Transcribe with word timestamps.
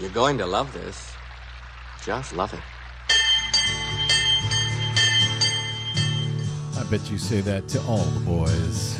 You're 0.00 0.10
going 0.10 0.38
to 0.38 0.46
love 0.46 0.72
this. 0.72 1.12
Just 2.04 2.32
love 2.32 2.54
it. 2.54 2.60
I 6.78 6.84
bet 6.88 7.10
you 7.10 7.18
say 7.18 7.40
that 7.40 7.66
to 7.70 7.80
all 7.82 8.04
the 8.04 8.20
boys. 8.20 8.96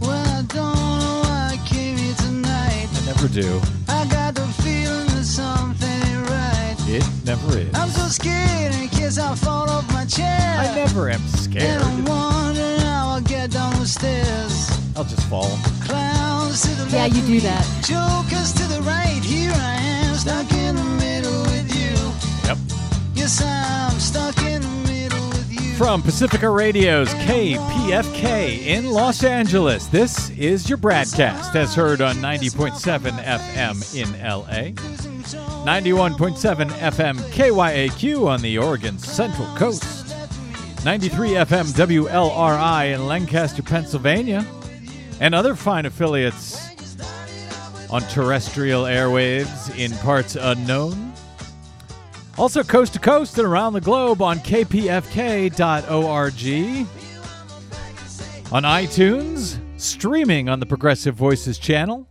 Well, 0.00 0.10
I 0.10 0.42
don't 0.42 0.74
know 1.00 1.22
why 1.24 1.52
I 1.54 1.66
came 1.66 1.96
here 1.96 2.14
tonight. 2.16 2.88
I 2.92 3.06
never 3.06 3.26
do. 3.28 3.58
I 3.88 4.06
got 4.10 4.34
the 4.34 4.46
feeling 4.62 5.06
that 5.06 5.24
something 5.24 5.88
ain't 5.88 6.28
right. 6.28 6.76
It 6.86 7.04
never 7.24 7.56
is. 7.56 7.74
I'm 7.74 7.88
so 7.88 8.06
scared 8.08 8.74
in 9.08 9.14
case 9.14 9.18
I 9.18 9.34
fall 9.36 9.70
off 9.70 9.90
my 9.92 10.04
chair. 10.04 10.56
I 10.58 10.74
never 10.74 11.08
am 11.08 11.20
And 11.20 11.30
scared. 11.30 11.82
I'm 11.82 12.04
wondering 12.04 12.80
how 12.80 13.08
I'll 13.14 13.20
get 13.22 13.50
down 13.50 13.72
the 13.80 13.86
stairs. 13.86 14.70
I'll 14.96 15.04
just 15.04 15.26
fall. 15.28 15.58
Clowns 15.82 16.62
to 16.62 16.68
the 16.68 16.82
left. 16.84 16.92
Yeah, 16.92 17.06
you 17.06 17.22
do 17.22 17.40
that. 17.40 17.64
Jokers 17.84 18.52
to 18.54 18.64
the 18.64 18.82
right. 18.82 19.22
Here 19.24 19.52
I 19.54 19.76
am, 19.76 20.14
stuck 20.14 20.52
in 20.52 20.76
the 20.76 20.84
middle 20.84 21.42
with 21.42 21.74
you. 21.74 21.96
Yep. 22.48 22.58
Yes, 23.14 23.42
I'm 23.42 23.98
stuck 23.98 24.36
in 24.42 24.60
the 24.60 24.92
middle 24.92 25.28
with 25.28 25.50
you. 25.50 25.74
From 25.76 26.02
Pacifica 26.02 26.50
Radio's 26.50 27.14
KPFK 27.14 28.66
in 28.66 28.90
Los 28.90 29.24
Angeles, 29.24 29.86
this 29.86 30.28
is 30.30 30.68
your 30.68 30.78
BradCast 30.78 31.54
as 31.54 31.74
heard 31.74 32.02
on 32.02 32.16
90.7 32.16 33.12
FM 33.22 33.94
in 33.94 34.10
LA, 34.22 34.72
91.7 35.64 36.70
FM 36.70 37.16
KYAQ 37.30 38.26
on 38.26 38.40
the 38.40 38.56
Oregon 38.56 38.98
Central 38.98 39.46
Coast, 39.56 40.14
93 40.84 41.30
FM 41.30 41.66
WLRI 41.74 42.94
in 42.94 43.06
Lancaster, 43.06 43.62
Pennsylvania, 43.62 44.46
and 45.20 45.34
other 45.34 45.54
fine 45.54 45.84
affiliates 45.84 46.68
on 47.90 48.02
terrestrial 48.02 48.84
airwaves 48.84 49.76
in 49.78 49.92
parts 49.98 50.36
unknown. 50.36 51.12
Also, 52.38 52.62
coast 52.62 52.94
to 52.94 52.98
coast 52.98 53.36
and 53.36 53.46
around 53.46 53.72
the 53.72 53.80
globe 53.80 54.22
on 54.22 54.38
kpfk.org, 54.38 55.58
on 58.52 58.62
iTunes, 58.62 59.58
streaming 59.78 60.48
on 60.48 60.60
the 60.60 60.66
Progressive 60.66 61.14
Voices 61.14 61.58
channel, 61.58 62.07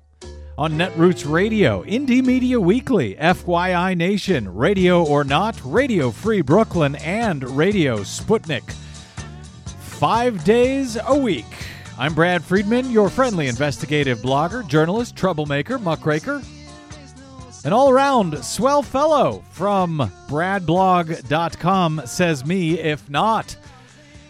on 0.58 0.74
Netroots 0.74 1.30
Radio, 1.30 1.84
Indie 1.84 2.26
Media 2.26 2.60
Weekly, 2.60 3.16
FYI 3.16 3.96
Nation, 3.96 4.52
Radio 4.52 5.04
or 5.04 5.24
Not, 5.24 5.60
Radio 5.64 6.10
Free 6.10 6.42
Brooklyn, 6.42 6.96
and 6.96 7.48
Radio 7.56 8.00
Sputnik. 8.00 8.72
Five 9.78 10.44
days 10.44 10.98
a 11.06 11.16
week. 11.16 11.46
I'm 12.00 12.16
Brad 12.16 12.44
Friedman, 12.44 12.90
your 12.90 13.10
friendly 13.10 13.48
investigative 13.48 14.20
blogger, 14.20 14.68
journalist, 14.68 15.16
troublemaker, 15.16 15.78
muckraker, 15.78 16.42
an 17.64 17.74
all 17.74 17.90
around 17.90 18.44
swell 18.44 18.82
fellow 18.82 19.44
from 19.52 20.12
bradblog.com 20.28 22.02
says 22.06 22.46
me, 22.46 22.80
if 22.80 23.08
not. 23.10 23.56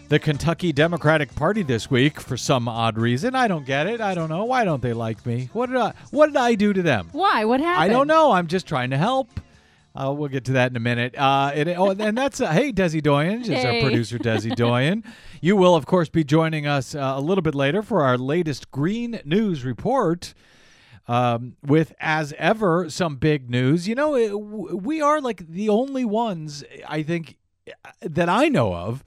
The 0.08 0.18
Kentucky 0.18 0.72
Democratic 0.72 1.34
Party 1.34 1.62
this 1.62 1.90
week, 1.90 2.18
for 2.18 2.38
some 2.38 2.66
odd 2.66 2.96
reason. 2.96 3.34
I 3.34 3.46
don't 3.46 3.66
get 3.66 3.86
it. 3.86 4.00
I 4.00 4.14
don't 4.14 4.30
know. 4.30 4.44
Why 4.44 4.64
don't 4.64 4.80
they 4.80 4.94
like 4.94 5.26
me? 5.26 5.50
What 5.52 5.66
did 5.66 5.76
I 5.76 5.92
what 6.10 6.28
did 6.28 6.36
I 6.38 6.54
do 6.54 6.72
to 6.72 6.80
them? 6.80 7.10
Why? 7.12 7.44
What 7.44 7.60
happened? 7.60 7.84
I 7.84 7.88
don't 7.94 8.06
know. 8.06 8.32
I'm 8.32 8.46
just 8.46 8.66
trying 8.66 8.88
to 8.90 8.96
help. 8.96 9.28
Uh, 9.94 10.12
we'll 10.12 10.28
get 10.30 10.46
to 10.46 10.52
that 10.52 10.70
in 10.70 10.76
a 10.76 10.80
minute. 10.80 11.14
Uh, 11.18 11.50
and, 11.52 11.68
oh, 11.70 11.90
and 11.90 12.16
that's 12.16 12.40
uh, 12.40 12.50
hey, 12.50 12.72
Desi 12.72 13.02
Doyen, 13.02 13.42
is 13.42 13.50
our 13.64 13.80
producer, 13.82 14.16
Desi 14.18 14.54
Doyen. 14.56 15.04
You 15.42 15.56
will, 15.56 15.74
of 15.74 15.84
course, 15.84 16.08
be 16.08 16.24
joining 16.24 16.66
us 16.66 16.94
uh, 16.94 17.14
a 17.16 17.20
little 17.20 17.42
bit 17.42 17.54
later 17.54 17.82
for 17.82 18.02
our 18.02 18.16
latest 18.16 18.70
Green 18.70 19.20
News 19.24 19.64
report. 19.64 20.32
Um, 21.06 21.56
with 21.64 21.94
as 22.00 22.34
ever 22.36 22.90
some 22.90 23.16
big 23.16 23.48
news. 23.48 23.88
You 23.88 23.94
know, 23.94 24.14
it, 24.14 24.28
w- 24.28 24.76
we 24.76 25.00
are 25.00 25.22
like 25.22 25.46
the 25.48 25.70
only 25.70 26.04
ones 26.04 26.62
I 26.86 27.02
think 27.02 27.38
that 28.02 28.28
I 28.28 28.48
know 28.48 28.74
of 28.74 29.02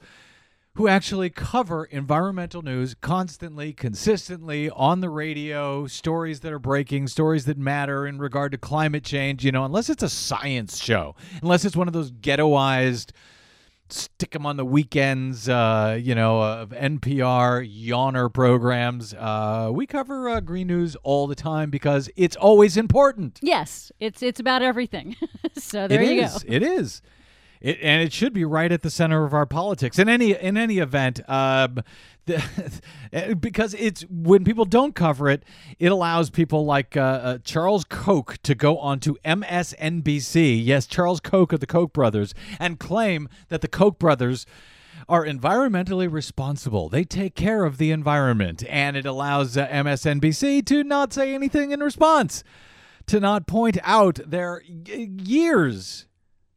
who 0.74 0.88
actually 0.88 1.28
cover 1.28 1.84
environmental 1.84 2.62
news 2.62 2.94
constantly, 3.00 3.72
consistently 3.74 4.70
on 4.70 5.00
the 5.00 5.10
radio, 5.10 5.86
stories 5.86 6.40
that 6.40 6.52
are 6.52 6.58
breaking, 6.58 7.06
stories 7.08 7.44
that 7.44 7.58
matter 7.58 8.06
in 8.06 8.18
regard 8.18 8.52
to 8.52 8.58
climate 8.58 9.04
change, 9.04 9.44
you 9.44 9.52
know, 9.52 9.64
unless 9.64 9.90
it's 9.90 10.02
a 10.02 10.08
science 10.08 10.82
show, 10.82 11.14
unless 11.42 11.64
it's 11.66 11.76
one 11.76 11.88
of 11.88 11.94
those 11.94 12.10
ghettoized 12.10 13.10
stick 13.90 14.30
them 14.30 14.46
on 14.46 14.56
the 14.56 14.64
weekends, 14.64 15.50
uh, 15.50 15.98
you 16.00 16.14
know, 16.14 16.40
of 16.40 16.70
NPR 16.70 17.62
yawner 17.86 18.32
programs. 18.32 19.12
Uh, 19.12 19.68
we 19.70 19.86
cover 19.86 20.30
uh, 20.30 20.40
green 20.40 20.68
news 20.68 20.96
all 21.02 21.26
the 21.26 21.34
time 21.34 21.68
because 21.68 22.08
it's 22.16 22.34
always 22.36 22.78
important. 22.78 23.38
Yes, 23.42 23.92
it's 24.00 24.22
it's 24.22 24.40
about 24.40 24.62
everything. 24.62 25.14
so 25.58 25.86
there 25.88 26.00
It 26.00 26.12
you 26.14 26.22
is. 26.22 26.42
go. 26.42 26.54
It 26.54 26.62
is. 26.62 27.02
It, 27.62 27.78
and 27.80 28.02
it 28.02 28.12
should 28.12 28.32
be 28.32 28.44
right 28.44 28.70
at 28.70 28.82
the 28.82 28.90
center 28.90 29.24
of 29.24 29.32
our 29.32 29.46
politics. 29.46 29.98
In 29.98 30.08
any 30.08 30.34
in 30.34 30.56
any 30.56 30.78
event, 30.78 31.20
um, 31.30 31.82
the, 32.26 33.36
because 33.40 33.74
it's 33.74 34.02
when 34.10 34.44
people 34.44 34.64
don't 34.64 34.94
cover 34.94 35.30
it, 35.30 35.44
it 35.78 35.92
allows 35.92 36.28
people 36.28 36.66
like 36.66 36.96
uh, 36.96 37.00
uh, 37.00 37.38
Charles 37.44 37.84
Koch 37.84 38.36
to 38.42 38.54
go 38.56 38.78
on 38.78 38.98
to 39.00 39.16
MSNBC. 39.24 40.60
Yes, 40.64 40.86
Charles 40.86 41.20
Koch 41.20 41.52
of 41.52 41.60
the 41.60 41.66
Koch 41.66 41.92
brothers, 41.92 42.34
and 42.58 42.80
claim 42.80 43.28
that 43.48 43.60
the 43.60 43.68
Koch 43.68 43.98
brothers 43.98 44.44
are 45.08 45.24
environmentally 45.24 46.10
responsible. 46.10 46.88
They 46.88 47.04
take 47.04 47.36
care 47.36 47.64
of 47.64 47.78
the 47.78 47.92
environment, 47.92 48.64
and 48.68 48.96
it 48.96 49.06
allows 49.06 49.56
uh, 49.56 49.68
MSNBC 49.68 50.66
to 50.66 50.82
not 50.82 51.12
say 51.12 51.32
anything 51.32 51.70
in 51.70 51.80
response, 51.80 52.42
to 53.06 53.20
not 53.20 53.46
point 53.46 53.78
out 53.84 54.18
their 54.26 54.62
years 54.64 56.06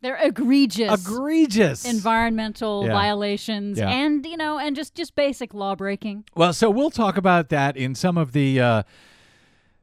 They're 0.06 0.20
egregious. 0.22 1.02
egregious 1.04 1.84
environmental 1.84 2.86
Yeah. 2.86 2.92
violations 2.94 3.80
Yeah. 3.80 3.90
and 3.90 4.24
you 4.24 4.38
know 4.38 4.60
and 4.60 4.76
just 4.76 4.94
just 4.94 5.16
basic 5.16 5.52
law 5.56 5.74
breaking 5.74 6.26
Well, 6.36 6.54
so 6.54 6.70
we'll 6.70 6.92
talk 6.92 7.18
about 7.18 7.50
that 7.50 7.76
in 7.76 7.96
some 7.96 8.16
of 8.16 8.32
the 8.32 8.62
uh, 8.62 8.84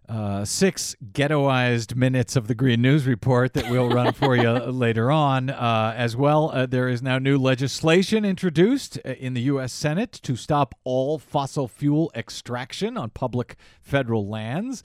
uh, 0.09 0.45
six 0.45 0.95
ghettoized 1.13 1.97
minutes 1.97 2.37
of 2.37 2.47
the 2.47 2.55
Green 2.55 2.83
News 2.83 3.05
Report 3.07 3.53
that 3.55 3.69
we'll 3.71 3.89
run 3.89 4.13
for 4.13 4.37
you 4.37 4.51
later 4.87 5.11
on. 5.11 5.49
Uh, 5.51 5.95
as 5.97 6.17
well, 6.17 6.51
uh, 6.53 6.67
there 6.67 6.89
is 6.89 7.03
now 7.03 7.19
new 7.19 7.39
legislation 7.39 8.25
introduced 8.25 8.99
uh, 9.05 9.11
in 9.11 9.33
the 9.35 9.41
U.S. 9.43 9.73
Senate 9.73 10.13
to 10.23 10.37
stop 10.37 10.75
all 10.85 11.19
fossil 11.19 11.67
fuel 11.67 12.11
extraction 12.15 12.97
on 12.97 13.11
public 13.11 13.57
federal 13.81 14.29
lands. 14.29 14.83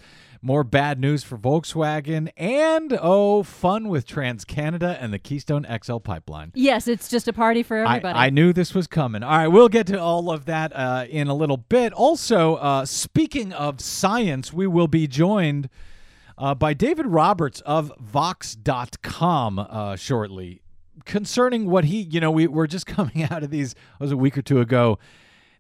More 0.48 0.64
bad 0.64 0.98
news 0.98 1.26
for 1.26 1.38
Volkswagen, 1.38 2.32
and 2.38 2.98
oh, 3.02 3.44
fun 3.44 3.90
with 3.90 4.08
TransCanada 4.08 4.98
and 4.98 5.12
the 5.12 5.20
Keystone 5.20 5.68
XL 5.84 5.98
pipeline. 5.98 6.54
yes 6.56 6.88
it's 6.88 7.10
just 7.10 7.28
a 7.28 7.34
party 7.34 7.64
for 7.64 7.84
I, 7.84 7.98
everybody 7.98 8.18
I 8.18 8.30
knew 8.30 8.54
this 8.54 8.74
was 8.74 8.88
coming. 8.88 9.24
All 9.24 9.38
right, 9.38 9.50
we'll 9.50 9.68
get 9.68 9.88
to 9.88 10.00
all 10.00 10.32
of 10.32 10.46
that 10.46 10.74
uh, 10.74 11.06
in 11.10 11.28
a 11.28 11.34
little 11.34 11.58
bit. 11.58 11.92
Also, 11.92 12.56
uh, 12.56 12.86
speaking 12.86 13.52
of 13.52 13.82
science, 13.82 14.54
we 14.54 14.68
will 14.68 14.88
be 14.88 15.06
joined 15.06 15.68
uh, 16.38 16.56
by 16.56 16.74
David 16.74 17.08
Roberts 17.08 17.60
of 17.66 17.92
Vox.com 18.00 19.60
uh, 19.60 19.98
shortly 19.98 20.62
concerning 21.04 21.70
what 21.70 21.84
he, 21.84 22.04
you 22.04 22.22
know, 22.22 22.32
we, 22.32 22.48
we're 22.48 22.68
just 22.68 22.86
coming 22.86 23.24
out 23.30 23.44
of 23.44 23.52
these, 23.52 23.74
it 23.74 24.00
was 24.00 24.14
a 24.14 24.18
week 24.18 24.38
or 24.38 24.42
two 24.42 24.62
ago, 24.62 24.98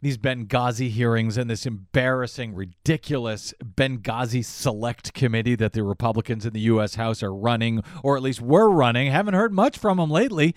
these 0.01 0.17
Benghazi 0.17 0.89
hearings 0.89 1.37
and 1.37 1.49
this 1.49 1.65
embarrassing, 1.65 2.53
ridiculous 2.53 3.53
Benghazi 3.63 4.43
Select 4.43 5.13
Committee 5.13 5.55
that 5.55 5.73
the 5.73 5.83
Republicans 5.83 6.45
in 6.45 6.53
the 6.53 6.59
U.S. 6.61 6.95
House 6.95 7.23
are 7.23 7.33
running, 7.33 7.83
or 8.03 8.15
at 8.15 8.23
least 8.23 8.41
were 8.41 8.69
running. 8.69 9.11
Haven't 9.11 9.33
heard 9.33 9.53
much 9.53 9.77
from 9.77 9.97
them 9.97 10.09
lately. 10.09 10.55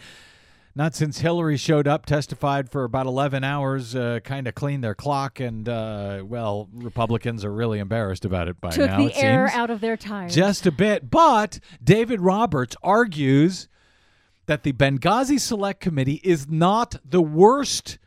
Not 0.77 0.95
since 0.95 1.19
Hillary 1.19 1.57
showed 1.57 1.89
up, 1.89 2.07
testified 2.07 2.71
for 2.71 2.85
about 2.85 3.07
11 3.07 3.43
hours, 3.43 3.97
uh, 3.97 4.21
kind 4.23 4.47
of 4.47 4.55
cleaned 4.55 4.85
their 4.85 4.95
clock, 4.95 5.41
and, 5.41 5.69
uh, 5.69 6.23
well, 6.25 6.69
Republicans 6.73 7.45
are 7.45 7.53
really 7.53 7.81
embarrassed 7.81 8.25
about 8.25 8.47
it 8.47 8.61
by 8.61 8.71
took 8.71 8.89
now. 8.89 8.99
the 8.99 9.07
it 9.07 9.17
air 9.17 9.49
seems. 9.49 9.59
out 9.59 9.71
of 9.71 9.81
their 9.81 9.97
tires 9.97 10.33
Just 10.33 10.67
a 10.67 10.71
bit. 10.73 11.11
But 11.11 11.59
David 11.83 12.21
Roberts 12.21 12.77
argues 12.85 13.69
that 14.47 14.63
the 14.63 14.73
Benghazi 14.73 15.41
Select 15.41 15.81
Committee 15.81 16.21
is 16.23 16.49
not 16.49 16.97
the 17.05 17.23
worst 17.23 17.99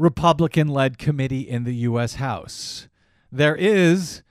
Republican 0.00 0.66
led 0.68 0.96
committee 0.96 1.46
in 1.46 1.64
the 1.64 1.74
U.S. 1.74 2.14
House. 2.14 2.88
There 3.30 3.54
is, 3.54 4.22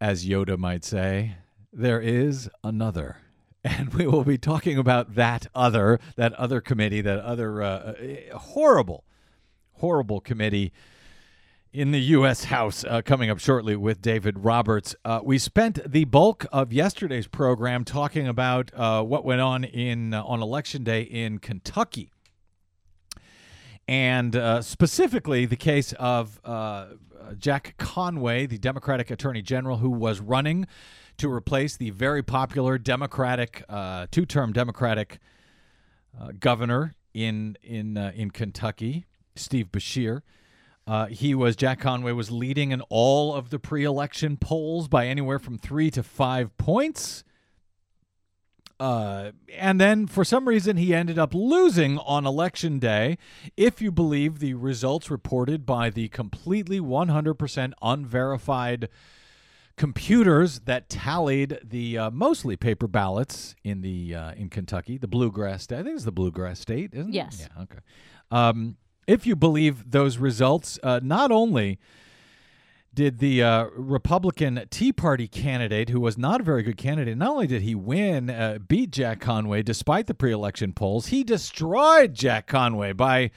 as 0.00 0.24
Yoda 0.24 0.56
might 0.56 0.84
say, 0.84 1.36
there 1.72 2.00
is 2.00 2.48
another. 2.62 3.18
And 3.62 3.92
we 3.92 4.06
will 4.06 4.24
be 4.24 4.38
talking 4.38 4.78
about 4.78 5.16
that 5.16 5.46
other, 5.54 6.00
that 6.16 6.32
other 6.34 6.62
committee, 6.62 7.02
that 7.02 7.18
other 7.18 7.62
uh, 7.62 7.66
uh, 7.66 8.38
horrible, 8.38 9.04
horrible 9.74 10.22
committee 10.22 10.72
in 11.70 11.90
the 11.90 12.00
U.S. 12.00 12.44
House 12.44 12.84
uh, 12.84 13.02
coming 13.02 13.28
up 13.28 13.38
shortly 13.38 13.76
with 13.76 14.00
David 14.00 14.38
Roberts. 14.38 14.94
Uh, 15.04 15.20
we 15.22 15.36
spent 15.36 15.78
the 15.86 16.04
bulk 16.04 16.46
of 16.52 16.72
yesterday's 16.72 17.26
program 17.26 17.84
talking 17.84 18.26
about 18.26 18.70
uh, 18.72 19.02
what 19.02 19.26
went 19.26 19.42
on 19.42 19.64
in 19.64 20.14
uh, 20.14 20.24
on 20.24 20.40
Election 20.40 20.82
Day 20.82 21.02
in 21.02 21.38
Kentucky. 21.38 22.12
And 23.90 24.36
uh, 24.36 24.62
specifically 24.62 25.46
the 25.46 25.56
case 25.56 25.92
of 25.94 26.40
uh, 26.44 26.90
Jack 27.36 27.74
Conway, 27.76 28.46
the 28.46 28.56
Democratic 28.56 29.10
Attorney 29.10 29.42
General, 29.42 29.78
who 29.78 29.90
was 29.90 30.20
running 30.20 30.68
to 31.16 31.28
replace 31.28 31.76
the 31.76 31.90
very 31.90 32.22
popular 32.22 32.78
Democratic, 32.78 33.64
uh, 33.68 34.06
two-term 34.12 34.52
Democratic 34.52 35.18
uh, 36.16 36.30
governor 36.38 36.94
in 37.14 37.56
in 37.64 37.98
uh, 37.98 38.12
in 38.14 38.30
Kentucky, 38.30 39.06
Steve 39.34 39.72
Beshear. 39.72 40.22
Uh, 40.86 41.06
he 41.06 41.34
was 41.34 41.56
Jack 41.56 41.80
Conway 41.80 42.12
was 42.12 42.30
leading 42.30 42.70
in 42.70 42.82
all 42.90 43.34
of 43.34 43.50
the 43.50 43.58
pre-election 43.58 44.36
polls 44.36 44.86
by 44.86 45.08
anywhere 45.08 45.40
from 45.40 45.58
three 45.58 45.90
to 45.90 46.04
five 46.04 46.56
points. 46.58 47.24
Uh, 48.80 49.32
and 49.56 49.78
then 49.80 50.06
for 50.06 50.24
some 50.24 50.48
reason 50.48 50.78
he 50.78 50.94
ended 50.94 51.18
up 51.18 51.34
losing 51.34 51.98
on 51.98 52.26
election 52.26 52.78
day, 52.78 53.18
if 53.56 53.82
you 53.82 53.92
believe 53.92 54.38
the 54.38 54.54
results 54.54 55.10
reported 55.10 55.66
by 55.66 55.90
the 55.90 56.08
completely 56.08 56.80
100% 56.80 57.72
unverified 57.82 58.88
computers 59.76 60.60
that 60.60 60.88
tallied 60.88 61.58
the 61.62 61.96
uh, 61.96 62.10
mostly 62.10 62.56
paper 62.56 62.86
ballots 62.86 63.54
in 63.64 63.80
the 63.82 64.14
uh, 64.14 64.32
in 64.32 64.48
Kentucky, 64.48 64.98
the 64.98 65.08
bluegrass 65.08 65.62
state. 65.62 65.78
I 65.78 65.82
think 65.82 65.96
it's 65.96 66.04
the 66.04 66.12
bluegrass 66.12 66.60
state, 66.60 66.90
isn't 66.92 67.12
Yes. 67.12 67.40
it? 67.40 67.48
Yeah. 67.56 67.62
Okay. 67.62 67.78
Um, 68.30 68.76
if 69.06 69.26
you 69.26 69.34
believe 69.36 69.90
those 69.90 70.18
results, 70.18 70.78
uh, 70.82 71.00
not 71.02 71.30
only 71.32 71.78
did 73.00 73.18
the 73.18 73.42
uh, 73.42 73.64
Republican 73.76 74.66
Tea 74.68 74.92
Party 74.92 75.26
candidate, 75.26 75.88
who 75.88 75.98
was 75.98 76.18
not 76.18 76.42
a 76.42 76.44
very 76.44 76.62
good 76.62 76.76
candidate, 76.76 77.16
not 77.16 77.30
only 77.30 77.46
did 77.46 77.62
he 77.62 77.74
win, 77.74 78.28
uh, 78.28 78.58
beat 78.68 78.90
Jack 78.90 79.20
Conway 79.20 79.62
despite 79.62 80.06
the 80.06 80.12
pre-election 80.12 80.74
polls, 80.74 81.06
he 81.06 81.24
destroyed 81.24 82.12
Jack 82.12 82.46
Conway 82.46 82.92
by 82.92 83.30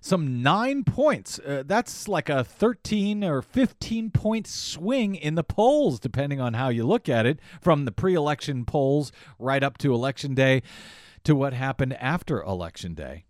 some 0.00 0.42
nine 0.42 0.84
points. 0.84 1.38
Uh, 1.38 1.64
that's 1.66 2.08
like 2.08 2.30
a 2.30 2.42
13 2.42 3.22
or 3.22 3.42
15 3.42 4.10
point 4.10 4.46
swing 4.46 5.16
in 5.16 5.34
the 5.34 5.44
polls, 5.44 6.00
depending 6.00 6.40
on 6.40 6.54
how 6.54 6.70
you 6.70 6.86
look 6.86 7.06
at 7.06 7.26
it, 7.26 7.40
from 7.60 7.84
the 7.84 7.92
pre 7.92 8.14
election 8.14 8.64
polls 8.64 9.12
right 9.38 9.62
up 9.62 9.76
to 9.76 9.92
election 9.92 10.34
day 10.34 10.62
to 11.24 11.36
what 11.36 11.52
happened 11.52 11.92
after 12.00 12.40
election 12.40 12.94
day. 12.94 13.26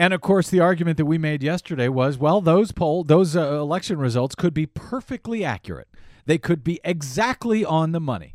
And 0.00 0.14
of 0.14 0.22
course, 0.22 0.48
the 0.48 0.60
argument 0.60 0.96
that 0.96 1.04
we 1.04 1.18
made 1.18 1.42
yesterday 1.42 1.86
was, 1.88 2.16
well, 2.16 2.40
those 2.40 2.72
poll, 2.72 3.04
those 3.04 3.36
uh, 3.36 3.60
election 3.60 3.98
results 3.98 4.34
could 4.34 4.54
be 4.54 4.64
perfectly 4.64 5.44
accurate. 5.44 5.88
They 6.24 6.38
could 6.38 6.64
be 6.64 6.80
exactly 6.82 7.66
on 7.66 7.92
the 7.92 8.00
money. 8.00 8.34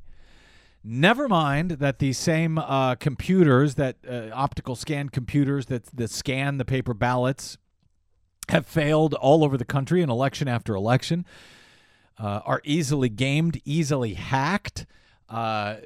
Never 0.83 1.27
mind 1.27 1.71
that 1.71 1.97
the 1.97 2.13
same 2.13 2.59
uh, 2.59 2.93
computers, 2.93 3.73
that 3.75 3.95
uh, 4.07 4.29
optical 4.31 4.75
scan 4.75 5.09
computers 5.09 5.65
that 5.65 5.85
that 5.85 6.11
scan 6.11 6.59
the 6.59 6.65
paper 6.65 6.93
ballots, 6.93 7.57
have 8.49 8.67
failed 8.67 9.15
all 9.15 9.43
over 9.43 9.57
the 9.57 9.65
country 9.65 10.03
in 10.03 10.09
election 10.11 10.47
after 10.47 10.75
election. 10.75 11.25
Uh, 12.19 12.41
are 12.45 12.61
easily 12.63 13.09
gamed, 13.09 13.59
easily 13.65 14.13
hacked. 14.13 14.85
Uh, 15.27 15.77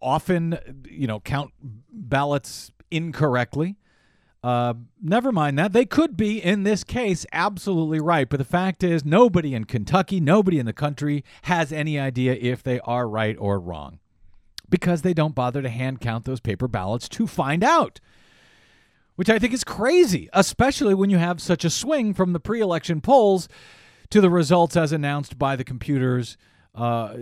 often, 0.00 0.58
you 0.88 1.06
know, 1.06 1.20
count 1.20 1.52
ballots 1.60 2.72
incorrectly. 2.90 3.76
Uh, 4.42 4.74
never 5.00 5.30
mind 5.30 5.56
that. 5.58 5.72
They 5.72 5.84
could 5.84 6.16
be, 6.16 6.42
in 6.42 6.64
this 6.64 6.82
case, 6.82 7.24
absolutely 7.32 8.00
right. 8.00 8.28
But 8.28 8.38
the 8.38 8.44
fact 8.44 8.82
is, 8.82 9.04
nobody 9.04 9.54
in 9.54 9.64
Kentucky, 9.64 10.18
nobody 10.18 10.58
in 10.58 10.66
the 10.66 10.72
country 10.72 11.24
has 11.42 11.72
any 11.72 11.98
idea 11.98 12.36
if 12.40 12.62
they 12.62 12.80
are 12.80 13.08
right 13.08 13.36
or 13.38 13.60
wrong 13.60 14.00
because 14.68 15.02
they 15.02 15.14
don't 15.14 15.34
bother 15.34 15.62
to 15.62 15.68
hand 15.68 16.00
count 16.00 16.24
those 16.24 16.40
paper 16.40 16.66
ballots 16.66 17.08
to 17.10 17.26
find 17.26 17.62
out. 17.62 18.00
Which 19.14 19.28
I 19.28 19.38
think 19.38 19.52
is 19.52 19.62
crazy, 19.62 20.28
especially 20.32 20.94
when 20.94 21.10
you 21.10 21.18
have 21.18 21.40
such 21.40 21.64
a 21.64 21.70
swing 21.70 22.14
from 22.14 22.32
the 22.32 22.40
pre 22.40 22.60
election 22.60 23.00
polls 23.00 23.48
to 24.10 24.20
the 24.20 24.30
results 24.30 24.76
as 24.76 24.90
announced 24.90 25.38
by 25.38 25.54
the 25.54 25.64
computers 25.64 26.36
uh, 26.74 27.14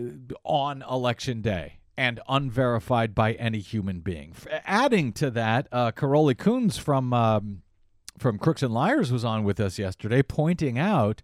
on 0.44 0.82
election 0.88 1.43
day 1.43 1.80
and 2.00 2.19
unverified 2.31 3.14
by 3.14 3.35
any 3.35 3.58
human 3.58 4.00
being. 4.00 4.32
Adding 4.64 5.12
to 5.12 5.31
that, 5.32 5.69
uh, 5.70 5.93
Karoli 5.93 6.35
Kuns 6.35 6.79
from 6.79 7.12
um, 7.12 7.61
from 8.17 8.38
Crooks 8.38 8.62
and 8.62 8.73
Liars 8.73 9.12
was 9.12 9.23
on 9.23 9.44
with 9.44 9.61
us 9.61 9.79
yesterday, 9.79 10.23
pointing 10.23 10.79
out 10.79 11.20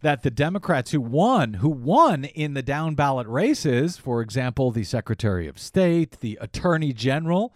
that 0.00 0.24
the 0.24 0.30
Democrats 0.30 0.90
who 0.90 1.00
won, 1.00 1.54
who 1.54 1.68
won 1.68 2.24
in 2.24 2.54
the 2.54 2.62
down 2.62 2.96
ballot 2.96 3.28
races, 3.28 3.96
for 3.96 4.20
example, 4.20 4.72
the 4.72 4.82
Secretary 4.82 5.46
of 5.46 5.56
State, 5.56 6.18
the 6.18 6.36
Attorney 6.40 6.92
General, 6.92 7.54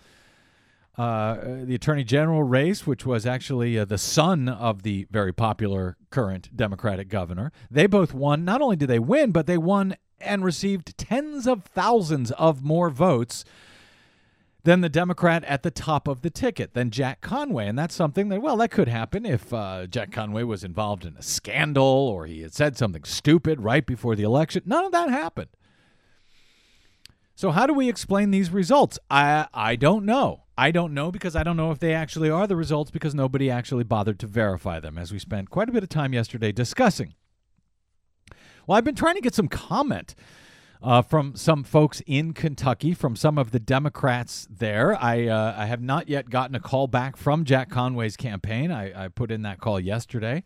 uh, 0.97 1.39
the 1.65 1.75
Attorney 1.75 2.05
General 2.05 2.45
race, 2.45 2.87
which 2.87 3.05
was 3.05 3.27
actually 3.27 3.77
uh, 3.77 3.85
the 3.85 3.99
son 3.99 4.49
of 4.49 4.85
the 4.85 5.09
very 5.11 5.33
popular 5.33 5.97
current 6.11 6.57
Democratic 6.57 7.09
governor, 7.09 7.51
they 7.73 7.89
both 7.89 8.15
won. 8.15 8.45
Not 8.45 8.63
only 8.63 8.77
did 8.77 8.89
they 8.89 9.01
win, 9.01 9.33
but 9.33 9.47
they 9.47 9.59
won 9.59 9.97
and 10.21 10.45
received 10.45 10.97
tens 10.99 11.47
of 11.47 11.65
thousands 11.65 12.31
of 12.33 12.63
more 12.63 12.91
votes 12.91 13.45
than 14.65 14.81
the 14.81 14.89
Democrat 14.89 15.45
at 15.45 15.63
the 15.63 15.71
top 15.71 16.09
of 16.09 16.23
the 16.23 16.31
ticket, 16.31 16.75
than 16.75 16.91
Jack 16.91 17.21
Conway. 17.21 17.69
And 17.69 17.79
that's 17.79 17.95
something 17.95 18.29
that, 18.31 18.43
well, 18.43 18.57
that 18.57 18.73
could 18.73 18.89
happen 18.89 19.25
if 19.25 19.53
uh, 19.53 19.87
Jack 19.87 20.11
Conway 20.11 20.43
was 20.43 20.65
involved 20.65 21.05
in 21.05 21.17
a 21.17 21.23
scandal 21.23 21.85
or 21.85 22.27
he 22.27 22.43
had 22.43 22.53
said 22.53 22.77
something 22.77 23.05
stupid 23.05 23.61
right 23.61 23.87
before 23.87 24.17
the 24.17 24.25
election. 24.25 24.63
None 24.67 24.85
of 24.85 24.93
that 24.93 25.09
happened. 25.09 25.51
So 27.37 27.51
how 27.51 27.67
do 27.67 27.75
we 27.75 27.89
explain 27.91 28.31
these 28.31 28.51
results? 28.51 28.99
I 29.11 29.47
I 29.53 29.77
don't 29.77 30.07
know. 30.07 30.45
I 30.57 30.71
don't 30.71 30.95
know 30.95 31.13
because 31.13 31.37
I 31.37 31.43
don't 31.43 31.59
know 31.59 31.71
if 31.71 31.79
they 31.79 31.93
actually 31.93 32.31
are 32.31 32.47
the 32.47 32.57
results 32.57 32.91
because 32.91 33.15
nobody 33.15 33.51
actually 33.51 33.85
bothered 33.85 34.19
to 34.21 34.27
verify 34.27 34.81
them 34.81 34.97
as 34.97 35.13
we 35.13 35.19
spent 35.19 35.51
quite 35.51 35.69
a 35.69 35.73
bit 35.73 35.83
of 35.83 35.91
time 35.91 36.15
yesterday 36.15 36.51
discussing. 36.51 37.15
Well, 38.67 38.77
I've 38.77 38.85
been 38.85 38.97
trying 38.97 39.15
to 39.15 39.21
get 39.21 39.35
some 39.35 39.47
comment 39.49 40.17
uh, 40.83 41.01
from 41.03 41.37
some 41.37 41.63
folks 41.63 42.03
in 42.05 42.33
Kentucky, 42.33 42.95
from 42.95 43.15
some 43.15 43.39
of 43.39 43.53
the 43.53 43.61
Democrats 43.61 44.49
there. 44.51 45.01
I 45.01 45.29
uh, 45.29 45.55
I 45.57 45.67
have 45.67 45.81
not 45.81 46.09
yet 46.09 46.31
gotten 46.31 46.57
a 46.57 46.61
call 46.61 46.89
back 46.89 47.17
from 47.17 47.45
Jack 47.45 47.71
Conway's 47.71 48.17
campaign. 48.17 48.73
I, 48.73 49.05
I 49.05 49.09
put 49.09 49.31
in 49.31 49.43
that 49.43 49.61
call 49.61 49.79
yesterday, 49.79 50.43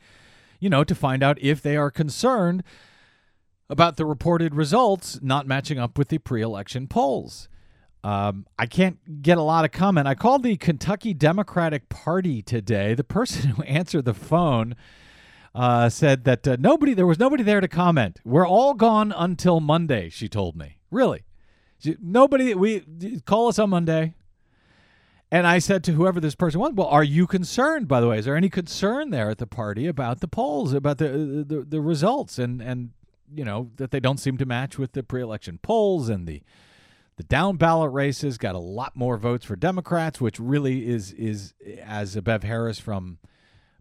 you 0.58 0.68
know, 0.68 0.84
to 0.84 0.94
find 0.94 1.22
out 1.22 1.38
if 1.40 1.62
they 1.62 1.76
are 1.76 1.90
concerned 1.90 2.62
about 3.70 3.96
the 3.96 4.04
reported 4.04 4.54
results 4.54 5.18
not 5.22 5.46
matching 5.46 5.78
up 5.78 5.96
with 5.96 6.08
the 6.08 6.18
pre-election 6.18 6.88
polls. 6.88 7.48
Um, 8.02 8.46
I 8.58 8.66
can't 8.66 9.22
get 9.22 9.38
a 9.38 9.42
lot 9.42 9.64
of 9.64 9.72
comment. 9.72 10.06
I 10.08 10.14
called 10.14 10.42
the 10.42 10.56
Kentucky 10.56 11.14
Democratic 11.14 11.88
Party 11.88 12.42
today. 12.42 12.94
The 12.94 13.04
person 13.04 13.50
who 13.56 13.62
answered 13.62 14.04
the 14.04 14.14
phone 14.14 14.74
uh, 15.54 15.88
said 15.88 16.24
that 16.24 16.46
uh, 16.46 16.56
nobody 16.58 16.94
there 16.94 17.06
was 17.06 17.18
nobody 17.18 17.42
there 17.42 17.60
to 17.60 17.68
comment. 17.68 18.20
We're 18.24 18.46
all 18.46 18.74
gone 18.74 19.12
until 19.16 19.60
Monday. 19.60 20.08
She 20.08 20.28
told 20.28 20.56
me. 20.56 20.78
Really, 20.90 21.24
She- 21.78 21.96
nobody. 22.00 22.54
We 22.54 23.20
call 23.24 23.48
us 23.48 23.58
on 23.58 23.70
Monday. 23.70 24.14
And 25.32 25.46
I 25.46 25.60
said 25.60 25.84
to 25.84 25.92
whoever 25.92 26.18
this 26.18 26.34
person 26.34 26.58
was, 26.60 26.72
"Well, 26.74 26.88
are 26.88 27.04
you 27.04 27.28
concerned? 27.28 27.86
By 27.86 28.00
the 28.00 28.08
way, 28.08 28.18
is 28.18 28.24
there 28.24 28.34
any 28.36 28.48
concern 28.48 29.10
there 29.10 29.30
at 29.30 29.38
the 29.38 29.46
party 29.46 29.86
about 29.86 30.18
the 30.20 30.26
polls, 30.26 30.72
about 30.72 30.98
the 30.98 31.44
the, 31.46 31.64
the 31.68 31.80
results, 31.80 32.36
and 32.38 32.60
and 32.60 32.90
you 33.32 33.44
know 33.44 33.70
that 33.76 33.92
they 33.92 34.00
don't 34.00 34.18
seem 34.18 34.36
to 34.38 34.44
match 34.46 34.76
with 34.76 34.90
the 34.92 35.04
pre-election 35.04 35.58
polls 35.62 36.08
and 36.08 36.26
the 36.26 36.42
the 37.16 37.22
down 37.22 37.56
ballot 37.56 37.92
races 37.92 38.38
got 38.38 38.56
a 38.56 38.58
lot 38.58 38.96
more 38.96 39.16
votes 39.18 39.44
for 39.44 39.54
Democrats, 39.54 40.20
which 40.20 40.40
really 40.40 40.88
is 40.88 41.12
is 41.12 41.54
as 41.84 42.16
Bev 42.16 42.42
Harris 42.42 42.80
from 42.80 43.18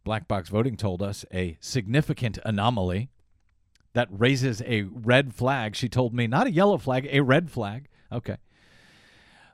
Black 0.10 0.28
Box 0.28 0.50
Voting 0.50 0.76
told 0.76 1.04
us 1.04 1.24
a 1.32 1.56
significant 1.62 2.40
anomaly 2.44 3.12
that 3.94 4.08
raises 4.10 4.60
a 4.64 4.82
red 4.82 5.36
flag. 5.36 5.76
She 5.76 5.88
told 5.88 6.16
me 6.16 6.26
not 6.26 6.48
a 6.48 6.52
yellow 6.52 6.80
flag, 6.80 7.08
a 7.12 7.20
red 7.20 7.52
flag. 7.52 7.90
Okay. 8.12 8.38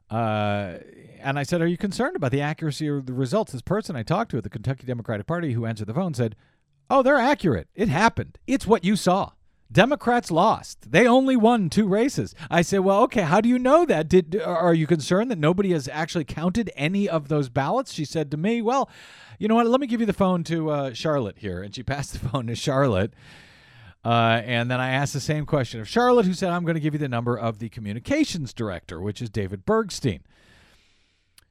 Uh, 0.09 0.77
and 1.19 1.37
I 1.37 1.43
said, 1.43 1.61
"Are 1.61 1.67
you 1.67 1.75
concerned 1.75 2.15
about 2.15 2.31
the 2.31 2.39
accuracy 2.39 2.87
of 2.87 3.05
the 3.05 3.11
results?" 3.11 3.51
This 3.51 3.61
person 3.61 3.97
I 3.97 4.03
talked 4.03 4.31
to 4.31 4.37
at 4.37 4.43
the 4.43 4.49
Kentucky 4.49 4.87
Democratic 4.87 5.27
Party 5.27 5.51
who 5.51 5.65
answered 5.65 5.87
the 5.87 5.93
phone 5.93 6.13
said, 6.13 6.37
"Oh, 6.89 7.03
they're 7.03 7.17
accurate. 7.17 7.67
It 7.75 7.89
happened. 7.89 8.37
It's 8.47 8.65
what 8.65 8.85
you 8.85 8.95
saw." 8.95 9.31
Democrats 9.71 10.31
lost. 10.31 10.91
They 10.91 11.07
only 11.07 11.35
won 11.35 11.69
two 11.69 11.87
races. 11.87 12.35
I 12.49 12.61
said, 12.61 12.79
"Well, 12.79 13.01
okay, 13.03 13.23
how 13.23 13.41
do 13.41 13.49
you 13.49 13.59
know 13.59 13.85
that? 13.85 14.07
Did 14.07 14.39
are 14.41 14.73
you 14.73 14.87
concerned 14.87 15.31
that 15.31 15.37
nobody 15.37 15.71
has 15.71 15.87
actually 15.87 16.25
counted 16.25 16.71
any 16.75 17.09
of 17.09 17.27
those 17.27 17.49
ballots?" 17.49 17.91
She 17.91 18.05
said 18.05 18.31
to 18.31 18.37
me, 18.37 18.61
"Well, 18.61 18.89
you 19.39 19.47
know 19.47 19.55
what? 19.55 19.67
Let 19.67 19.81
me 19.81 19.87
give 19.87 19.99
you 19.99 20.05
the 20.05 20.13
phone 20.13 20.43
to 20.45 20.69
uh, 20.69 20.93
Charlotte 20.93 21.39
here." 21.39 21.61
And 21.61 21.73
she 21.73 21.83
passed 21.95 22.13
the 22.13 22.19
phone 22.19 22.47
to 22.47 22.55
Charlotte. 22.55 23.13
Uh, 24.05 24.39
and 24.45 24.69
then 24.69 24.79
I 24.79 24.91
asked 24.91 25.13
the 25.13 25.19
same 25.19 25.47
question 25.47 25.81
of 25.81 25.89
Charlotte, 25.89 26.27
who 26.27 26.33
said, 26.33 26.51
I'm 26.51 26.63
going 26.63 26.75
to 26.75 26.79
give 26.79 26.93
you 26.93 26.99
the 26.99 27.09
number 27.09 27.35
of 27.35 27.57
the 27.57 27.69
communications 27.69 28.53
director, 28.53 29.01
which 29.01 29.19
is 29.19 29.31
David 29.31 29.65
Bergstein. 29.65 30.19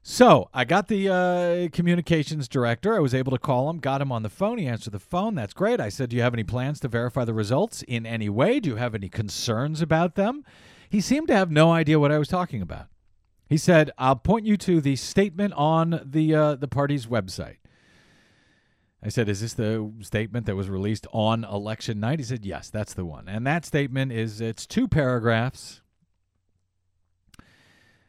So 0.07 0.51
I 0.53 0.67
got 0.67 0.89
the 0.89 1.09
uh, 1.09 1.69
communications 1.75 2.47
director. 2.47 2.95
I 2.95 2.99
was 2.99 3.15
able 3.15 3.33
to 3.33 3.39
call 3.39 3.71
him, 3.71 3.79
got 3.79 4.03
him 4.03 4.13
on 4.13 4.23
the 4.23 4.29
phone. 4.29 4.59
He 4.59 4.67
answered 4.67 4.93
the 4.93 4.99
phone. 4.99 5.35
That's 5.35 5.55
great. 5.55 5.81
I 5.81 5.89
said, 5.89 6.11
Do 6.11 6.17
you 6.17 6.21
have 6.21 6.35
any 6.35 6.45
plans 6.45 6.79
to 6.81 6.89
verify 6.89 7.25
the 7.25 7.33
results 7.33 7.83
in 7.89 8.05
any 8.05 8.29
way? 8.29 8.61
Do 8.61 8.69
you 8.69 8.77
have 8.77 8.95
any 8.95 9.09
concerns 9.09 9.81
about 9.81 10.15
them? 10.15 10.45
He 10.91 11.01
seemed 11.01 11.29
to 11.29 11.35
have 11.35 11.51
no 11.51 11.73
idea 11.73 11.99
what 11.99 12.13
I 12.13 12.19
was 12.19 12.29
talking 12.29 12.61
about. 12.61 12.89
He 13.49 13.57
said, 13.57 13.93
I'll 13.97 14.17
point 14.17 14.45
you 14.45 14.59
to 14.59 14.83
the 14.83 14.95
statement 14.97 15.55
on 15.55 16.03
the, 16.05 16.35
uh, 16.35 16.55
the 16.57 16.69
party's 16.69 17.07
website. 17.07 17.57
I 19.03 19.09
said, 19.09 19.27
Is 19.31 19.41
this 19.41 19.55
the 19.55 19.91
statement 20.03 20.45
that 20.45 20.55
was 20.55 20.69
released 20.69 21.07
on 21.15 21.45
election 21.45 21.99
night? 21.99 22.19
He 22.19 22.27
said, 22.27 22.45
Yes, 22.45 22.69
that's 22.69 22.93
the 22.93 23.07
one. 23.07 23.27
And 23.27 23.47
that 23.47 23.65
statement 23.65 24.13
is 24.13 24.43
it's 24.43 24.67
two 24.67 24.87
paragraphs. 24.87 25.81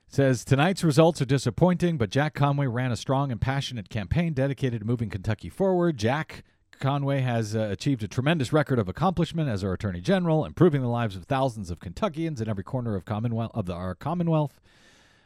Says 0.07 0.45
tonight's 0.45 0.83
results 0.83 1.21
are 1.21 1.25
disappointing, 1.25 1.97
but 1.97 2.09
Jack 2.09 2.33
Conway 2.35 2.67
ran 2.67 2.91
a 2.91 2.95
strong 2.95 3.31
and 3.31 3.41
passionate 3.41 3.89
campaign 3.89 4.33
dedicated 4.33 4.81
to 4.81 4.85
moving 4.85 5.09
Kentucky 5.09 5.49
forward. 5.49 5.97
Jack 5.97 6.43
Conway 6.79 7.21
has 7.21 7.55
uh, 7.55 7.69
achieved 7.71 8.03
a 8.03 8.07
tremendous 8.07 8.53
record 8.53 8.79
of 8.79 8.87
accomplishment 8.87 9.49
as 9.49 9.63
our 9.63 9.73
Attorney 9.73 10.01
General, 10.01 10.45
improving 10.45 10.81
the 10.81 10.87
lives 10.87 11.15
of 11.15 11.25
thousands 11.25 11.71
of 11.71 11.79
Kentuckians 11.79 12.39
in 12.39 12.47
every 12.47 12.63
corner 12.63 12.95
of 12.95 13.05
Commonwealth 13.05 13.51
of 13.53 13.65
the, 13.65 13.73
our 13.73 13.95
Commonwealth. 13.95 14.59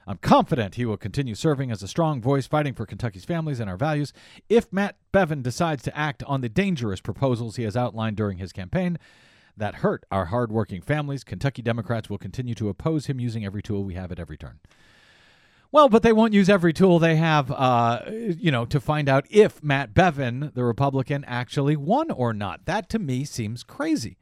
I'm 0.07 0.17
confident 0.17 0.75
he 0.75 0.85
will 0.85 0.97
continue 0.97 1.35
serving 1.35 1.69
as 1.69 1.83
a 1.83 1.87
strong 1.87 2.19
voice 2.19 2.47
fighting 2.47 2.73
for 2.73 2.87
Kentucky's 2.87 3.25
families 3.25 3.59
and 3.59 3.69
our 3.69 3.77
values. 3.77 4.11
If 4.47 4.71
Matt 4.73 4.95
Bevin 5.13 5.43
decides 5.43 5.83
to 5.83 5.95
act 5.95 6.23
on 6.23 6.41
the 6.41 6.49
dangerous 6.49 6.99
proposals 6.99 7.57
he 7.57 7.63
has 7.63 7.77
outlined 7.77 8.17
during 8.17 8.39
his 8.39 8.51
campaign 8.51 8.97
that 9.59 9.75
hurt 9.75 10.03
our 10.11 10.25
hardworking 10.25 10.81
families, 10.81 11.23
Kentucky 11.23 11.61
Democrats 11.61 12.09
will 12.09 12.17
continue 12.17 12.55
to 12.55 12.69
oppose 12.69 13.05
him 13.05 13.19
using 13.19 13.45
every 13.45 13.61
tool 13.61 13.83
we 13.83 13.93
have 13.93 14.11
at 14.11 14.19
every 14.19 14.37
turn. 14.37 14.59
Well, 15.71 15.87
but 15.87 16.01
they 16.01 16.13
won't 16.13 16.33
use 16.33 16.49
every 16.49 16.73
tool 16.73 16.97
they 16.97 17.15
have, 17.17 17.51
uh, 17.51 18.01
you 18.09 18.49
know, 18.51 18.65
to 18.65 18.79
find 18.79 19.07
out 19.07 19.27
if 19.29 19.63
Matt 19.63 19.93
Bevin, 19.93 20.51
the 20.55 20.63
Republican, 20.63 21.23
actually 21.25 21.75
won 21.75 22.09
or 22.09 22.33
not. 22.33 22.65
That 22.65 22.89
to 22.89 22.99
me 22.99 23.23
seems 23.23 23.63
crazy. 23.63 24.17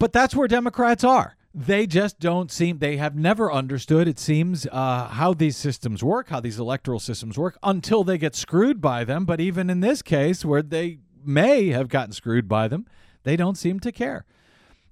But 0.00 0.12
that's 0.12 0.34
where 0.34 0.48
Democrats 0.48 1.04
are. 1.04 1.36
They 1.54 1.86
just 1.86 2.18
don't 2.18 2.50
seem, 2.50 2.78
they 2.78 2.96
have 2.96 3.14
never 3.14 3.52
understood, 3.52 4.08
it 4.08 4.18
seems, 4.18 4.66
uh, 4.66 5.06
how 5.06 5.32
these 5.32 5.56
systems 5.56 6.02
work, 6.02 6.28
how 6.28 6.40
these 6.40 6.58
electoral 6.58 6.98
systems 6.98 7.38
work, 7.38 7.56
until 7.62 8.02
they 8.02 8.18
get 8.18 8.34
screwed 8.34 8.80
by 8.80 9.04
them. 9.04 9.24
But 9.24 9.40
even 9.40 9.70
in 9.70 9.78
this 9.78 10.02
case, 10.02 10.44
where 10.44 10.62
they 10.62 10.98
may 11.24 11.68
have 11.68 11.88
gotten 11.88 12.12
screwed 12.12 12.48
by 12.48 12.66
them, 12.66 12.86
they 13.24 13.36
don't 13.36 13.58
seem 13.58 13.80
to 13.80 13.92
care. 13.92 14.24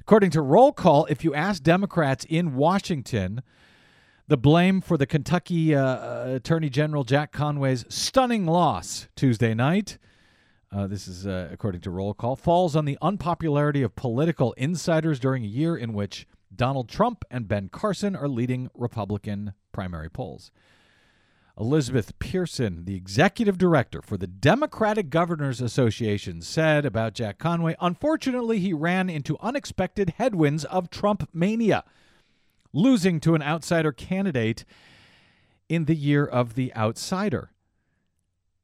According 0.01 0.31
to 0.31 0.43
roll 0.43 0.73
call, 0.73 1.07
if 1.07 1.23
you 1.23 1.33
ask 1.35 1.63
Democrats 1.63 2.27
in 2.29 2.57
Washington, 2.57 3.43
the 4.27 4.37
blame 4.37 4.81
for 4.81 4.97
the 4.97 5.07
Kentucky 5.07 5.75
uh, 5.75 6.35
Attorney 6.35 6.69
General 6.69 7.05
Jack 7.05 7.33
Conway's 7.33 7.85
stunning 7.89 8.47
loss 8.47 9.07
Tuesday 9.15 9.55
night, 9.55 9.99
uh, 10.75 10.87
this 10.87 11.07
is 11.07 11.27
uh, 11.27 11.49
according 11.53 11.83
to 11.83 11.91
roll 11.91 12.15
call, 12.15 12.35
falls 12.35 12.75
on 12.75 12.85
the 12.85 12.99
unpopularity 13.03 13.83
of 13.83 13.95
political 13.95 14.53
insiders 14.55 15.21
during 15.21 15.45
a 15.45 15.49
year 15.49 15.77
in 15.77 15.93
which 15.93 16.27
Donald 16.55 16.89
Trump 16.89 17.25
and 17.31 17.47
Ben 17.47 17.69
Carson 17.69 18.17
are 18.17 18.29
leading 18.29 18.71
Republican 18.75 19.53
primary 19.71 20.09
polls. 20.09 20.51
Elizabeth 21.59 22.19
Pearson, 22.19 22.85
the 22.87 22.95
executive 22.95 23.59
director 23.59 24.01
for 24.01 24.17
the 24.17 24.27
Democratic 24.27 25.11
Governors 25.11 25.61
Association, 25.61 26.41
said 26.41 26.87
about 26.87 27.15
Jack 27.15 27.39
Conway 27.39 27.77
Unfortunately, 27.81 28.59
he 28.59 28.73
ran 28.73 29.11
into 29.11 29.39
unexpected 29.41 30.15
headwinds 30.17 30.65
of 30.65 30.89
Trump 30.89 31.29
mania, 31.35 31.85
losing 32.73 33.21
to 33.21 33.35
an 33.35 33.43
outsider 33.43 33.93
candidate 33.93 34.65
in 35.69 35.85
the 35.85 35.95
year 35.95 36.25
of 36.25 36.55
the 36.55 36.75
outsider. 36.75 37.51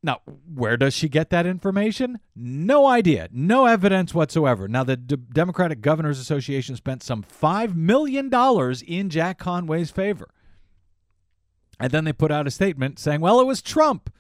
Now, 0.03 0.21
where 0.55 0.77
does 0.77 0.95
she 0.95 1.09
get 1.09 1.31
that 1.31 1.45
information? 1.45 2.21
No 2.35 2.87
idea. 2.87 3.29
No 3.33 3.67
evidence 3.67 4.15
whatsoever. 4.15 4.69
Now, 4.69 4.85
the 4.85 4.97
D- 4.97 5.17
Democratic 5.17 5.81
Governors 5.81 6.21
Association 6.21 6.77
spent 6.77 7.03
some 7.03 7.25
$5 7.25 7.75
million 7.75 8.33
in 8.87 9.11
Jack 9.11 9.39
Conway's 9.39 9.91
favor. 9.91 10.29
And 11.81 11.93
then 11.93 12.05
they 12.05 12.13
put 12.13 12.31
out 12.31 12.47
a 12.47 12.51
statement 12.51 12.99
saying, 12.99 13.21
well, 13.21 13.41
it 13.41 13.47
was 13.47 13.63
Trump. 13.63 14.11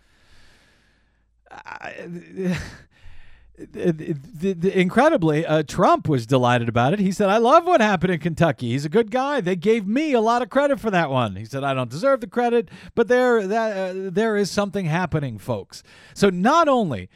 Incredibly, 3.75 5.45
uh, 5.45 5.65
Trump 5.65 6.09
was 6.09 6.27
delighted 6.27 6.69
about 6.69 6.93
it. 6.93 7.01
He 7.01 7.11
said, 7.11 7.29
I 7.29 7.39
love 7.39 7.67
what 7.67 7.81
happened 7.81 8.13
in 8.13 8.21
Kentucky. 8.21 8.71
He's 8.71 8.85
a 8.85 8.89
good 8.89 9.11
guy. 9.11 9.41
They 9.41 9.57
gave 9.57 9.87
me 9.87 10.13
a 10.13 10.21
lot 10.21 10.43
of 10.43 10.51
credit 10.51 10.79
for 10.79 10.91
that 10.93 11.11
one. 11.11 11.35
He 11.37 11.45
said, 11.45 11.65
I 11.65 11.75
don't 11.75 11.91
deserve 11.91 12.21
the 12.21 12.29
credit, 12.29 12.69
but 12.95 13.09
there, 13.09 13.47
that, 13.47 13.77
uh, 13.77 14.11
there 14.11 14.37
is 14.37 14.51
something 14.51 14.87
happening, 14.87 15.39
folks. 15.39 15.83
So 16.15 16.31
not 16.31 16.69
only 16.69 17.09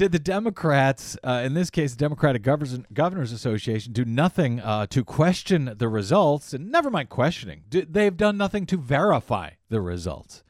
did 0.00 0.12
the 0.12 0.18
Democrats, 0.18 1.18
uh, 1.22 1.42
in 1.44 1.52
this 1.52 1.68
case, 1.68 1.90
the 1.90 1.98
Democratic 1.98 2.40
Governors, 2.40 2.78
Governors 2.90 3.32
Association, 3.32 3.92
do 3.92 4.06
nothing 4.06 4.58
uh, 4.58 4.86
to 4.86 5.04
question 5.04 5.74
the 5.76 5.90
results, 5.90 6.54
and 6.54 6.72
never 6.72 6.88
mind 6.88 7.10
questioning, 7.10 7.64
do, 7.68 7.84
they've 7.84 8.16
done 8.16 8.38
nothing 8.38 8.64
to 8.64 8.78
verify 8.78 9.50
the 9.68 9.82
results. 9.82 10.42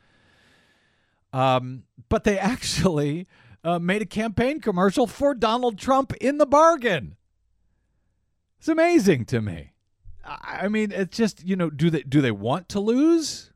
Um, 1.32 1.82
but 2.08 2.22
they 2.22 2.38
actually 2.52 3.26
uh, 3.64 3.80
made 3.80 4.02
a 4.02 4.06
campaign 4.06 4.60
commercial 4.60 5.08
for 5.08 5.34
Donald 5.34 5.80
Trump 5.80 6.12
in 6.20 6.38
the 6.38 6.46
bargain. 6.46 7.16
It's 8.60 8.68
amazing 8.68 9.24
to 9.24 9.40
me. 9.40 9.72
I 10.24 10.60
I 10.62 10.68
mean, 10.68 10.92
it's 10.92 11.16
just 11.16 11.44
you 11.44 11.56
know, 11.56 11.70
do 11.70 11.90
they 11.90 12.02
do 12.02 12.20
they 12.20 12.30
want 12.30 12.68
to 12.68 12.78
lose? 12.78 13.50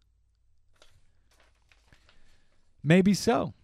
Maybe 2.82 3.14
so. 3.14 3.54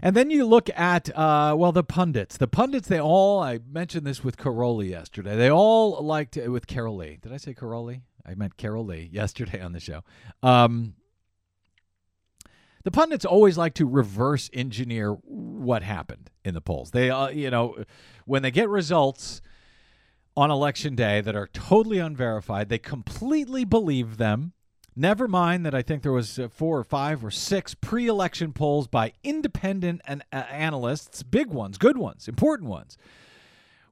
And 0.00 0.16
then 0.16 0.30
you 0.30 0.46
look 0.46 0.70
at 0.74 1.16
uh, 1.16 1.54
well, 1.56 1.72
the 1.72 1.84
pundits. 1.84 2.36
The 2.36 2.48
pundits, 2.48 2.88
they 2.88 3.00
all. 3.00 3.40
I 3.40 3.60
mentioned 3.70 4.06
this 4.06 4.24
with 4.24 4.36
Caroli 4.36 4.90
yesterday. 4.90 5.36
They 5.36 5.50
all 5.50 6.02
liked 6.02 6.36
with 6.36 6.66
Carol 6.66 6.96
Lee. 6.96 7.18
Did 7.20 7.32
I 7.32 7.36
say 7.36 7.54
Caroli? 7.54 8.02
I 8.24 8.34
meant 8.34 8.56
Carol 8.56 8.84
Lee 8.84 9.08
yesterday 9.12 9.60
on 9.60 9.72
the 9.72 9.80
show. 9.80 10.02
Um, 10.42 10.94
the 12.84 12.90
pundits 12.90 13.24
always 13.24 13.56
like 13.56 13.74
to 13.74 13.86
reverse 13.86 14.50
engineer 14.52 15.12
what 15.12 15.82
happened 15.82 16.30
in 16.44 16.54
the 16.54 16.60
polls. 16.60 16.90
They, 16.90 17.10
uh, 17.10 17.28
you 17.28 17.50
know, 17.50 17.84
when 18.24 18.42
they 18.42 18.50
get 18.50 18.68
results 18.68 19.40
on 20.36 20.50
election 20.50 20.94
day 20.94 21.20
that 21.20 21.36
are 21.36 21.46
totally 21.46 21.98
unverified, 21.98 22.68
they 22.68 22.78
completely 22.78 23.64
believe 23.64 24.16
them. 24.16 24.52
Never 24.94 25.26
mind 25.26 25.64
that 25.64 25.74
I 25.74 25.80
think 25.80 26.02
there 26.02 26.12
was 26.12 26.38
uh, 26.38 26.48
four 26.48 26.78
or 26.78 26.84
five 26.84 27.24
or 27.24 27.30
six 27.30 27.74
pre-election 27.74 28.52
polls 28.52 28.86
by 28.86 29.12
independent 29.24 30.02
an- 30.04 30.22
uh, 30.32 30.36
analysts, 30.50 31.22
big 31.22 31.48
ones, 31.48 31.78
good 31.78 31.96
ones, 31.96 32.28
important 32.28 32.68
ones, 32.68 32.98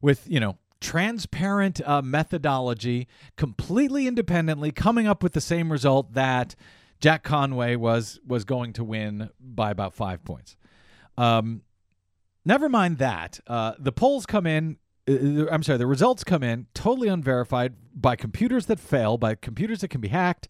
with 0.02 0.28
you 0.28 0.40
know 0.40 0.58
transparent 0.80 1.80
uh, 1.86 2.02
methodology, 2.02 3.08
completely 3.36 4.06
independently 4.06 4.72
coming 4.72 5.06
up 5.06 5.22
with 5.22 5.32
the 5.32 5.40
same 5.40 5.72
result 5.72 6.12
that 6.14 6.54
Jack 7.00 7.22
Conway 7.22 7.76
was 7.76 8.20
was 8.26 8.44
going 8.44 8.74
to 8.74 8.84
win 8.84 9.30
by 9.40 9.70
about 9.70 9.94
five 9.94 10.22
points. 10.22 10.56
Um, 11.16 11.62
never 12.44 12.68
mind 12.68 12.98
that. 12.98 13.40
Uh, 13.46 13.72
the 13.78 13.92
polls 13.92 14.26
come 14.26 14.46
in. 14.46 14.76
uh, 15.08 15.46
I'm 15.50 15.62
sorry. 15.62 15.78
The 15.78 15.86
results 15.86 16.24
come 16.24 16.42
in 16.42 16.66
totally 16.74 17.08
unverified 17.08 17.74
by 17.94 18.16
computers 18.16 18.66
that 18.66 18.78
fail, 18.78 19.16
by 19.16 19.34
computers 19.34 19.80
that 19.80 19.88
can 19.88 20.00
be 20.02 20.08
hacked, 20.08 20.48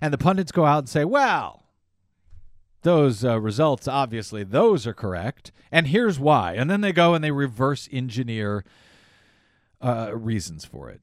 and 0.00 0.12
the 0.12 0.18
pundits 0.18 0.52
go 0.52 0.64
out 0.64 0.78
and 0.78 0.88
say, 0.88 1.04
"Well, 1.04 1.64
those 2.82 3.24
uh, 3.24 3.40
results 3.40 3.88
obviously 3.88 4.44
those 4.44 4.86
are 4.86 4.94
correct, 4.94 5.52
and 5.70 5.88
here's 5.88 6.18
why." 6.18 6.54
And 6.54 6.70
then 6.70 6.80
they 6.80 6.92
go 6.92 7.14
and 7.14 7.22
they 7.22 7.30
reverse 7.30 7.88
engineer 7.92 8.64
uh, 9.80 10.10
reasons 10.14 10.64
for 10.64 10.90
it. 10.90 11.00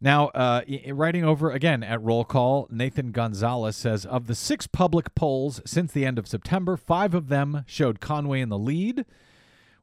Now, 0.00 0.28
uh, 0.28 0.62
writing 0.88 1.24
over 1.24 1.52
again 1.52 1.84
at 1.84 2.02
roll 2.02 2.24
call, 2.24 2.66
Nathan 2.72 3.12
Gonzalez 3.12 3.76
says 3.76 4.04
of 4.04 4.26
the 4.26 4.34
six 4.34 4.66
public 4.66 5.14
polls 5.14 5.60
since 5.64 5.92
the 5.92 6.04
end 6.04 6.18
of 6.18 6.26
September, 6.26 6.76
five 6.76 7.14
of 7.14 7.28
them 7.28 7.64
showed 7.68 8.00
Conway 8.00 8.40
in 8.40 8.48
the 8.48 8.58
lead, 8.58 9.04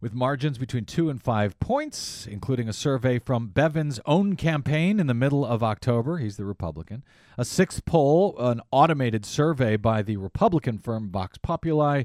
with 0.02 0.14
margins 0.14 0.58
between 0.58 0.86
two 0.86 1.10
and 1.10 1.22
five 1.22 1.60
points, 1.60 2.26
including 2.26 2.70
a 2.70 2.74
survey 2.74 3.20
from 3.20 3.48
Bevin's 3.48 4.00
own 4.06 4.36
campaign 4.36 5.00
in 5.00 5.08
the 5.08 5.14
middle 5.14 5.46
of 5.46 5.62
October. 5.62 6.18
He's 6.18 6.38
the 6.38 6.46
Republican. 6.46 7.04
A 7.38 7.44
sixth 7.44 7.84
poll, 7.86 8.36
an 8.40 8.62
automated 8.72 9.26
survey 9.26 9.76
by 9.76 10.02
the 10.02 10.18
Republican 10.18 10.78
firm 10.78 11.10
Vox 11.12 11.38
Populi, 11.38 12.04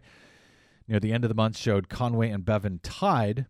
near 0.88 0.98
the 0.98 1.12
end 1.12 1.24
of 1.24 1.28
the 1.28 1.34
month, 1.34 1.56
showed 1.56 1.88
Conway 1.88 2.30
and 2.30 2.44
Bevin 2.44 2.80
tied. 2.82 3.46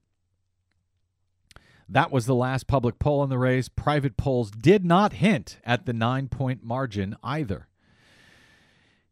That 1.89 2.11
was 2.11 2.27
the 2.27 2.35
last 2.35 2.67
public 2.67 2.99
poll 2.99 3.23
in 3.23 3.31
the 3.31 3.39
race. 3.39 3.69
Private 3.69 4.17
polls 4.17 4.51
did 4.51 4.85
not 4.85 5.15
hint 5.15 5.59
at 5.65 5.87
the 5.87 5.93
nine 5.93 6.29
point 6.29 6.63
margin 6.63 7.17
either. 7.23 7.69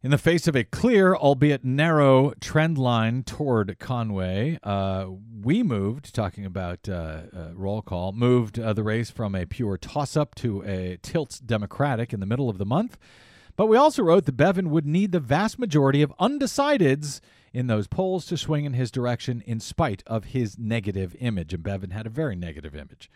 In 0.05 0.11
the 0.11 0.19
face 0.19 0.49
of 0.49 0.57
a 0.57 0.65
clear, 0.65 1.15
albeit 1.15 1.65
narrow, 1.65 2.33
trend 2.41 2.77
line 2.77 3.23
toward 3.23 3.79
Conway, 3.79 4.59
uh, 4.65 5.07
we 5.41 5.63
moved, 5.63 6.13
talking 6.13 6.45
about 6.45 6.89
uh, 6.89 7.21
uh, 7.33 7.51
roll 7.55 7.83
call, 7.83 8.11
moved 8.11 8.59
uh, 8.59 8.73
the 8.73 8.83
race 8.83 9.13
from 9.13 9.37
a 9.37 9.47
pure 9.47 9.79
toss 9.79 10.17
up 10.17 10.35
to 10.35 10.65
a 10.65 10.99
tilt 11.03 11.41
Democratic 11.47 12.13
in 12.13 12.19
the 12.19 12.27
middle 12.27 12.51
of 12.51 12.59
the 12.59 12.67
month. 12.67 12.99
But 13.55 13.67
we 13.67 13.77
also 13.77 14.03
wrote 14.03 14.25
that 14.25 14.37
Bevin 14.37 14.71
would 14.71 14.87
need 14.87 15.13
the 15.13 15.21
vast 15.21 15.57
majority 15.57 16.03
of 16.03 16.13
undecideds 16.19 17.21
in 17.53 17.69
those 17.69 17.87
polls 17.87 18.27
to 18.27 18.37
swing 18.37 18.65
in 18.65 18.73
his 18.73 18.91
direction 18.91 19.41
in 19.47 19.61
spite 19.61 20.03
of 20.09 20.25
his 20.25 20.59
negative 20.59 21.15
image. 21.21 21.55
And 21.55 21.63
Bevin 21.63 21.93
had 21.93 22.09
a 22.09 22.11
very 22.11 22.35
negative 22.35 22.75
image. 22.75 23.09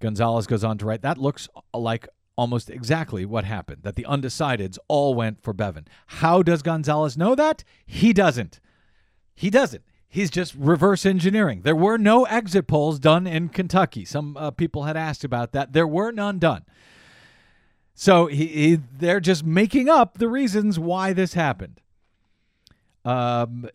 Gonzalez 0.00 0.46
goes 0.46 0.64
on 0.64 0.78
to 0.78 0.86
write 0.86 1.02
that 1.02 1.18
looks 1.18 1.50
like 1.74 2.08
almost 2.36 2.70
exactly 2.70 3.24
what 3.24 3.44
happened 3.44 3.82
that 3.82 3.96
the 3.96 4.06
undecideds 4.08 4.78
all 4.88 5.14
went 5.14 5.42
for 5.42 5.54
Bevin. 5.54 5.86
How 6.06 6.42
does 6.42 6.62
Gonzalez 6.62 7.16
know 7.16 7.34
that? 7.34 7.64
He 7.86 8.12
doesn't. 8.12 8.60
He 9.34 9.50
doesn't. 9.50 9.84
He's 10.08 10.30
just 10.30 10.54
reverse 10.54 11.04
engineering. 11.04 11.62
There 11.62 11.74
were 11.74 11.98
no 11.98 12.24
exit 12.24 12.68
polls 12.68 13.00
done 13.00 13.26
in 13.26 13.48
Kentucky. 13.48 14.04
Some 14.04 14.36
uh, 14.36 14.52
people 14.52 14.84
had 14.84 14.96
asked 14.96 15.24
about 15.24 15.52
that. 15.52 15.72
There 15.72 15.88
were 15.88 16.12
none 16.12 16.38
done. 16.38 16.64
So 17.94 18.26
he, 18.26 18.46
he, 18.46 18.80
they're 18.96 19.20
just 19.20 19.44
making 19.44 19.88
up 19.88 20.18
the 20.18 20.28
reasons 20.28 20.78
why 20.78 21.12
this 21.12 21.34
happened. 21.34 21.80
Um, 23.04 23.68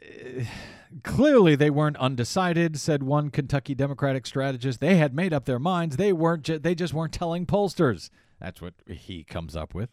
clearly, 1.04 1.56
they 1.56 1.70
weren't 1.70 1.98
undecided, 1.98 2.80
said 2.80 3.04
one 3.04 3.30
Kentucky 3.30 3.76
Democratic 3.76 4.26
strategist. 4.26 4.80
They 4.80 4.96
had 4.96 5.14
made 5.14 5.34
up 5.34 5.46
their 5.46 5.60
minds. 5.60 5.98
They 5.98 6.14
weren't. 6.14 6.44
Ju- 6.44 6.60
they 6.60 6.74
just 6.74 6.94
weren't 6.94 7.14
telling 7.14 7.46
pollsters. 7.46 8.10
That's 8.40 8.62
what 8.62 8.74
he 8.88 9.24
comes 9.24 9.56
up 9.56 9.74
with. 9.74 9.90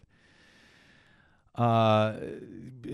Uh, 1.56 2.16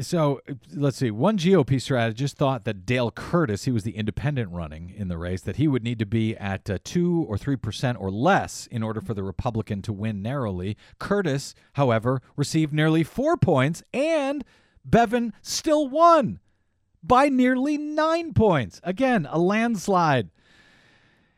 so 0.00 0.40
let's 0.72 0.96
see. 0.96 1.10
One 1.10 1.36
GOP 1.36 1.80
strategist 1.80 2.36
thought 2.36 2.64
that 2.64 2.86
Dale 2.86 3.10
Curtis, 3.10 3.64
he 3.64 3.72
was 3.72 3.82
the 3.82 3.96
independent 3.96 4.52
running 4.52 4.94
in 4.96 5.08
the 5.08 5.18
race, 5.18 5.40
that 5.42 5.56
he 5.56 5.66
would 5.66 5.82
need 5.82 5.98
to 5.98 6.06
be 6.06 6.36
at 6.36 6.70
uh, 6.70 6.78
two 6.84 7.26
or 7.28 7.36
three 7.36 7.56
percent 7.56 7.98
or 8.00 8.10
less 8.10 8.68
in 8.70 8.84
order 8.84 9.00
for 9.00 9.14
the 9.14 9.24
Republican 9.24 9.82
to 9.82 9.92
win 9.92 10.22
narrowly. 10.22 10.76
Curtis, 11.00 11.56
however, 11.72 12.22
received 12.36 12.72
nearly 12.72 13.02
four 13.02 13.36
points, 13.36 13.82
and 13.92 14.44
Bevin 14.88 15.32
still 15.42 15.88
won 15.88 16.38
by 17.02 17.28
nearly 17.28 17.76
nine 17.76 18.32
points. 18.32 18.80
Again, 18.84 19.26
a 19.28 19.40
landslide. 19.40 20.30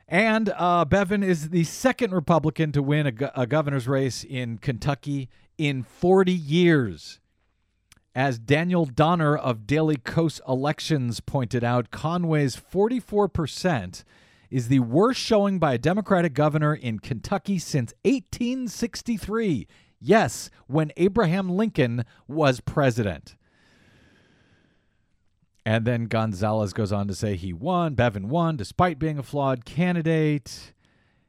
And 0.06 0.52
uh, 0.56 0.84
Bevin 0.84 1.24
is 1.24 1.50
the 1.50 1.64
second 1.64 2.12
Republican 2.12 2.72
to 2.72 2.82
win 2.82 3.06
a, 3.06 3.12
go- 3.12 3.30
a 3.34 3.46
governor's 3.46 3.88
race 3.88 4.24
in 4.24 4.58
Kentucky 4.58 5.28
in 5.56 5.82
40 5.82 6.32
years. 6.32 7.20
As 8.14 8.38
Daniel 8.38 8.84
Donner 8.84 9.36
of 9.36 9.66
Daily 9.66 9.96
Kos 9.96 10.40
Elections 10.46 11.20
pointed 11.20 11.64
out, 11.64 11.90
Conway's 11.90 12.56
44% 12.56 14.04
is 14.50 14.68
the 14.68 14.78
worst 14.78 15.20
showing 15.20 15.58
by 15.58 15.74
a 15.74 15.78
Democratic 15.78 16.32
governor 16.32 16.74
in 16.74 17.00
Kentucky 17.00 17.58
since 17.58 17.92
1863. 18.04 19.66
Yes, 20.00 20.50
when 20.68 20.92
Abraham 20.96 21.48
Lincoln 21.48 22.04
was 22.28 22.60
president. 22.60 23.34
And 25.66 25.86
then 25.86 26.04
Gonzalez 26.04 26.72
goes 26.72 26.92
on 26.92 27.08
to 27.08 27.14
say 27.14 27.36
he 27.36 27.52
won, 27.52 27.94
Bevin 27.94 28.28
won, 28.28 28.56
despite 28.56 28.98
being 28.98 29.18
a 29.18 29.22
flawed 29.22 29.64
candidate, 29.64 30.74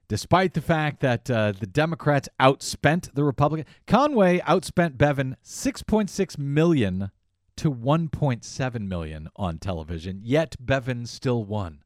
despite 0.09 0.53
the 0.53 0.61
fact 0.61 0.99
that 0.99 1.31
uh, 1.31 1.53
the 1.53 1.67
Democrats 1.67 2.27
outspent 2.39 3.13
the 3.13 3.23
Republican. 3.23 3.65
Conway 3.87 4.39
outspent 4.39 4.97
Bevin 4.97 5.37
6.6 5.43 6.37
million 6.37 7.11
to 7.55 7.71
1.7 7.71 8.87
million 8.87 9.29
on 9.37 9.57
television, 9.57 10.19
yet 10.23 10.55
Bevin 10.59 11.05
still 11.05 11.45
won. 11.45 11.79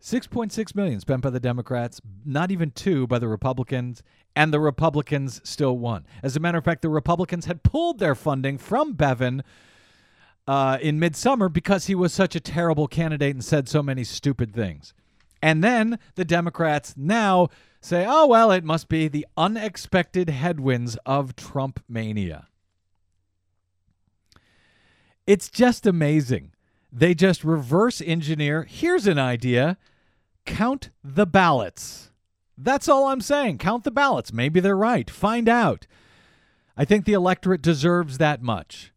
6.6 0.00 0.74
million 0.76 1.00
spent 1.00 1.22
by 1.22 1.30
the 1.30 1.40
Democrats, 1.40 2.00
not 2.24 2.50
even 2.50 2.70
2 2.70 3.06
by 3.06 3.18
the 3.18 3.26
Republicans, 3.26 4.02
and 4.36 4.52
the 4.52 4.60
Republicans 4.60 5.40
still 5.44 5.78
won. 5.78 6.06
As 6.22 6.36
a 6.36 6.40
matter 6.40 6.58
of 6.58 6.64
fact, 6.64 6.82
the 6.82 6.90
Republicans 6.90 7.46
had 7.46 7.62
pulled 7.62 7.98
their 7.98 8.14
funding 8.14 8.58
from 8.58 8.92
Bevin 8.92 9.42
uh, 10.46 10.78
in 10.80 10.98
midsummer 10.98 11.48
because 11.48 11.86
he 11.86 11.94
was 11.94 12.12
such 12.12 12.34
a 12.34 12.40
terrible 12.40 12.86
candidate 12.86 13.34
and 13.34 13.44
said 13.44 13.68
so 13.68 13.82
many 13.82 14.04
stupid 14.04 14.54
things. 14.54 14.94
And 15.42 15.62
then 15.62 15.98
the 16.14 16.24
Democrats 16.24 16.94
now 16.96 17.48
say, 17.80 18.06
oh, 18.08 18.26
well, 18.26 18.50
it 18.50 18.64
must 18.64 18.88
be 18.88 19.08
the 19.08 19.26
unexpected 19.36 20.30
headwinds 20.30 20.96
of 21.04 21.36
Trump 21.36 21.82
mania. 21.88 22.48
It's 25.26 25.50
just 25.50 25.86
amazing. 25.86 26.52
They 26.90 27.14
just 27.14 27.44
reverse 27.44 28.00
engineer. 28.00 28.66
Here's 28.68 29.06
an 29.06 29.18
idea 29.18 29.76
count 30.46 30.90
the 31.02 31.26
ballots. 31.26 32.10
That's 32.56 32.88
all 32.88 33.08
I'm 33.08 33.20
saying. 33.20 33.58
Count 33.58 33.84
the 33.84 33.90
ballots. 33.90 34.32
Maybe 34.32 34.60
they're 34.60 34.76
right. 34.76 35.10
Find 35.10 35.48
out. 35.48 35.86
I 36.76 36.84
think 36.84 37.04
the 37.04 37.12
electorate 37.12 37.62
deserves 37.62 38.18
that 38.18 38.42
much. 38.42 38.93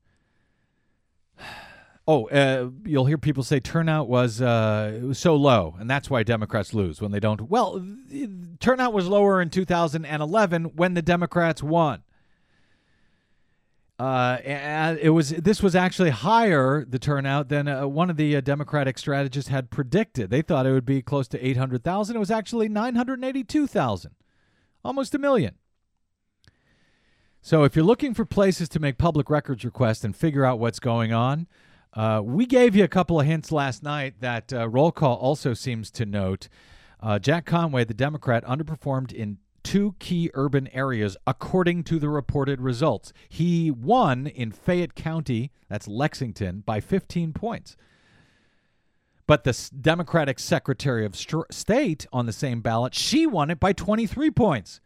Oh, 2.10 2.30
uh, 2.30 2.70
you'll 2.86 3.06
hear 3.06 3.18
people 3.18 3.44
say 3.44 3.60
turnout 3.60 4.08
was 4.08 4.42
uh, 4.42 5.00
was 5.04 5.20
so 5.20 5.36
low, 5.36 5.76
and 5.78 5.90
that's 5.90 6.10
why 6.10 6.24
Democrats 6.24 6.74
lose 6.74 7.02
when 7.02 7.12
they 7.12 7.20
don't. 7.20 7.42
Well, 7.42 7.86
turnout 8.62 8.94
was 8.94 9.08
lower 9.08 9.42
in 9.42 9.50
2011 9.50 10.64
when 10.76 10.94
the 10.94 11.02
Democrats 11.02 11.62
won. 11.62 12.04
Uh, 14.00 14.38
and 14.46 15.00
it 15.00 15.10
was 15.10 15.30
this 15.32 15.64
was 15.64 15.76
actually 15.76 16.12
higher 16.12 16.86
the 16.86 17.00
turnout 17.00 17.50
than 17.50 17.68
uh, 17.68 17.88
one 17.88 18.12
of 18.12 18.16
the 18.16 18.36
uh, 18.36 18.42
Democratic 18.42 18.98
strategists 18.98 19.50
had 19.50 19.72
predicted. 19.72 20.30
They 20.30 20.44
thought 20.44 20.68
it 20.68 20.72
would 20.72 20.86
be 20.86 21.02
close 21.02 21.28
to 21.30 21.46
800,000. 21.46 22.16
It 22.16 22.20
was 22.20 22.30
actually 22.30 22.70
982,000, 22.70 24.12
almost 24.86 25.16
a 25.16 25.18
million. 25.18 25.56
So 27.42 27.64
if 27.64 27.76
you're 27.76 27.86
looking 27.86 28.14
for 28.14 28.24
places 28.24 28.70
to 28.70 28.80
make 28.80 28.98
public 29.00 29.32
records 29.32 29.66
requests 29.66 30.04
and 30.04 30.16
figure 30.16 30.46
out 30.46 30.60
what's 30.60 30.80
going 30.80 31.12
on, 31.12 31.48
uh, 31.98 32.22
we 32.24 32.46
gave 32.46 32.76
you 32.76 32.84
a 32.84 32.88
couple 32.88 33.20
of 33.20 33.26
hints 33.26 33.52
last 33.52 33.82
night 33.82 34.14
that 34.20 34.54
uh, 34.54 34.70
roll 34.70 34.92
call 34.92 35.16
also 35.16 35.56
seems 35.56 35.90
to 35.90 36.06
note. 36.06 36.48
Uh, 37.02 37.18
Jack 37.18 37.48
Conway, 37.48 37.86
the 37.86 37.94
Democrat, 37.96 38.46
underperformed 38.46 39.12
in 39.12 39.40
two 39.64 39.96
key 39.98 40.30
urban 40.36 40.68
areas 40.68 41.18
according 41.26 41.84
to 41.86 41.98
the 41.98 42.08
reported 42.08 42.62
results. 42.62 43.14
He 43.28 43.72
won 43.72 44.28
in 44.28 44.52
Fayette 44.52 44.94
County, 44.94 45.52
that's 45.70 45.88
Lexington, 45.88 46.62
by 46.68 46.82
15 46.82 47.34
points. 47.34 47.76
But 49.26 49.44
the 49.44 49.70
Democratic 49.82 50.38
Secretary 50.38 51.04
of 51.04 51.16
State 51.16 52.06
on 52.14 52.28
the 52.28 52.32
same 52.32 52.62
ballot, 52.62 52.94
she 52.94 53.26
won 53.26 53.50
it 53.50 53.60
by 53.60 53.74
23 53.74 54.30
points. 54.30 54.82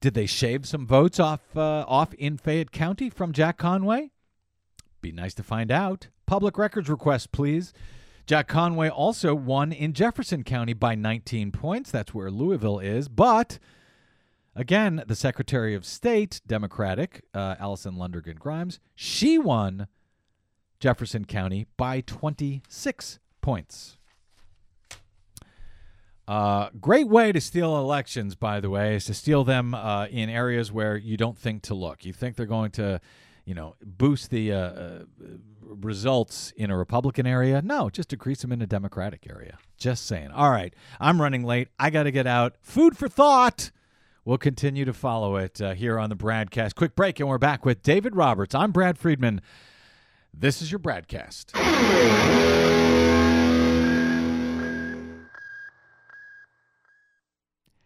Did 0.00 0.14
they 0.14 0.26
shave 0.26 0.64
some 0.64 0.86
votes 0.86 1.18
off 1.18 1.40
uh, 1.56 1.84
off 1.88 2.14
in 2.14 2.38
Fayette 2.38 2.70
County 2.70 3.10
from 3.10 3.32
Jack 3.32 3.58
Conway? 3.58 4.12
Be 5.02 5.10
nice 5.10 5.34
to 5.34 5.42
find 5.42 5.72
out. 5.72 6.06
Public 6.26 6.58
records 6.58 6.88
request, 6.88 7.32
please. 7.32 7.72
Jack 8.26 8.48
Conway 8.48 8.88
also 8.88 9.34
won 9.34 9.70
in 9.70 9.92
Jefferson 9.92 10.42
County 10.42 10.72
by 10.72 10.96
19 10.96 11.52
points. 11.52 11.92
That's 11.92 12.12
where 12.12 12.30
Louisville 12.30 12.80
is. 12.80 13.08
But 13.08 13.60
again, 14.56 15.04
the 15.06 15.14
Secretary 15.14 15.74
of 15.74 15.86
State, 15.86 16.40
Democratic, 16.44 17.22
uh, 17.32 17.54
Allison 17.60 17.94
Lundergan 17.94 18.40
Grimes, 18.40 18.80
she 18.96 19.38
won 19.38 19.86
Jefferson 20.80 21.24
County 21.24 21.66
by 21.76 22.00
26 22.00 23.20
points. 23.40 23.96
Uh, 26.26 26.70
great 26.80 27.06
way 27.06 27.30
to 27.30 27.40
steal 27.40 27.76
elections, 27.76 28.34
by 28.34 28.58
the 28.58 28.68
way, 28.68 28.96
is 28.96 29.04
to 29.04 29.14
steal 29.14 29.44
them 29.44 29.74
uh, 29.74 30.06
in 30.06 30.28
areas 30.28 30.72
where 30.72 30.96
you 30.96 31.16
don't 31.16 31.38
think 31.38 31.62
to 31.62 31.74
look. 31.74 32.04
You 32.04 32.12
think 32.12 32.34
they're 32.34 32.46
going 32.46 32.72
to, 32.72 33.00
you 33.46 33.54
know, 33.54 33.76
boost 33.82 34.30
the 34.30 34.52
uh, 34.52 34.56
uh, 34.56 35.04
results 35.62 36.52
in 36.56 36.70
a 36.70 36.76
Republican 36.76 37.26
area? 37.26 37.62
No, 37.62 37.88
just 37.88 38.10
decrease 38.10 38.42
them 38.42 38.52
in 38.52 38.60
a 38.60 38.66
Democratic 38.66 39.26
area. 39.30 39.56
Just 39.78 40.06
saying. 40.06 40.30
All 40.32 40.50
right, 40.50 40.74
I'm 41.00 41.22
running 41.22 41.44
late. 41.44 41.68
I 41.78 41.88
got 41.88 42.02
to 42.02 42.10
get 42.10 42.26
out. 42.26 42.56
Food 42.60 42.98
for 42.98 43.08
thought. 43.08 43.70
We'll 44.24 44.38
continue 44.38 44.84
to 44.84 44.92
follow 44.92 45.36
it 45.36 45.60
uh, 45.62 45.74
here 45.74 45.98
on 46.00 46.10
the 46.10 46.16
BradCast. 46.16 46.74
Quick 46.74 46.96
break, 46.96 47.20
and 47.20 47.28
we're 47.28 47.38
back 47.38 47.64
with 47.64 47.82
David 47.82 48.16
Roberts. 48.16 48.56
I'm 48.56 48.72
Brad 48.72 48.98
Friedman. 48.98 49.40
This 50.34 50.60
is 50.60 50.72
your 50.72 50.80
Bradcast. 50.80 51.52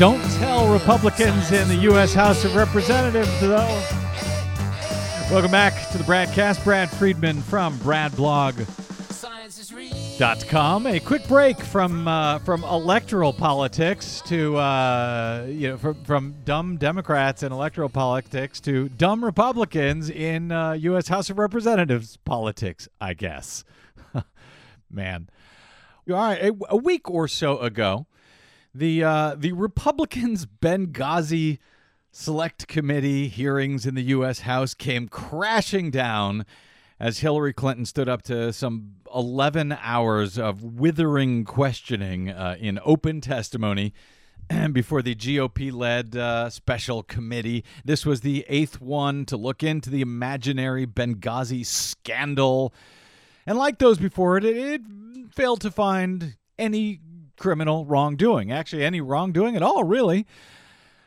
Don't 0.00 0.24
tell 0.38 0.72
Republicans 0.72 1.52
in 1.52 1.68
the 1.68 1.76
U.S. 1.82 2.14
House 2.14 2.42
of 2.46 2.56
Representatives, 2.56 3.38
though. 3.38 3.66
Welcome 5.30 5.50
back 5.50 5.90
to 5.90 5.98
the 5.98 6.04
BradCast. 6.04 6.64
Brad 6.64 6.90
Friedman 6.90 7.42
from 7.42 7.78
BradBlog.com. 7.80 8.66
A 10.86 11.00
quick 11.00 11.28
break 11.28 11.60
from 11.60 12.08
uh, 12.08 12.38
from 12.38 12.64
electoral 12.64 13.34
politics 13.34 14.22
to 14.22 14.56
uh, 14.56 15.46
you 15.50 15.68
know 15.68 15.76
from 15.76 16.02
from 16.04 16.34
dumb 16.46 16.78
Democrats 16.78 17.42
in 17.42 17.52
electoral 17.52 17.90
politics 17.90 18.58
to 18.60 18.88
dumb 18.88 19.22
Republicans 19.22 20.08
in 20.08 20.50
uh, 20.50 20.72
U.S. 20.72 21.08
House 21.08 21.28
of 21.28 21.38
Representatives 21.38 22.16
politics. 22.24 22.88
I 23.02 23.12
guess, 23.12 23.64
man. 24.90 25.28
All 26.08 26.16
right, 26.16 26.42
a, 26.42 26.56
a 26.70 26.76
week 26.78 27.10
or 27.10 27.28
so 27.28 27.58
ago, 27.58 28.06
the 28.74 29.04
uh, 29.04 29.34
the 29.36 29.52
Republicans 29.52 30.46
Benghazi 30.62 31.58
Select 32.12 32.66
Committee 32.66 33.28
hearings 33.28 33.86
in 33.86 33.94
the 33.94 34.02
U.S. 34.04 34.40
House 34.40 34.74
came 34.74 35.08
crashing 35.08 35.90
down 35.90 36.44
as 36.98 37.20
Hillary 37.20 37.52
Clinton 37.52 37.86
stood 37.86 38.08
up 38.08 38.22
to 38.22 38.52
some 38.52 38.96
11 39.14 39.76
hours 39.80 40.38
of 40.38 40.62
withering 40.62 41.44
questioning 41.44 42.28
uh, 42.28 42.56
in 42.60 42.78
open 42.84 43.20
testimony 43.20 43.94
before 44.72 45.02
the 45.02 45.14
GOP 45.14 45.72
led 45.72 46.16
uh, 46.16 46.50
special 46.50 47.02
committee. 47.02 47.64
This 47.84 48.04
was 48.04 48.20
the 48.20 48.44
eighth 48.48 48.80
one 48.80 49.24
to 49.26 49.36
look 49.36 49.62
into 49.62 49.88
the 49.88 50.02
imaginary 50.02 50.86
Benghazi 50.86 51.64
scandal. 51.64 52.74
And 53.46 53.56
like 53.56 53.78
those 53.78 53.98
before 53.98 54.36
it, 54.36 54.44
it, 54.44 54.56
it 54.56 54.82
failed 55.32 55.60
to 55.62 55.70
find 55.70 56.36
any 56.58 57.00
criminal 57.40 57.84
wrongdoing. 57.84 58.52
Actually, 58.52 58.84
any 58.84 59.00
wrongdoing 59.00 59.56
at 59.56 59.62
all, 59.62 59.82
really. 59.82 60.26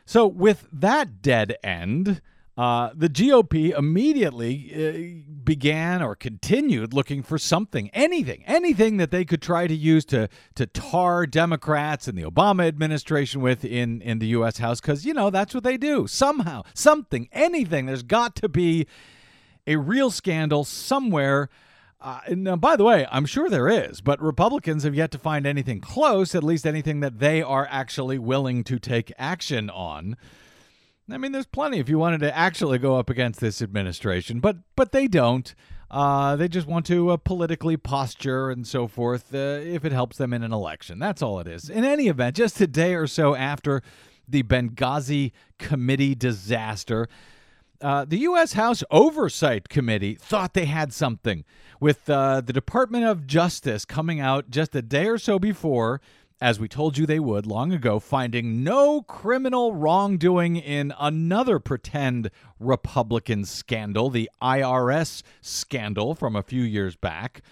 So, 0.04 0.26
with 0.26 0.68
that 0.70 1.22
dead 1.22 1.56
end, 1.64 2.20
uh, 2.58 2.90
the 2.94 3.08
GOP 3.08 3.76
immediately 3.76 5.24
uh, 5.24 5.32
began 5.42 6.02
or 6.02 6.14
continued 6.14 6.92
looking 6.92 7.22
for 7.22 7.38
something, 7.38 7.88
anything, 7.94 8.44
anything 8.46 8.98
that 8.98 9.10
they 9.10 9.24
could 9.24 9.40
try 9.40 9.66
to 9.66 9.74
use 9.74 10.04
to 10.04 10.28
to 10.54 10.66
tar 10.66 11.26
Democrats 11.26 12.06
and 12.06 12.18
the 12.18 12.22
Obama 12.22 12.68
administration 12.68 13.40
with 13.40 13.64
in 13.64 14.02
in 14.02 14.18
the 14.18 14.26
U.S. 14.28 14.58
House, 14.58 14.80
because 14.80 15.06
you 15.06 15.14
know 15.14 15.30
that's 15.30 15.54
what 15.54 15.64
they 15.64 15.76
do. 15.78 16.06
Somehow, 16.06 16.62
something, 16.74 17.28
anything. 17.32 17.86
There's 17.86 18.02
got 18.02 18.36
to 18.36 18.48
be 18.48 18.86
a 19.66 19.76
real 19.76 20.10
scandal 20.10 20.64
somewhere. 20.64 21.48
Uh, 22.04 22.20
now, 22.28 22.54
by 22.54 22.76
the 22.76 22.84
way, 22.84 23.06
I'm 23.10 23.24
sure 23.24 23.48
there 23.48 23.66
is, 23.66 24.02
but 24.02 24.20
Republicans 24.20 24.84
have 24.84 24.94
yet 24.94 25.10
to 25.12 25.18
find 25.18 25.46
anything 25.46 25.80
close, 25.80 26.34
at 26.34 26.44
least 26.44 26.66
anything 26.66 27.00
that 27.00 27.18
they 27.18 27.40
are 27.40 27.66
actually 27.70 28.18
willing 28.18 28.62
to 28.64 28.78
take 28.78 29.10
action 29.16 29.70
on. 29.70 30.18
I 31.10 31.16
mean, 31.16 31.32
there's 31.32 31.46
plenty 31.46 31.78
if 31.78 31.88
you 31.88 31.98
wanted 31.98 32.20
to 32.20 32.36
actually 32.36 32.76
go 32.76 32.98
up 32.98 33.08
against 33.08 33.40
this 33.40 33.62
administration, 33.62 34.40
but 34.40 34.58
but 34.76 34.92
they 34.92 35.08
don't. 35.08 35.54
Uh, 35.90 36.36
they 36.36 36.46
just 36.46 36.66
want 36.66 36.84
to 36.86 37.08
uh, 37.08 37.16
politically 37.16 37.78
posture 37.78 38.50
and 38.50 38.66
so 38.66 38.86
forth 38.86 39.34
uh, 39.34 39.38
if 39.62 39.86
it 39.86 39.92
helps 39.92 40.18
them 40.18 40.34
in 40.34 40.42
an 40.42 40.52
election. 40.52 40.98
That's 40.98 41.22
all 41.22 41.40
it 41.40 41.48
is. 41.48 41.70
In 41.70 41.84
any 41.84 42.08
event, 42.08 42.36
just 42.36 42.60
a 42.60 42.66
day 42.66 42.94
or 42.94 43.06
so 43.06 43.34
after 43.34 43.80
the 44.28 44.42
Benghazi 44.42 45.32
committee 45.58 46.14
disaster, 46.14 47.08
uh, 47.80 48.04
the 48.04 48.18
U.S. 48.18 48.54
House 48.54 48.82
Oversight 48.90 49.68
Committee 49.68 50.14
thought 50.14 50.54
they 50.54 50.64
had 50.66 50.92
something 50.92 51.44
with 51.80 52.08
uh, 52.08 52.40
the 52.40 52.52
Department 52.52 53.04
of 53.04 53.26
Justice 53.26 53.84
coming 53.84 54.20
out 54.20 54.50
just 54.50 54.74
a 54.74 54.82
day 54.82 55.06
or 55.06 55.18
so 55.18 55.38
before, 55.38 56.00
as 56.40 56.58
we 56.58 56.68
told 56.68 56.96
you 56.96 57.06
they 57.06 57.20
would 57.20 57.46
long 57.46 57.72
ago, 57.72 57.98
finding 57.98 58.64
no 58.64 59.02
criminal 59.02 59.74
wrongdoing 59.74 60.56
in 60.56 60.92
another 60.98 61.58
pretend 61.58 62.30
Republican 62.58 63.44
scandal, 63.44 64.10
the 64.10 64.30
IRS 64.42 65.22
scandal 65.40 66.14
from 66.14 66.36
a 66.36 66.42
few 66.42 66.62
years 66.62 66.96
back. 66.96 67.42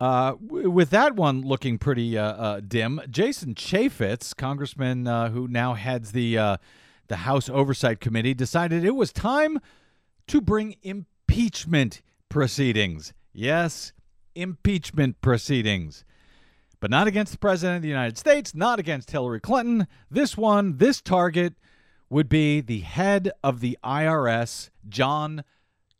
Uh, 0.00 0.34
with 0.40 0.90
that 0.90 1.14
one 1.14 1.42
looking 1.42 1.76
pretty 1.76 2.16
uh, 2.16 2.24
uh, 2.24 2.60
dim, 2.60 3.00
Jason 3.10 3.54
Chaffetz, 3.54 4.34
congressman 4.34 5.06
uh, 5.06 5.28
who 5.28 5.46
now 5.46 5.74
heads 5.74 6.12
the 6.12 6.58
the 7.10 7.16
House 7.16 7.50
Oversight 7.50 8.00
Committee, 8.00 8.32
decided 8.32 8.84
it 8.84 8.94
was 8.94 9.12
time 9.12 9.60
to 10.28 10.40
bring 10.40 10.76
impeachment 10.82 12.00
proceedings. 12.30 13.12
Yes, 13.34 13.92
impeachment 14.34 15.20
proceedings. 15.20 16.04
But 16.78 16.90
not 16.90 17.06
against 17.06 17.32
the 17.32 17.38
President 17.38 17.76
of 17.76 17.82
the 17.82 17.88
United 17.88 18.16
States, 18.16 18.54
not 18.54 18.78
against 18.78 19.10
Hillary 19.10 19.40
Clinton. 19.40 19.86
This 20.10 20.36
one, 20.36 20.78
this 20.78 21.02
target, 21.02 21.54
would 22.08 22.28
be 22.28 22.60
the 22.60 22.80
head 22.80 23.30
of 23.44 23.60
the 23.60 23.76
IRS, 23.84 24.70
John 24.88 25.44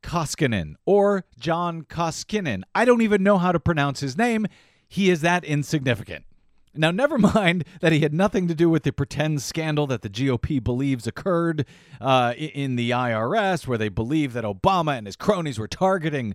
Koskinen, 0.02 0.74
or 0.86 1.24
John 1.38 1.82
Koskinen. 1.82 2.62
I 2.74 2.84
don't 2.84 3.02
even 3.02 3.22
know 3.22 3.36
how 3.36 3.52
to 3.52 3.60
pronounce 3.60 4.00
his 4.00 4.16
name. 4.16 4.46
He 4.88 5.10
is 5.10 5.20
that 5.20 5.44
insignificant. 5.44 6.24
Now, 6.74 6.90
never 6.90 7.18
mind 7.34 7.64
that 7.80 7.92
he 7.92 8.00
had 8.00 8.14
nothing 8.14 8.48
to 8.48 8.54
do 8.54 8.70
with 8.70 8.84
the 8.84 8.92
pretend 8.92 9.42
scandal 9.42 9.86
that 9.88 10.02
the 10.02 10.10
GOP 10.10 10.62
believes 10.62 11.06
occurred 11.06 11.66
uh, 12.00 12.34
in 12.36 12.76
the 12.76 12.90
IRS, 12.90 13.66
where 13.66 13.78
they 13.78 13.88
believe 13.88 14.32
that 14.32 14.44
Obama 14.44 14.96
and 14.96 15.06
his 15.06 15.16
cronies 15.16 15.58
were 15.58 15.68
targeting 15.68 16.34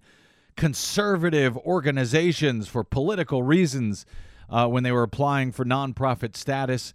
conservative 0.55 1.57
organizations 1.57 2.67
for 2.67 2.83
political 2.83 3.43
reasons 3.43 4.05
uh, 4.49 4.67
when 4.67 4.83
they 4.83 4.91
were 4.91 5.03
applying 5.03 5.51
for 5.51 5.65
nonprofit 5.65 6.35
status. 6.35 6.93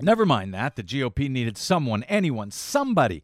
Never 0.00 0.24
mind 0.24 0.54
that. 0.54 0.76
The 0.76 0.82
GOP 0.82 1.28
needed 1.28 1.58
someone, 1.58 2.04
anyone, 2.04 2.50
somebody 2.50 3.22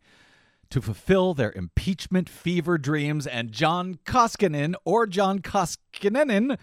to 0.68 0.83
fulfill 0.83 1.33
their 1.33 1.53
impeachment 1.53 2.29
fever 2.29 2.77
dreams, 2.77 3.27
and 3.27 3.53
John 3.53 3.99
Koskinen 4.05 4.75
or 4.85 5.07
John 5.07 5.38
Koskinen 5.38 6.59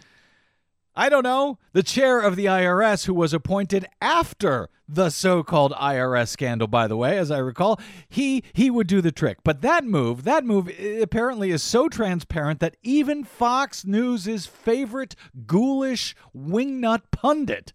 I 0.96 1.10
don't 1.10 1.24
know, 1.24 1.58
the 1.72 1.82
chair 1.82 2.20
of 2.20 2.36
the 2.36 2.46
IRS 2.46 3.06
who 3.06 3.16
was 3.16 3.34
appointed 3.34 3.88
after 4.00 4.70
the 4.88 5.10
so-called 5.10 5.72
IRS 5.74 6.28
scandal 6.28 6.68
by 6.68 6.88
the 6.88 6.98
way 6.98 7.18
as 7.18 7.32
I 7.32 7.40
recall 7.40 7.80
he 8.10 8.44
he 8.54 8.70
would 8.70 8.86
do 8.86 9.02
the 9.02 9.12
trick. 9.12 9.40
But 9.44 9.62
that 9.62 9.86
move 9.86 10.24
that 10.26 10.46
move 10.46 10.70
eh, 10.78 11.00
apparently 11.02 11.50
is 11.50 11.64
so 11.64 11.90
transparent 11.90 12.60
that 12.60 12.78
even 12.84 13.24
Fox 13.24 13.86
News's 13.86 14.46
favorite 14.46 15.16
ghoulish 15.48 16.16
wingnut 16.36 17.02
pundit 17.12 17.74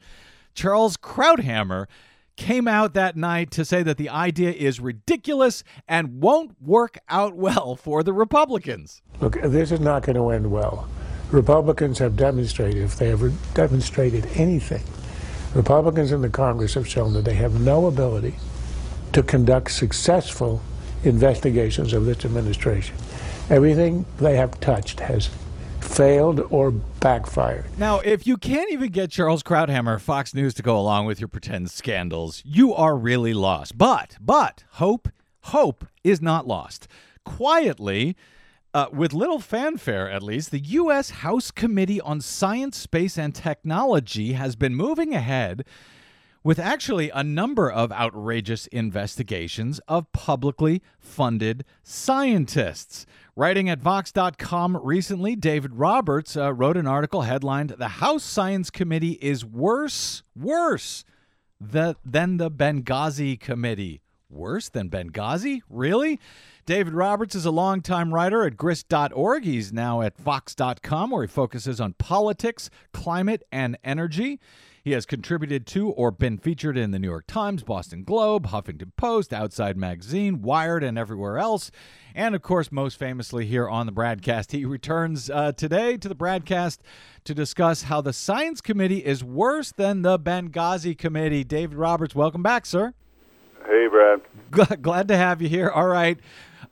Charles 0.54 0.96
Krauthammer 0.96 1.87
came 2.37 2.68
out 2.68 2.94
that 2.94 3.16
night 3.16 3.50
to 3.50 3.64
say 3.64 3.83
that 3.83 3.96
the 3.96 4.09
idea 4.09 4.52
is 4.52 4.78
ridiculous 4.78 5.64
and 5.88 6.22
won't 6.22 6.61
work 6.62 6.98
out 7.09 7.35
well 7.35 7.74
for 7.74 8.04
the 8.04 8.12
Republicans. 8.12 9.02
Look, 9.20 9.40
this 9.42 9.72
is 9.72 9.81
not 9.81 10.04
going 10.04 10.14
to 10.16 10.28
end 10.31 10.50
well. 10.50 10.88
Republicans 11.30 11.98
have 11.98 12.16
demonstrated, 12.16 12.82
if 12.82 12.96
they 12.96 13.12
ever 13.12 13.32
demonstrated 13.54 14.26
anything, 14.34 14.82
Republicans 15.54 16.12
in 16.12 16.22
the 16.22 16.28
Congress 16.28 16.74
have 16.74 16.88
shown 16.88 17.12
that 17.12 17.24
they 17.24 17.34
have 17.34 17.60
no 17.60 17.86
ability 17.86 18.34
to 19.12 19.22
conduct 19.22 19.70
successful 19.70 20.62
investigations 21.04 21.92
of 21.92 22.04
this 22.06 22.24
administration. 22.24 22.96
Everything 23.50 24.04
they 24.18 24.36
have 24.36 24.58
touched 24.60 25.00
has 25.00 25.30
failed 25.80 26.40
or 26.50 26.70
backfired. 26.70 27.64
Now, 27.78 28.00
if 28.00 28.26
you 28.26 28.36
can't 28.36 28.70
even 28.70 28.90
get 28.90 29.10
Charles 29.10 29.42
Krauthammer, 29.42 30.00
Fox 30.00 30.34
News, 30.34 30.54
to 30.54 30.62
go 30.62 30.78
along 30.78 31.06
with 31.06 31.20
your 31.20 31.28
pretend 31.28 31.70
scandals, 31.70 32.42
you 32.44 32.74
are 32.74 32.96
really 32.96 33.32
lost. 33.32 33.78
But, 33.78 34.16
but, 34.20 34.64
hope, 34.72 35.08
hope 35.42 35.86
is 36.04 36.20
not 36.20 36.46
lost. 36.46 36.88
Quietly, 37.24 38.16
uh, 38.78 38.88
with 38.92 39.12
little 39.12 39.40
fanfare 39.40 40.08
at 40.08 40.22
least, 40.22 40.52
the 40.52 40.60
U.S. 40.60 41.10
House 41.10 41.50
Committee 41.50 42.00
on 42.00 42.20
Science, 42.20 42.76
Space, 42.76 43.18
and 43.18 43.34
Technology 43.34 44.34
has 44.34 44.54
been 44.54 44.76
moving 44.76 45.14
ahead 45.14 45.64
with 46.44 46.60
actually 46.60 47.10
a 47.10 47.24
number 47.24 47.68
of 47.68 47.90
outrageous 47.90 48.68
investigations 48.68 49.80
of 49.88 50.12
publicly 50.12 50.80
funded 51.00 51.64
scientists. 51.82 53.04
Writing 53.34 53.68
at 53.68 53.80
Vox.com 53.80 54.76
recently, 54.76 55.34
David 55.34 55.74
Roberts 55.74 56.36
uh, 56.36 56.54
wrote 56.54 56.76
an 56.76 56.86
article 56.86 57.22
headlined 57.22 57.70
The 57.70 57.88
House 57.88 58.22
Science 58.22 58.70
Committee 58.70 59.18
is 59.20 59.44
worse, 59.44 60.22
worse 60.36 61.02
the, 61.60 61.96
than 62.04 62.36
the 62.36 62.48
Benghazi 62.48 63.40
Committee. 63.40 64.02
Worse 64.30 64.68
than 64.68 64.90
Benghazi? 64.90 65.62
Really? 65.70 66.20
David 66.66 66.92
Roberts 66.92 67.34
is 67.34 67.46
a 67.46 67.50
longtime 67.50 68.12
writer 68.12 68.44
at 68.44 68.58
grist.org. 68.58 69.44
He's 69.44 69.72
now 69.72 70.02
at 70.02 70.18
Vox.com, 70.18 71.10
where 71.10 71.22
he 71.22 71.28
focuses 71.28 71.80
on 71.80 71.94
politics, 71.94 72.68
climate, 72.92 73.42
and 73.50 73.78
energy. 73.82 74.38
He 74.84 74.92
has 74.92 75.06
contributed 75.06 75.66
to 75.68 75.88
or 75.88 76.10
been 76.10 76.36
featured 76.36 76.76
in 76.76 76.90
the 76.90 76.98
New 76.98 77.08
York 77.08 77.26
Times, 77.26 77.62
Boston 77.62 78.04
Globe, 78.04 78.48
Huffington 78.48 78.92
Post, 78.96 79.32
Outside 79.32 79.78
Magazine, 79.78 80.42
Wired, 80.42 80.84
and 80.84 80.98
everywhere 80.98 81.38
else. 81.38 81.70
And 82.14 82.34
of 82.34 82.42
course, 82.42 82.70
most 82.70 82.98
famously 82.98 83.46
here 83.46 83.66
on 83.66 83.86
the 83.86 83.92
BradCast, 83.92 84.52
he 84.52 84.66
returns 84.66 85.30
uh, 85.30 85.52
today 85.52 85.96
to 85.96 86.08
the 86.08 86.14
BradCast 86.14 86.80
to 87.24 87.34
discuss 87.34 87.84
how 87.84 88.02
the 88.02 88.12
Science 88.12 88.60
Committee 88.60 89.04
is 89.06 89.24
worse 89.24 89.72
than 89.72 90.02
the 90.02 90.18
Benghazi 90.18 90.96
Committee. 90.96 91.44
David 91.44 91.78
Roberts, 91.78 92.14
welcome 92.14 92.42
back, 92.42 92.66
sir. 92.66 92.92
Hey, 93.68 93.87
Brad. 93.87 94.22
Gl- 94.50 94.81
Glad 94.81 95.09
to 95.09 95.16
have 95.16 95.42
you 95.42 95.48
here. 95.48 95.68
All 95.68 95.87
right. 95.87 96.18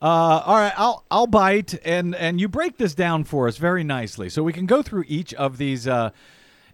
Uh, 0.01 0.43
all 0.45 0.57
right, 0.57 0.73
I'll 0.77 1.05
I'll 1.11 1.27
bite 1.27 1.79
and 1.85 2.15
and 2.15 2.39
you 2.41 2.49
break 2.49 2.77
this 2.77 2.95
down 2.95 3.25
for 3.25 3.49
us 3.49 3.57
very 3.57 3.83
nicely, 3.85 4.29
so 4.29 4.43
we 4.43 4.53
can 4.53 4.67
go 4.67 4.83
through 4.83 5.05
each 5.09 5.33
of 5.35 5.57
these 5.57 5.87
uh, 5.89 6.11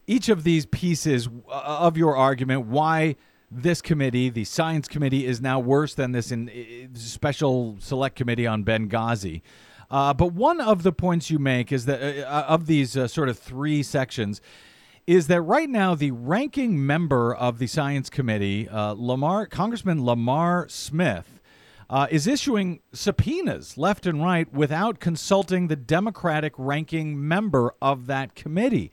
each 0.06 0.28
of 0.28 0.42
these 0.42 0.66
pieces 0.66 1.28
uh, 1.48 1.52
of 1.52 1.96
your 1.96 2.16
argument. 2.16 2.66
Why 2.66 3.14
this 3.50 3.82
committee, 3.82 4.28
the 4.28 4.44
science 4.44 4.88
committee, 4.88 5.26
is 5.26 5.40
now 5.40 5.60
worse 5.60 5.94
than 5.94 6.12
this 6.12 6.32
in, 6.32 6.48
uh, 6.48 6.98
special 6.98 7.76
select 7.80 8.16
committee 8.16 8.46
on 8.46 8.64
Benghazi. 8.64 9.42
Uh, 9.90 10.14
but 10.14 10.32
one 10.32 10.60
of 10.60 10.82
the 10.82 10.92
points 10.92 11.30
you 11.30 11.38
make 11.38 11.70
is 11.70 11.84
that 11.84 12.26
uh, 12.26 12.44
of 12.48 12.66
these 12.66 12.96
uh, 12.96 13.06
sort 13.06 13.28
of 13.28 13.38
three 13.38 13.82
sections 13.82 14.40
is 15.06 15.26
that 15.26 15.40
right 15.42 15.68
now 15.68 15.94
the 15.94 16.10
ranking 16.12 16.84
member 16.84 17.34
of 17.34 17.58
the 17.58 17.66
science 17.66 18.08
committee, 18.08 18.68
uh, 18.68 18.94
Lamar 18.96 19.46
Congressman 19.46 20.04
Lamar 20.04 20.68
Smith, 20.68 21.40
uh, 21.90 22.06
is 22.10 22.26
issuing 22.26 22.80
subpoenas 22.92 23.76
left 23.76 24.06
and 24.06 24.22
right 24.22 24.50
without 24.52 25.00
consulting 25.00 25.68
the 25.68 25.76
Democratic 25.76 26.54
ranking 26.56 27.28
member 27.28 27.74
of 27.82 28.06
that 28.06 28.34
committee. 28.34 28.90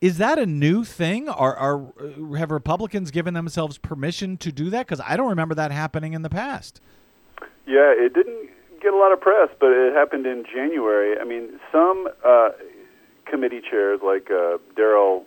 Is 0.00 0.18
that 0.18 0.38
a 0.38 0.46
new 0.46 0.84
thing? 0.84 1.28
Are, 1.28 1.56
are 1.56 1.92
uh, 2.00 2.34
have 2.34 2.50
Republicans 2.50 3.10
given 3.10 3.34
themselves 3.34 3.78
permission 3.78 4.36
to 4.38 4.52
do 4.52 4.70
that? 4.70 4.86
Because 4.86 5.04
I 5.04 5.16
don't 5.16 5.28
remember 5.28 5.54
that 5.56 5.72
happening 5.72 6.12
in 6.12 6.22
the 6.22 6.30
past. 6.30 6.80
Yeah, 7.66 7.92
it 7.92 8.14
didn't 8.14 8.48
get 8.80 8.94
a 8.94 8.96
lot 8.96 9.12
of 9.12 9.20
press, 9.20 9.48
but 9.58 9.70
it 9.70 9.92
happened 9.94 10.26
in 10.26 10.44
January. 10.44 11.18
I 11.18 11.24
mean, 11.24 11.60
some 11.72 12.08
uh, 12.24 12.50
committee 13.26 13.60
chairs, 13.60 14.00
like 14.04 14.30
uh, 14.30 14.58
Darrell 14.76 15.24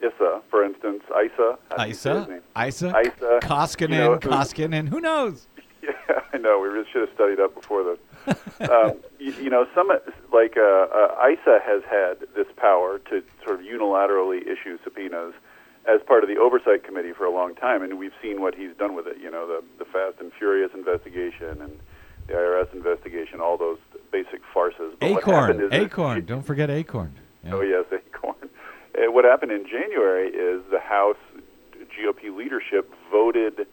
Issa, 0.00 0.42
for 0.50 0.64
instance, 0.64 1.02
Isa, 1.10 1.58
how 1.70 1.76
do 1.76 1.82
you 1.84 1.88
Isa. 1.90 2.40
Isa, 2.56 2.88
Isa, 3.00 3.38
Koskinen, 3.42 3.80
you 3.90 3.96
know, 3.98 4.12
who- 4.14 4.18
Koskinen. 4.20 4.88
Who 4.88 5.00
knows? 5.00 5.46
Yeah, 5.82 6.20
I 6.32 6.38
know. 6.38 6.58
We 6.58 6.66
really 6.66 6.86
should 6.92 7.02
have 7.02 7.14
studied 7.14 7.38
up 7.38 7.54
before 7.54 7.84
this. 7.84 8.68
um, 8.68 8.94
you, 9.20 9.32
you 9.34 9.50
know, 9.50 9.66
some 9.72 9.88
like 10.32 10.56
uh, 10.56 10.60
uh, 10.62 11.28
Issa 11.30 11.60
has 11.64 11.82
had 11.88 12.26
this 12.34 12.48
power 12.56 12.98
to 13.10 13.22
sort 13.44 13.60
of 13.60 13.66
unilaterally 13.66 14.42
issue 14.42 14.78
subpoenas 14.82 15.34
as 15.86 16.00
part 16.04 16.24
of 16.24 16.28
the 16.28 16.36
oversight 16.38 16.82
committee 16.82 17.12
for 17.12 17.24
a 17.24 17.30
long 17.30 17.54
time, 17.54 17.82
and 17.84 18.00
we've 18.00 18.14
seen 18.20 18.40
what 18.40 18.52
he's 18.56 18.74
done 18.76 18.96
with 18.96 19.06
it. 19.06 19.18
You 19.22 19.30
know, 19.30 19.46
the 19.46 19.62
the 19.78 19.84
Fast 19.84 20.16
and 20.18 20.32
Furious 20.32 20.72
investigation 20.74 21.62
and 21.62 21.78
the 22.26 22.32
IRS 22.34 22.72
investigation, 22.72 23.40
all 23.40 23.56
those 23.56 23.78
basic 24.10 24.40
farces. 24.52 24.94
But 24.98 25.06
Acorn, 25.10 25.68
Acorn. 25.72 26.24
Don't 26.24 26.42
forget 26.42 26.68
Acorn. 26.68 27.14
Yeah. 27.44 27.54
Oh 27.54 27.60
yes, 27.60 27.84
Acorn. 27.92 28.34
Uh, 28.96 29.10
what 29.12 29.24
happened 29.24 29.52
in 29.52 29.66
January 29.66 30.28
is 30.28 30.62
the 30.70 30.80
House 30.80 31.16
GOP 31.96 32.34
leadership 32.36 32.92
voted 33.10 33.66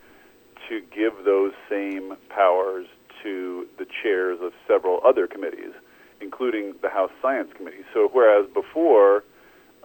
to 0.69 0.81
give 0.95 1.25
those 1.25 1.51
same 1.69 2.15
powers 2.29 2.87
to 3.21 3.67
the 3.77 3.85
chairs 3.85 4.39
of 4.41 4.51
several 4.67 4.99
other 5.05 5.27
committees, 5.27 5.73
including 6.21 6.73
the 6.81 6.89
House 6.89 7.11
Science 7.21 7.49
Committee. 7.55 7.83
So 7.93 8.09
whereas 8.11 8.49
before, 8.53 9.23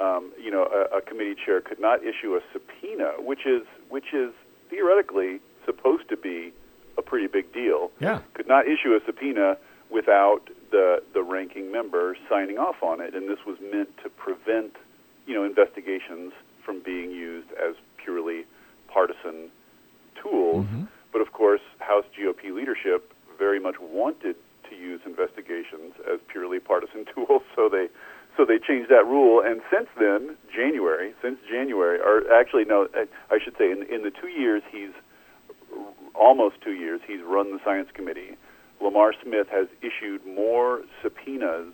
um, 0.01 0.33
you 0.43 0.51
know, 0.51 0.65
a, 0.65 0.99
a 0.99 1.01
committee 1.03 1.35
chair 1.45 1.61
could 1.61 1.81
not 1.81 2.01
issue 2.05 2.35
a 2.35 2.41
subpoena, 2.53 3.13
which 3.19 3.47
is 3.47 3.63
which 3.89 4.13
is 4.13 4.33
theoretically 4.71 5.41
supposed 5.65 6.09
to 6.09 6.17
be 6.17 6.53
a 6.97 7.03
pretty 7.03 7.27
big 7.27 7.53
deal 7.53 7.91
Yeah. 8.01 8.21
could 8.35 8.49
not 8.49 8.67
issue 8.67 8.93
a 8.95 9.01
subpoena 9.07 9.57
without 9.91 10.51
the 10.71 11.03
the 11.15 11.23
ranking 11.23 11.71
member 11.73 12.17
signing 12.29 12.59
off 12.59 12.83
on 12.83 13.01
it, 13.01 13.15
and 13.15 13.29
this 13.29 13.39
was 13.47 13.57
meant 13.73 13.89
to 14.03 14.09
prevent, 14.11 14.77
you 15.29 15.35
know, 15.35 15.45
investigations 15.45 16.33
from 16.65 16.81
being 16.83 17.11
used 17.11 17.51
as 17.53 17.77
purely 18.03 18.45
partisan 18.89 19.51
tools. 20.21 20.65
Mm-hmm. 20.67 20.85
But 21.13 21.21
of 21.21 21.33
course, 21.33 21.61
House 21.79 22.05
GOP 22.19 22.53
leadership 22.53 23.13
very 23.39 23.61
much 23.61 23.77
wanted 23.79 24.37
to 24.69 24.75
use 24.75 25.01
investigations 25.07 25.93
as 26.11 26.19
purely 26.27 26.59
partisan 26.59 27.05
tools, 27.15 27.43
so 27.55 27.69
they 27.71 27.87
so 28.37 28.45
they 28.45 28.59
changed 28.59 28.89
that 28.91 29.05
rule. 29.05 29.43
And 29.45 29.61
since 29.71 29.89
then, 29.99 30.37
January, 30.55 31.13
since 31.23 31.39
January, 31.51 31.99
or 32.01 32.23
actually 32.33 32.65
no, 32.65 32.89
I- 32.95 33.09
I 33.31 33.39
should 33.43 33.57
say, 33.59 33.71
in 33.71 33.83
in 33.85 34.03
the 34.03 34.11
two 34.11 34.29
years 34.29 34.63
he's 34.73 34.93
almost 36.15 36.57
two 36.63 36.73
years 36.73 37.01
he's 37.07 37.21
run 37.23 37.53
the 37.53 37.61
science 37.65 37.89
committee, 37.93 38.37
Lamar 38.81 39.13
Smith 39.23 39.49
has 39.51 39.69
issued 39.83 40.25
more 40.27 40.83
subpoenas 41.03 41.73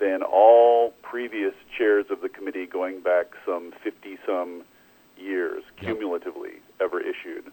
than 0.00 0.22
all 0.22 0.92
previous 1.02 1.54
chairs 1.76 2.06
of 2.10 2.20
the 2.20 2.28
committee 2.28 2.66
going 2.66 3.00
back 3.00 3.26
some 3.46 3.72
50 3.82 4.18
some 4.26 4.62
years 5.16 5.62
cumulatively 5.76 6.60
ever 6.80 7.00
issued. 7.00 7.50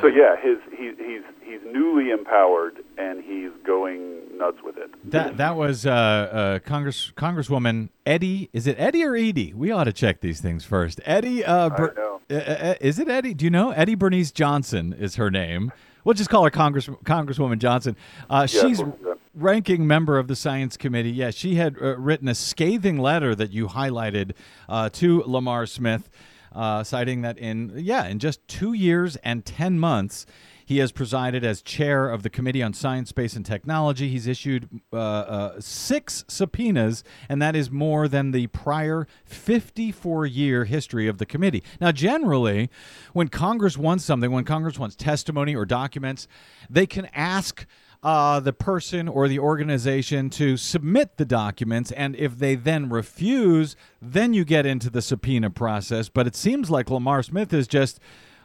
So 0.00 0.06
yeah, 0.06 0.36
his 0.40 0.58
he, 0.70 0.92
he's 1.04 1.22
he's 1.42 1.60
newly 1.66 2.10
empowered 2.10 2.78
and 2.96 3.24
he's 3.24 3.50
going 3.66 4.20
nuts 4.38 4.58
with 4.62 4.76
it. 4.76 4.88
That 5.10 5.36
that 5.38 5.56
was 5.56 5.84
uh, 5.84 5.90
uh, 5.90 6.58
Congress 6.60 7.12
Congresswoman 7.16 7.88
Eddie. 8.06 8.50
Is 8.52 8.68
it 8.68 8.76
Eddie 8.78 9.02
or 9.02 9.16
Edie? 9.16 9.52
We 9.52 9.72
ought 9.72 9.84
to 9.84 9.92
check 9.92 10.20
these 10.20 10.40
things 10.40 10.64
first. 10.64 11.00
Eddie. 11.04 11.44
Uh, 11.44 11.70
Ber- 11.70 11.94
know. 11.96 12.20
Uh, 12.30 12.34
uh, 12.34 12.74
is 12.80 13.00
it 13.00 13.08
Eddie? 13.08 13.34
Do 13.34 13.44
you 13.44 13.50
know 13.50 13.72
Eddie 13.72 13.96
Bernice 13.96 14.30
Johnson 14.30 14.92
is 14.92 15.16
her 15.16 15.28
name? 15.28 15.72
We'll 16.04 16.14
just 16.14 16.30
call 16.30 16.44
her 16.44 16.50
Congress 16.50 16.86
Congresswoman 17.04 17.58
Johnson. 17.58 17.96
Uh, 18.28 18.46
Yeah, 18.50 18.60
she's 18.62 18.78
we'll 18.78 18.92
do 18.92 19.04
that. 19.04 19.18
ranking 19.34 19.86
member 19.86 20.18
of 20.18 20.28
the 20.28 20.36
Science 20.36 20.76
Committee. 20.76 21.10
Yeah, 21.10 21.30
she 21.30 21.56
had 21.56 21.76
uh, 21.80 21.96
written 21.98 22.28
a 22.28 22.34
scathing 22.34 22.98
letter 22.98 23.34
that 23.34 23.50
you 23.50 23.68
highlighted 23.68 24.32
uh, 24.68 24.88
to 24.90 25.22
Lamar 25.26 25.66
Smith, 25.66 26.08
uh, 26.54 26.82
citing 26.84 27.22
that 27.22 27.38
in 27.38 27.72
yeah 27.76 28.06
in 28.06 28.18
just 28.18 28.46
two 28.48 28.72
years 28.72 29.16
and 29.16 29.44
ten 29.44 29.78
months. 29.78 30.26
He 30.70 30.78
has 30.78 30.92
presided 30.92 31.42
as 31.42 31.62
chair 31.62 32.08
of 32.08 32.22
the 32.22 32.30
Committee 32.30 32.62
on 32.62 32.74
Science, 32.74 33.08
Space, 33.08 33.34
and 33.34 33.44
Technology. 33.44 34.08
He's 34.08 34.28
issued 34.28 34.68
uh, 34.92 34.96
uh, 34.96 35.60
six 35.60 36.24
subpoenas, 36.28 37.02
and 37.28 37.42
that 37.42 37.56
is 37.56 37.72
more 37.72 38.06
than 38.06 38.30
the 38.30 38.46
prior 38.46 39.08
54 39.24 40.26
year 40.26 40.66
history 40.66 41.08
of 41.08 41.18
the 41.18 41.26
committee. 41.26 41.64
Now, 41.80 41.90
generally, 41.90 42.70
when 43.12 43.26
Congress 43.26 43.76
wants 43.76 44.04
something, 44.04 44.30
when 44.30 44.44
Congress 44.44 44.78
wants 44.78 44.94
testimony 44.94 45.56
or 45.56 45.66
documents, 45.66 46.28
they 46.70 46.86
can 46.86 47.06
ask 47.06 47.66
uh, 48.04 48.38
the 48.38 48.52
person 48.52 49.08
or 49.08 49.26
the 49.26 49.40
organization 49.40 50.30
to 50.30 50.56
submit 50.56 51.16
the 51.16 51.24
documents, 51.24 51.90
and 51.90 52.14
if 52.14 52.38
they 52.38 52.54
then 52.54 52.88
refuse, 52.88 53.74
then 54.00 54.34
you 54.34 54.44
get 54.44 54.66
into 54.66 54.88
the 54.88 55.02
subpoena 55.02 55.50
process. 55.50 56.08
But 56.08 56.28
it 56.28 56.36
seems 56.36 56.70
like 56.70 56.90
Lamar 56.90 57.24
Smith 57.24 57.52
is 57.52 57.66
just 57.66 57.98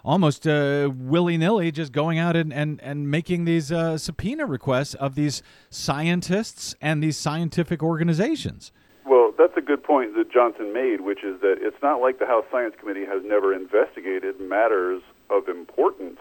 almost 0.05 0.47
uh, 0.47 0.89
willy 0.95 1.35
nilly 1.35 1.71
just 1.71 1.91
going 1.91 2.19
out 2.19 2.35
and, 2.35 2.53
and, 2.53 2.79
and 2.81 3.09
making 3.09 3.45
these 3.45 3.71
uh, 3.71 3.97
subpoena 3.97 4.45
requests 4.45 4.93
of 4.93 5.15
these 5.15 5.41
scientists 5.69 6.75
and 6.79 7.03
these 7.03 7.17
scientific 7.17 7.81
organizations. 7.81 8.71
Well, 9.05 9.33
that's 9.37 9.57
a 9.57 9.61
good 9.61 9.83
point 9.83 10.15
that 10.15 10.31
Johnson 10.31 10.71
made, 10.71 11.01
which 11.01 11.23
is 11.23 11.41
that 11.41 11.55
it's 11.59 11.81
not 11.81 12.01
like 12.01 12.19
the 12.19 12.25
House 12.25 12.45
Science 12.51 12.75
Committee 12.79 13.05
has 13.05 13.23
never 13.23 13.53
investigated 13.53 14.39
matters 14.39 15.01
of 15.29 15.49
importance. 15.49 16.19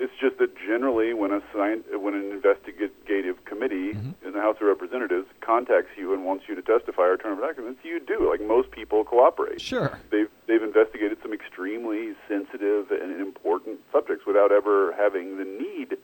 It's 0.00 0.12
just 0.18 0.38
that 0.38 0.56
generally, 0.56 1.12
when 1.12 1.30
a 1.30 1.42
science, 1.52 1.84
when 1.92 2.14
an 2.14 2.32
investigative 2.32 3.44
committee 3.44 3.92
mm-hmm. 3.92 4.26
in 4.26 4.32
the 4.32 4.40
House 4.40 4.56
of 4.58 4.66
Representatives 4.66 5.26
contacts 5.42 5.90
you 5.98 6.14
and 6.14 6.24
wants 6.24 6.44
you 6.48 6.54
to 6.54 6.62
testify 6.62 7.02
or 7.02 7.18
turn 7.18 7.32
over 7.32 7.42
documents, 7.46 7.80
you 7.84 8.00
do. 8.00 8.30
Like 8.30 8.40
most 8.40 8.70
people 8.70 9.04
cooperate. 9.04 9.60
Sure. 9.60 9.98
They've 10.10 10.30
they've 10.48 10.62
investigated 10.62 11.18
some 11.20 11.34
extremely 11.34 12.14
sensitive 12.26 12.90
and 12.90 13.20
important 13.20 13.80
subjects 13.92 14.24
without 14.26 14.52
ever 14.52 14.94
having 14.96 15.36
the 15.36 15.44
need 15.44 15.98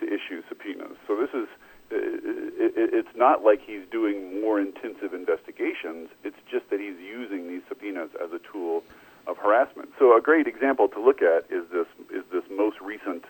to 0.00 0.06
issue 0.06 0.42
subpoenas. 0.48 0.96
So 1.06 1.14
this 1.14 1.30
is 1.34 1.46
it, 1.90 2.72
it- 2.78 2.94
it's 2.94 3.14
not 3.14 3.44
like 3.44 3.60
he's 3.60 3.84
doing 3.90 4.40
more 4.40 4.58
intensive 4.58 5.12
investigations. 5.12 6.08
It's 6.24 6.40
just 6.50 6.70
that 6.70 6.80
he's 6.80 6.98
using 6.98 7.46
these 7.46 7.62
subpoenas 7.68 8.08
as 8.24 8.32
a 8.32 8.40
tool 8.50 8.82
of 9.26 9.36
harassment. 9.38 9.90
So 9.98 10.16
a 10.16 10.20
great 10.20 10.46
example 10.46 10.88
to 10.88 11.00
look 11.00 11.22
at 11.22 11.44
is 11.50 11.64
this 11.72 11.86
is 12.10 12.24
this 12.32 12.44
most 12.50 12.76
recent 12.80 13.24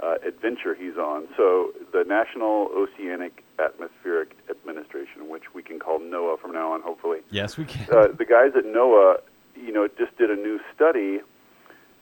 uh, 0.00 0.14
adventure 0.26 0.74
he's 0.74 0.96
on. 0.96 1.26
So 1.36 1.72
the 1.92 2.04
National 2.06 2.68
Oceanic 2.74 3.42
Atmospheric 3.58 4.36
Administration, 4.50 5.28
which 5.28 5.54
we 5.54 5.62
can 5.62 5.78
call 5.78 5.98
NOAA 5.98 6.38
from 6.40 6.52
now 6.52 6.72
on, 6.72 6.82
hopefully 6.82 7.18
Yes, 7.30 7.56
we 7.56 7.64
can. 7.64 7.86
uh, 7.92 8.08
the 8.16 8.24
guys 8.24 8.52
at 8.56 8.64
NOAA, 8.64 9.16
you 9.56 9.72
know, 9.72 9.88
just 9.98 10.16
did 10.16 10.30
a 10.30 10.36
new 10.36 10.60
study, 10.74 11.20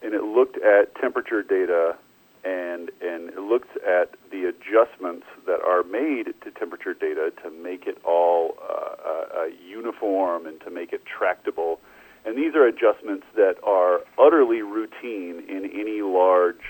and 0.03 0.13
it 0.13 0.25
looked 0.25 0.59
at 0.59 0.95
temperature 0.97 1.43
data, 1.43 1.97
and 2.45 2.91
and 3.01 3.31
it 3.31 3.39
looked 3.39 3.77
at 3.79 4.15
the 4.31 4.45
adjustments 4.45 5.27
that 5.47 5.61
are 5.67 5.83
made 5.83 6.35
to 6.43 6.51
temperature 6.51 6.93
data 6.95 7.33
to 7.43 7.51
make 7.51 7.87
it 7.87 7.99
all 8.05 8.57
uh, 8.61 8.73
uh, 8.73 9.41
uh, 9.41 9.45
uniform 9.67 10.47
and 10.47 10.61
to 10.61 10.71
make 10.71 10.93
it 10.93 11.03
tractable. 11.07 11.81
And 12.27 12.37
these 12.37 12.57
are 12.57 12.67
adjustments 12.67 13.25
that 13.37 13.55
are 13.62 14.01
utterly 14.19 14.61
routine 14.61 15.47
in 15.49 15.71
any 15.73 16.03
large 16.03 16.67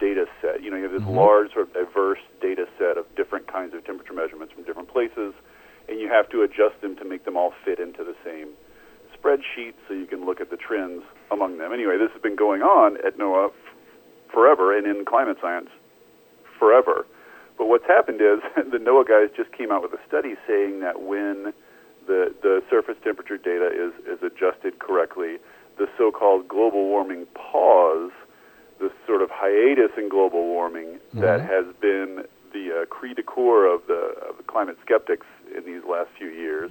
data 0.00 0.26
set. 0.42 0.62
You 0.62 0.70
know, 0.70 0.76
you 0.76 0.82
have 0.82 0.92
this 0.92 1.02
mm-hmm. 1.02 1.16
large, 1.16 1.52
sort 1.52 1.68
of 1.68 1.72
diverse 1.72 2.18
data 2.42 2.66
set 2.76 2.98
of 2.98 3.06
different 3.14 3.46
kinds 3.46 3.74
of 3.74 3.84
temperature 3.84 4.12
measurements 4.12 4.52
from 4.52 4.64
different 4.64 4.92
places, 4.92 5.34
and 5.88 6.00
you 6.00 6.08
have 6.08 6.28
to 6.30 6.42
adjust 6.42 6.80
them 6.82 6.96
to 6.96 7.04
make 7.04 7.24
them 7.24 7.36
all 7.36 7.54
fit 7.64 7.78
into 7.78 8.02
the 8.02 8.16
same 8.24 8.48
spreadsheet 9.16 9.74
so 9.86 9.94
you 9.94 10.06
can 10.06 10.26
look 10.26 10.40
at 10.40 10.50
the 10.50 10.56
trends 10.56 11.04
among 11.30 11.58
them. 11.58 11.72
Anyway, 11.72 11.96
this 11.96 12.10
has 12.12 12.20
been 12.20 12.36
going 12.36 12.62
on 12.62 12.96
at 13.06 13.16
NOAA 13.16 13.48
f- 13.48 13.52
forever 14.34 14.76
and 14.76 14.86
in 14.86 15.04
climate 15.04 15.38
science 15.40 15.70
forever. 16.58 17.06
But 17.56 17.68
what's 17.68 17.86
happened 17.86 18.20
is 18.20 18.40
the 18.56 18.78
NOAA 18.78 19.08
guys 19.08 19.36
just 19.36 19.52
came 19.52 19.70
out 19.70 19.82
with 19.82 19.92
a 19.92 20.02
study 20.08 20.34
saying 20.46 20.80
that 20.80 21.02
when 21.02 21.54
the, 22.06 22.34
the 22.42 22.62
surface 22.70 22.96
temperature 23.02 23.36
data 23.36 23.68
is, 23.72 23.92
is 24.06 24.22
adjusted 24.22 24.78
correctly, 24.78 25.38
the 25.78 25.86
so 25.98 26.10
called 26.10 26.48
global 26.48 26.84
warming 26.84 27.26
pause, 27.34 28.10
the 28.78 28.90
sort 29.06 29.22
of 29.22 29.30
hiatus 29.32 29.90
in 29.96 30.08
global 30.08 30.44
warming 30.46 30.98
that 31.14 31.40
has 31.40 31.66
been 31.80 32.24
the 32.52 32.82
uh, 32.82 32.86
cri 32.86 33.12
de 33.14 33.22
coeur 33.22 33.66
of 33.66 33.86
the, 33.86 34.14
of 34.28 34.36
the 34.36 34.42
climate 34.46 34.76
skeptics 34.84 35.26
in 35.56 35.64
these 35.64 35.82
last 35.88 36.08
few 36.16 36.28
years, 36.28 36.70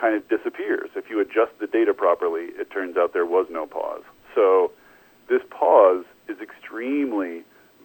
kind 0.00 0.16
of 0.16 0.28
disappears. 0.28 0.90
If 0.96 1.10
you 1.10 1.20
adjust 1.20 1.52
the 1.60 1.66
data 1.66 1.94
properly, 1.94 2.50
it 2.58 2.70
turns 2.70 2.96
out 2.96 3.12
there 3.12 3.26
was 3.26 3.46
no 3.50 3.66
pause. 3.66 4.02
So 4.34 4.72
this 5.28 5.42
pause 5.50 6.04
is 6.28 6.38
extremely 6.40 7.44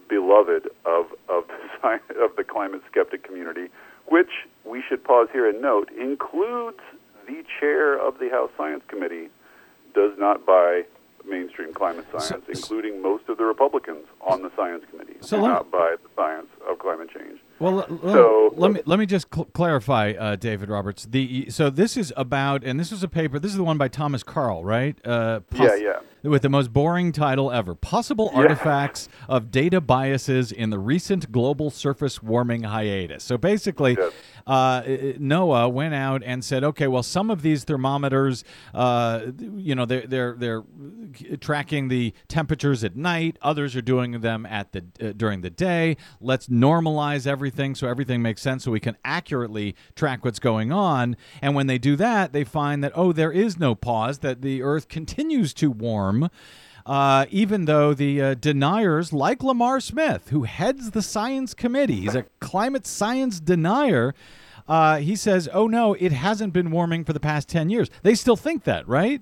beloved 0.09 0.67
of 0.85 1.05
of 1.29 1.43
the 1.47 1.59
sci- 1.81 2.13
of 2.23 2.35
the 2.37 2.43
climate 2.43 2.81
skeptic 2.89 3.23
community, 3.23 3.67
which 4.07 4.29
we 4.65 4.83
should 4.87 5.03
pause 5.03 5.27
here 5.31 5.49
and 5.49 5.61
note 5.61 5.89
includes 5.91 6.79
the 7.27 7.43
chair 7.59 7.97
of 7.99 8.19
the 8.19 8.29
House 8.29 8.49
Science 8.57 8.83
Committee 8.87 9.29
does 9.93 10.11
not 10.17 10.45
buy 10.45 10.83
mainstream 11.27 11.73
climate 11.73 12.05
science, 12.17 12.45
including 12.47 13.01
most 13.01 13.27
of 13.27 13.37
the 13.37 13.43
Republicans 13.43 14.05
on 14.21 14.41
the 14.43 14.51
science 14.55 14.83
committee 14.89 15.15
So 15.19 15.41
not 15.45 15.69
buy 15.69 15.95
the 16.01 16.09
science 16.15 16.47
of 16.69 16.79
climate 16.79 17.09
change. 17.13 17.39
Well, 17.59 17.85
So- 18.01 18.53
let 18.55 18.71
me 18.71 18.81
let 18.85 18.97
me 18.99 19.05
just 19.05 19.33
cl- 19.33 19.45
clarify, 19.53 20.13
uh, 20.17 20.35
David 20.37 20.69
Roberts. 20.69 21.05
The 21.05 21.49
so 21.49 21.69
this 21.69 21.97
is 21.97 22.13
about, 22.15 22.63
and 22.63 22.79
this 22.79 22.91
was 22.91 23.03
a 23.03 23.07
paper. 23.09 23.39
This 23.39 23.51
is 23.51 23.57
the 23.57 23.63
one 23.63 23.77
by 23.77 23.87
Thomas 23.89 24.23
Karl, 24.23 24.63
right? 24.63 24.95
Uh, 25.05 25.41
Yeah, 25.53 25.75
yeah. 25.75 25.99
With 26.27 26.41
the 26.41 26.49
most 26.49 26.73
boring 26.73 27.11
title 27.11 27.51
ever: 27.51 27.73
"Possible 27.75 28.29
Artifacts 28.33 29.07
of 29.29 29.51
Data 29.51 29.79
Biases 29.79 30.51
in 30.51 30.69
the 30.69 30.79
Recent 30.79 31.31
Global 31.31 31.69
Surface 31.69 32.21
Warming 32.21 32.63
Hiatus." 32.63 33.23
So 33.23 33.37
basically, 33.37 33.95
Yes. 33.97 34.11
uh, 34.45 34.81
NOAA 34.83 35.71
went 35.71 35.93
out 35.93 36.21
and 36.25 36.43
said, 36.43 36.63
"Okay, 36.63 36.87
well, 36.87 37.03
some 37.03 37.29
of 37.29 37.41
these 37.41 37.63
thermometers, 37.63 38.43
uh, 38.73 39.21
you 39.55 39.75
know, 39.75 39.85
they're 39.85 40.05
they're 40.07 40.35
they're 40.37 40.63
tracking 41.39 41.87
the 41.87 42.13
temperatures 42.27 42.83
at 42.83 42.95
night. 42.95 43.37
Others 43.41 43.75
are 43.75 43.81
doing 43.81 44.19
them 44.21 44.45
at 44.45 44.71
the 44.73 44.83
uh, 45.01 45.13
during 45.15 45.41
the 45.41 45.49
day. 45.49 45.97
Let's 46.19 46.47
normalize 46.47 47.25
everything 47.27 47.75
so 47.75 47.87
everything 47.87 48.21
makes 48.21 48.41
sense, 48.41 48.63
so 48.63 48.71
we 48.71 48.79
can 48.79 48.97
accurately 49.05 49.75
track 49.95 50.25
what's 50.25 50.39
going 50.39 50.71
on. 50.71 51.15
And 51.41 51.55
when 51.55 51.67
they 51.67 51.77
do 51.77 51.95
that, 51.95 52.33
they 52.33 52.43
find 52.43 52.83
that 52.83 52.91
oh, 52.95 53.11
there 53.11 53.31
is 53.31 53.57
no 53.57 53.75
pause; 53.75 54.19
that 54.19 54.41
the 54.41 54.61
Earth 54.61 54.87
continues 54.89 55.53
to 55.55 55.71
warm." 55.71 56.16
Uh, 56.85 57.25
even 57.31 57.65
though 57.65 57.93
the 57.93 58.21
uh, 58.21 58.33
deniers, 58.35 59.11
like 59.11 59.43
Lamar 59.43 59.79
Smith, 59.81 60.29
who 60.29 60.43
heads 60.43 60.91
the 60.91 61.01
science 61.01 61.53
committee, 61.53 62.01
he's 62.01 62.15
a 62.15 62.23
climate 62.39 62.87
science 62.87 63.41
denier. 63.41 64.13
Uh, 64.69 64.97
he 64.97 65.15
says, 65.15 65.49
"Oh 65.53 65.67
no, 65.67 65.93
it 65.95 66.11
hasn't 66.13 66.53
been 66.53 66.71
warming 66.71 67.03
for 67.03 67.11
the 67.13 67.19
past 67.19 67.49
ten 67.49 67.69
years." 67.69 67.89
They 68.03 68.15
still 68.15 68.37
think 68.37 68.63
that, 68.63 68.87
right? 68.87 69.21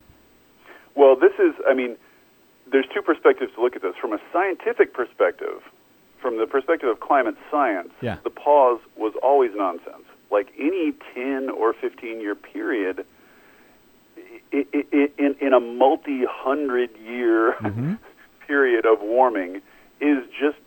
Well, 0.96 1.16
this 1.16 1.34
is, 1.40 1.54
I 1.68 1.74
mean, 1.74 1.98
there's 2.72 2.86
two 2.94 3.02
perspectives 3.02 3.52
to 3.56 3.62
look 3.62 3.76
at 3.76 3.82
this. 3.82 3.96
From 4.00 4.14
a 4.14 4.20
scientific 4.32 4.94
perspective, 4.94 5.62
from 6.22 6.38
the 6.38 6.46
perspective 6.48 6.90
of 6.90 7.00
climate 7.00 7.36
science, 7.52 7.90
Yeah. 8.02 8.18
the 8.24 8.30
pause 8.30 8.80
was 8.96 9.14
always 9.22 9.52
nonsense. 9.56 10.06
Like 10.32 10.48
any 10.60 10.94
10 11.14 11.50
or 11.50 11.74
15 11.74 12.22
year 12.22 12.36
period, 12.36 13.06
in, 14.72 15.36
in 15.42 15.54
a 15.54 15.60
multi 15.60 16.22
hundred 16.28 16.90
year 16.98 17.54
Mm-hmm. 17.62 17.94
period 18.48 18.86
of 18.86 19.00
warming, 19.02 19.62
is 20.00 20.20
just 20.40 20.58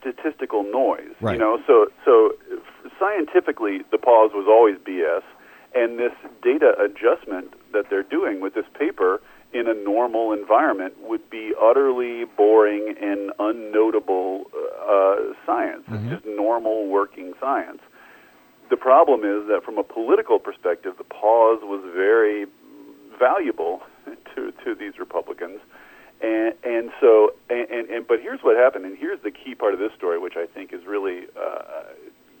statistical 0.00 0.64
noise. 0.64 1.14
Right. 1.20 1.34
You 1.34 1.38
know, 1.38 1.58
so 1.66 1.86
so 2.04 2.32
scientifically, 2.98 3.82
the 3.90 3.98
pause 3.98 4.30
was 4.34 4.46
always 4.48 4.76
BS, 4.78 5.22
and 5.74 5.98
this 5.98 6.12
data 6.42 6.74
adjustment 6.80 7.54
that 7.72 7.90
they're 7.90 8.02
doing 8.02 8.40
with 8.40 8.54
this 8.54 8.66
paper 8.78 9.20
in 9.52 9.68
a 9.68 9.74
normal 9.74 10.32
environment 10.32 10.94
would 11.02 11.30
be 11.30 11.54
utterly 11.60 12.24
boring 12.36 12.94
and 13.00 13.30
unnotable 13.38 14.42
uh, 14.88 15.32
science. 15.46 15.84
It's 15.88 16.10
just 16.10 16.26
normal 16.26 16.86
working 16.88 17.32
science. 17.40 17.80
The 18.68 18.76
problem 18.76 19.20
is 19.20 19.48
that 19.48 19.62
from 19.64 19.78
a 19.78 19.82
political 19.82 20.38
perspective, 20.38 20.94
the 20.98 21.04
pause 21.04 21.60
was 21.62 21.82
very 21.94 22.46
valuable 23.18 23.82
to, 24.34 24.52
to 24.64 24.74
these 24.74 24.98
Republicans. 24.98 25.60
And, 26.20 26.54
and 26.64 26.90
so, 27.00 27.32
and, 27.48 27.68
and, 27.70 27.88
and, 27.90 28.06
but 28.06 28.20
here's 28.20 28.40
what 28.40 28.56
happened, 28.56 28.84
and 28.84 28.96
here's 28.98 29.20
the 29.22 29.30
key 29.30 29.54
part 29.54 29.72
of 29.74 29.80
this 29.80 29.92
story, 29.96 30.18
which 30.18 30.36
I 30.36 30.46
think 30.46 30.72
is 30.72 30.84
really 30.86 31.26
uh, 31.40 31.62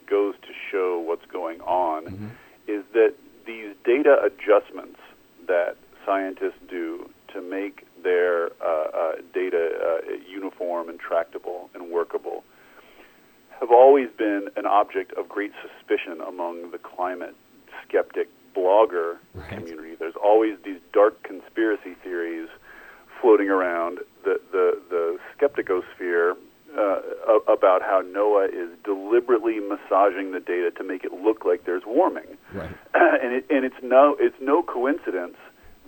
goes 0.08 0.34
to 0.42 0.48
show 0.70 0.98
what's 0.98 1.26
going 1.26 1.60
on, 1.60 2.32
is 2.66 2.82
that 2.92 3.14
these 3.46 3.74
data 3.84 4.18
adjustments 4.24 4.98
that 5.46 5.76
scientists 6.04 6.60
do 6.68 7.08
to 7.32 7.40
make 7.42 7.86
their 8.02 8.46
uh, 8.60 8.88
uh, 8.94 9.12
data 9.34 9.70
uh, 9.80 10.12
uniform 10.28 10.88
and 10.88 10.98
tractable 10.98 11.70
and 11.74 11.90
workable 11.90 12.42
have 13.60 13.70
always 13.70 14.08
been 14.16 14.48
an 14.56 14.66
object 14.66 15.12
of 15.14 15.28
great 15.28 15.52
suspicion 15.62 16.20
among 16.26 16.70
the 16.70 16.78
climate 16.78 17.34
skeptic 17.86 18.28
blogger 18.56 19.18
Right. 19.34 19.48
community. 19.50 19.94
Always 20.22 20.56
these 20.64 20.80
dark 20.92 21.22
conspiracy 21.22 21.94
theories 22.02 22.48
floating 23.20 23.48
around 23.48 23.98
the 24.24 24.40
the, 24.52 24.80
the 24.90 25.18
skepticosphere 25.36 26.36
uh, 26.78 27.00
about 27.50 27.82
how 27.82 28.02
NOAA 28.02 28.48
is 28.52 28.68
deliberately 28.84 29.58
massaging 29.58 30.32
the 30.32 30.40
data 30.40 30.70
to 30.76 30.84
make 30.84 31.02
it 31.02 31.12
look 31.12 31.44
like 31.44 31.64
there's 31.64 31.84
warming 31.86 32.36
Right. 32.52 32.70
and 32.94 33.32
it, 33.34 33.46
and 33.50 33.64
it's 33.64 33.82
no 33.82 34.16
it's 34.18 34.36
no 34.40 34.62
coincidence 34.62 35.36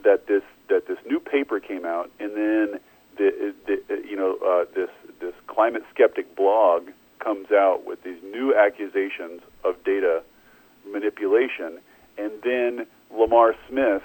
that 0.04 0.26
this 0.26 0.42
that 0.68 0.86
this 0.86 0.98
new 1.06 1.20
paper 1.20 1.60
came 1.60 1.84
out, 1.84 2.10
and 2.20 2.30
then 2.36 2.80
the, 3.16 3.54
the 3.66 4.02
you 4.08 4.16
know 4.16 4.38
uh, 4.44 4.64
this 4.74 4.90
this 5.20 5.34
climate 5.46 5.82
skeptic 5.92 6.36
blog 6.36 6.88
comes 7.18 7.50
out 7.50 7.84
with 7.86 8.02
these 8.02 8.22
new 8.22 8.54
accusations 8.54 9.40
of 9.64 9.82
data 9.84 10.22
manipulation, 10.90 11.78
and 12.18 12.32
then 12.42 12.86
Lamar 13.10 13.54
Smith 13.68 14.02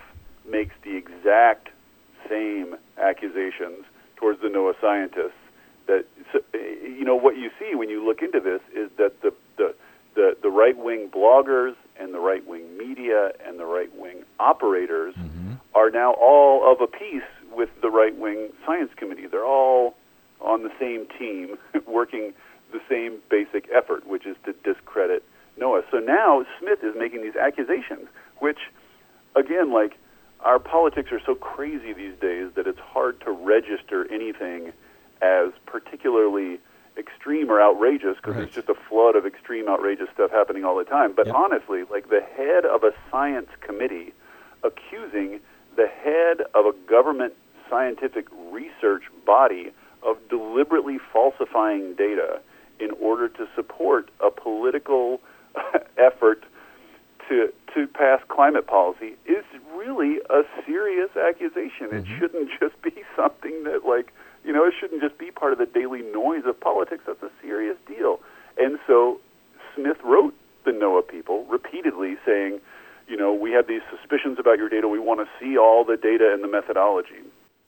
makes 0.49 0.73
the 0.83 0.95
exact 0.95 1.69
same 2.29 2.75
accusations 2.97 3.85
towards 4.15 4.41
the 4.41 4.47
NOAA 4.47 4.73
scientists. 4.81 5.39
That 5.87 6.05
you 6.53 7.05
know 7.05 7.15
what 7.15 7.37
you 7.37 7.51
see 7.59 7.75
when 7.75 7.89
you 7.89 8.05
look 8.05 8.21
into 8.21 8.39
this 8.39 8.61
is 8.75 8.89
that 8.97 9.21
the 9.21 9.33
the 9.57 9.75
the, 10.15 10.35
the 10.41 10.49
right 10.49 10.77
wing 10.77 11.09
bloggers 11.13 11.75
and 11.99 12.13
the 12.13 12.19
right 12.19 12.45
wing 12.47 12.77
media 12.77 13.31
and 13.45 13.59
the 13.59 13.65
right 13.65 13.93
wing 13.95 14.23
operators 14.39 15.13
mm-hmm. 15.15 15.53
are 15.75 15.89
now 15.91 16.13
all 16.13 16.71
of 16.71 16.81
a 16.81 16.87
piece 16.87 17.21
with 17.53 17.69
the 17.81 17.89
right 17.89 18.17
wing 18.17 18.49
science 18.65 18.91
committee. 18.95 19.27
They're 19.27 19.45
all 19.45 19.95
on 20.41 20.63
the 20.63 20.71
same 20.79 21.07
team, 21.19 21.57
working 21.87 22.33
the 22.71 22.79
same 22.89 23.19
basic 23.29 23.69
effort, 23.75 24.07
which 24.07 24.25
is 24.25 24.35
to 24.45 24.53
discredit 24.63 25.23
NOAA. 25.59 25.83
So 25.91 25.97
now 25.99 26.45
Smith 26.59 26.79
is 26.83 26.93
making 26.97 27.21
these 27.21 27.35
accusations, 27.35 28.07
which, 28.39 28.59
again, 29.35 29.73
like 29.73 29.97
our 30.45 30.59
politics 30.59 31.11
are 31.11 31.19
so 31.25 31.35
crazy 31.35 31.91
these 31.91 32.15
days 32.21 32.51
that 32.55 32.67
it's 32.67 32.79
hard 32.79 33.19
to 33.21 33.31
register 33.31 34.07
anything 34.11 34.71
as 35.21 35.49
particularly 35.65 36.59
extreme 36.97 37.49
or 37.51 37.59
outrageous 37.61 38.15
because 38.17 38.35
Right. 38.35 38.41
there's 38.43 38.53
just 38.53 38.69
a 38.69 38.75
flood 38.87 39.15
of 39.15 39.25
extreme 39.25 39.67
outrageous 39.67 40.07
stuff 40.13 40.31
happening 40.31 40.63
all 40.63 40.75
the 40.75 40.85
time. 40.85 41.11
But 41.13 41.25
Yep. 41.25 41.35
honestly, 41.35 41.83
like 41.89 42.07
the 42.09 42.21
head 42.21 42.63
of 42.65 42.83
a 42.83 42.93
science 43.11 43.49
committee 43.59 44.13
accusing 44.63 45.41
the 45.75 45.87
head 45.87 46.41
of 46.53 46.65
a 46.65 46.71
government 46.87 47.33
scientific 47.69 48.27
research 48.51 49.03
body 49.25 49.71
of 50.03 50.17
deliberately 50.29 50.99
falsifying 51.11 51.95
data 51.95 52.39
in 52.79 52.91
order 53.01 53.27
to 53.27 53.47
support 53.55 54.09
a 54.19 54.29
political 54.29 55.19
effort 55.97 56.43
to 57.29 57.51
to 57.73 57.87
pass 57.87 58.21
climate 58.29 58.67
policy 58.67 59.15
is 59.25 59.43
really 59.75 60.19
a 60.29 60.43
serious 60.65 61.09
accusation. 61.15 61.87
It 61.91 62.05
mm-hmm. 62.05 62.19
shouldn't 62.19 62.49
just 62.59 62.81
be 62.81 63.03
something 63.15 63.63
that 63.65 63.85
like 63.85 64.13
you 64.45 64.53
know, 64.53 64.65
it 64.65 64.73
shouldn't 64.79 65.01
just 65.01 65.17
be 65.17 65.31
part 65.31 65.53
of 65.53 65.59
the 65.59 65.65
daily 65.65 66.03
noise 66.03 66.43
of 66.45 66.59
politics. 66.59 67.03
That's 67.07 67.23
a 67.23 67.31
serious 67.41 67.77
deal. 67.87 68.19
And 68.57 68.77
so 68.85 69.19
Smith 69.75 69.97
wrote 70.03 70.35
the 70.65 70.71
NOAA 70.71 71.07
people 71.07 71.45
repeatedly 71.45 72.15
saying, 72.25 72.61
you 73.07 73.17
know, 73.17 73.33
we 73.33 73.51
have 73.51 73.67
these 73.67 73.81
suspicions 73.89 74.37
about 74.39 74.57
your 74.57 74.69
data. 74.69 74.87
We 74.87 74.99
want 74.99 75.19
to 75.19 75.27
see 75.39 75.57
all 75.57 75.83
the 75.83 75.97
data 75.97 76.31
and 76.31 76.43
the 76.43 76.47
methodology. 76.47 77.21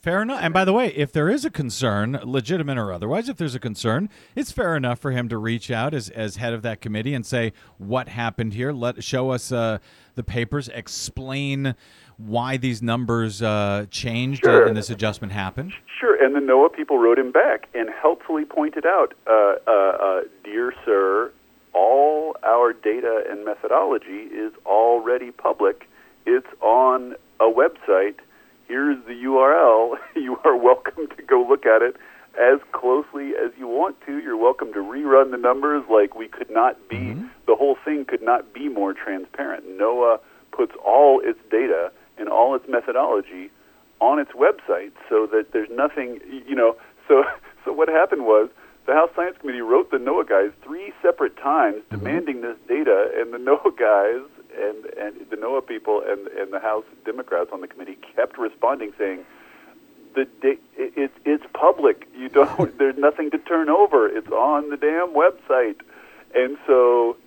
Fair 0.08 0.22
enough. 0.22 0.40
And 0.42 0.54
by 0.54 0.64
the 0.64 0.72
way, 0.72 0.88
if 0.96 1.12
there 1.12 1.28
is 1.30 1.44
a 1.44 1.50
concern, 1.50 2.18
legitimate 2.24 2.78
or 2.78 2.94
otherwise, 2.94 3.28
if 3.28 3.36
there's 3.36 3.56
a 3.56 3.60
concern, 3.60 4.08
it's 4.38 4.54
fair 4.54 4.78
enough 4.78 5.00
for 5.00 5.12
him 5.12 5.28
to 5.28 5.38
reach 5.38 5.70
out 5.70 5.94
as, 5.94 6.08
as 6.08 6.38
head 6.38 6.54
of 6.54 6.62
that 6.62 6.80
committee 6.80 7.14
and 7.14 7.26
say 7.26 7.52
what 7.78 8.08
happened 8.08 8.54
here. 8.54 8.72
Let 8.72 9.04
show 9.04 9.32
us 9.32 9.52
uh, 9.52 9.80
the 10.16 10.24
papers, 10.24 10.70
explain 10.70 11.76
why 12.16 12.56
these 12.56 12.82
numbers 12.82 13.42
uh, 13.42 13.88
changed 13.92 14.46
Sure. 14.46 14.66
and 14.66 14.78
this 14.78 14.90
adjustment 14.90 15.34
happened. 15.34 15.74
Sure, 16.00 16.16
and 16.24 16.34
the 16.34 16.40
NOAA 16.40 16.74
people 16.74 16.98
wrote 17.00 17.20
him 17.20 17.34
back 17.34 17.68
and 17.74 17.90
helpfully 17.90 18.46
pointed 18.46 18.86
out, 18.86 19.14
uh, 19.30 19.56
uh, 19.68 19.72
uh, 19.72 20.22
dear 20.42 20.74
sir, 20.86 21.34
all 21.74 22.34
our 22.44 22.72
data 22.72 23.26
and 23.30 23.44
methodology 23.44 24.30
is 24.32 24.54
already 24.66 25.32
public. 25.32 25.86
It's 26.26 26.48
on 26.62 27.18
a 27.42 27.52
website. 27.52 28.16
Here's 28.68 28.98
the 29.06 29.14
URL. 29.14 29.98
You 30.16 30.40
are 30.44 30.58
welcome 30.58 31.08
to 31.16 31.24
go 31.24 31.46
look 31.48 31.66
at 31.66 31.82
it 31.82 31.96
as 32.38 32.60
closely 32.72 33.32
as 33.32 33.52
you 33.58 33.68
want 33.68 33.96
to. 34.06 34.18
You're 34.20 34.38
welcome 34.38 34.74
to 34.74 34.80
rerun 34.80 35.32
the 35.32 35.38
numbers 35.38 35.84
like 35.90 36.16
we 36.16 36.28
could 36.28 36.50
not 36.50 36.76
be, 36.90 36.98
mm-hmm. 36.98 37.28
the 37.46 37.56
whole 37.56 37.78
thing 37.86 38.04
could 38.06 38.22
not 38.22 38.54
be 38.54 38.68
more 38.68 38.94
transparent. 38.94 39.66
NOAA 39.68 40.20
puts 40.52 40.74
all 40.86 41.22
its 41.24 41.40
data 41.50 41.92
and 42.18 42.28
all 42.28 42.56
its 42.56 42.66
methodology 42.68 43.52
on 44.02 44.20
its 44.20 44.32
website 44.32 44.92
so 45.08 45.28
that 45.28 45.54
there's 45.54 45.70
nothing, 45.72 46.20
you 46.48 46.56
know. 46.56 46.76
So, 47.08 47.24
so 47.64 47.72
what 47.72 47.88
happened 47.88 48.26
was 48.26 48.50
the 48.86 48.92
House 48.92 49.10
Science 49.16 49.38
Committee 49.40 49.62
wrote 49.62 49.92
the 49.92 49.98
NOAA 49.98 50.28
guys 50.28 50.52
three 50.62 50.92
separate 51.02 51.38
times 51.38 51.84
mm-hmm. 51.84 52.04
demanding 52.04 52.42
this 52.42 52.58
data, 52.68 53.12
and 53.16 53.34
the 53.34 53.38
NOAA 53.50 53.78
guys 53.80 54.37
and 54.58 54.86
and 54.98 55.30
the 55.30 55.36
NOAA 55.36 55.68
people 55.68 56.02
and 56.06 56.28
and 56.28 56.52
the 56.52 56.60
House 56.60 56.86
Democrats 57.06 57.50
on 57.54 57.62
the 57.62 57.68
committee 57.68 57.98
kept 58.16 58.38
responding, 58.38 58.94
saying 58.98 59.26
the 60.16 60.28
it, 60.44 61.12
it's 61.26 61.46
public. 61.54 62.08
You 62.16 62.30
don't. 62.30 62.78
there's 62.80 62.98
nothing 62.98 63.32
to 63.32 63.38
turn 63.38 63.70
over. 63.70 64.08
It's 64.08 64.30
on 64.30 64.70
the 64.70 64.78
damn 64.78 65.14
website. 65.14 65.80
And 66.36 66.58
so 66.66 67.18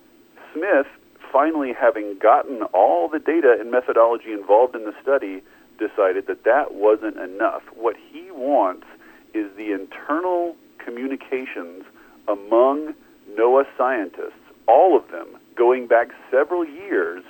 Smith, 0.53 0.87
finally 1.33 1.72
having 1.72 2.18
gotten 2.18 2.62
all 2.74 3.09
the 3.09 3.18
data 3.18 3.57
and 3.59 3.70
methodology 3.70 4.33
involved 4.33 4.74
in 4.74 4.85
the 4.85 4.95
study, 5.03 5.43
decided 5.78 6.26
that 6.26 6.45
that 6.45 6.74
wasn't 6.74 7.16
enough. 7.16 7.62
What 7.74 7.97
he 7.97 8.31
wants 8.31 8.87
is 9.33 9.47
the 9.57 9.72
internal 9.72 10.57
communications 10.78 11.85
among 12.28 12.95
NOAA 13.37 13.64
scientists, 13.76 14.43
all 14.66 14.97
of 14.97 15.11
them, 15.11 15.39
going 15.61 15.87
back 15.87 16.09
several 16.31 16.65
years, 16.65 17.23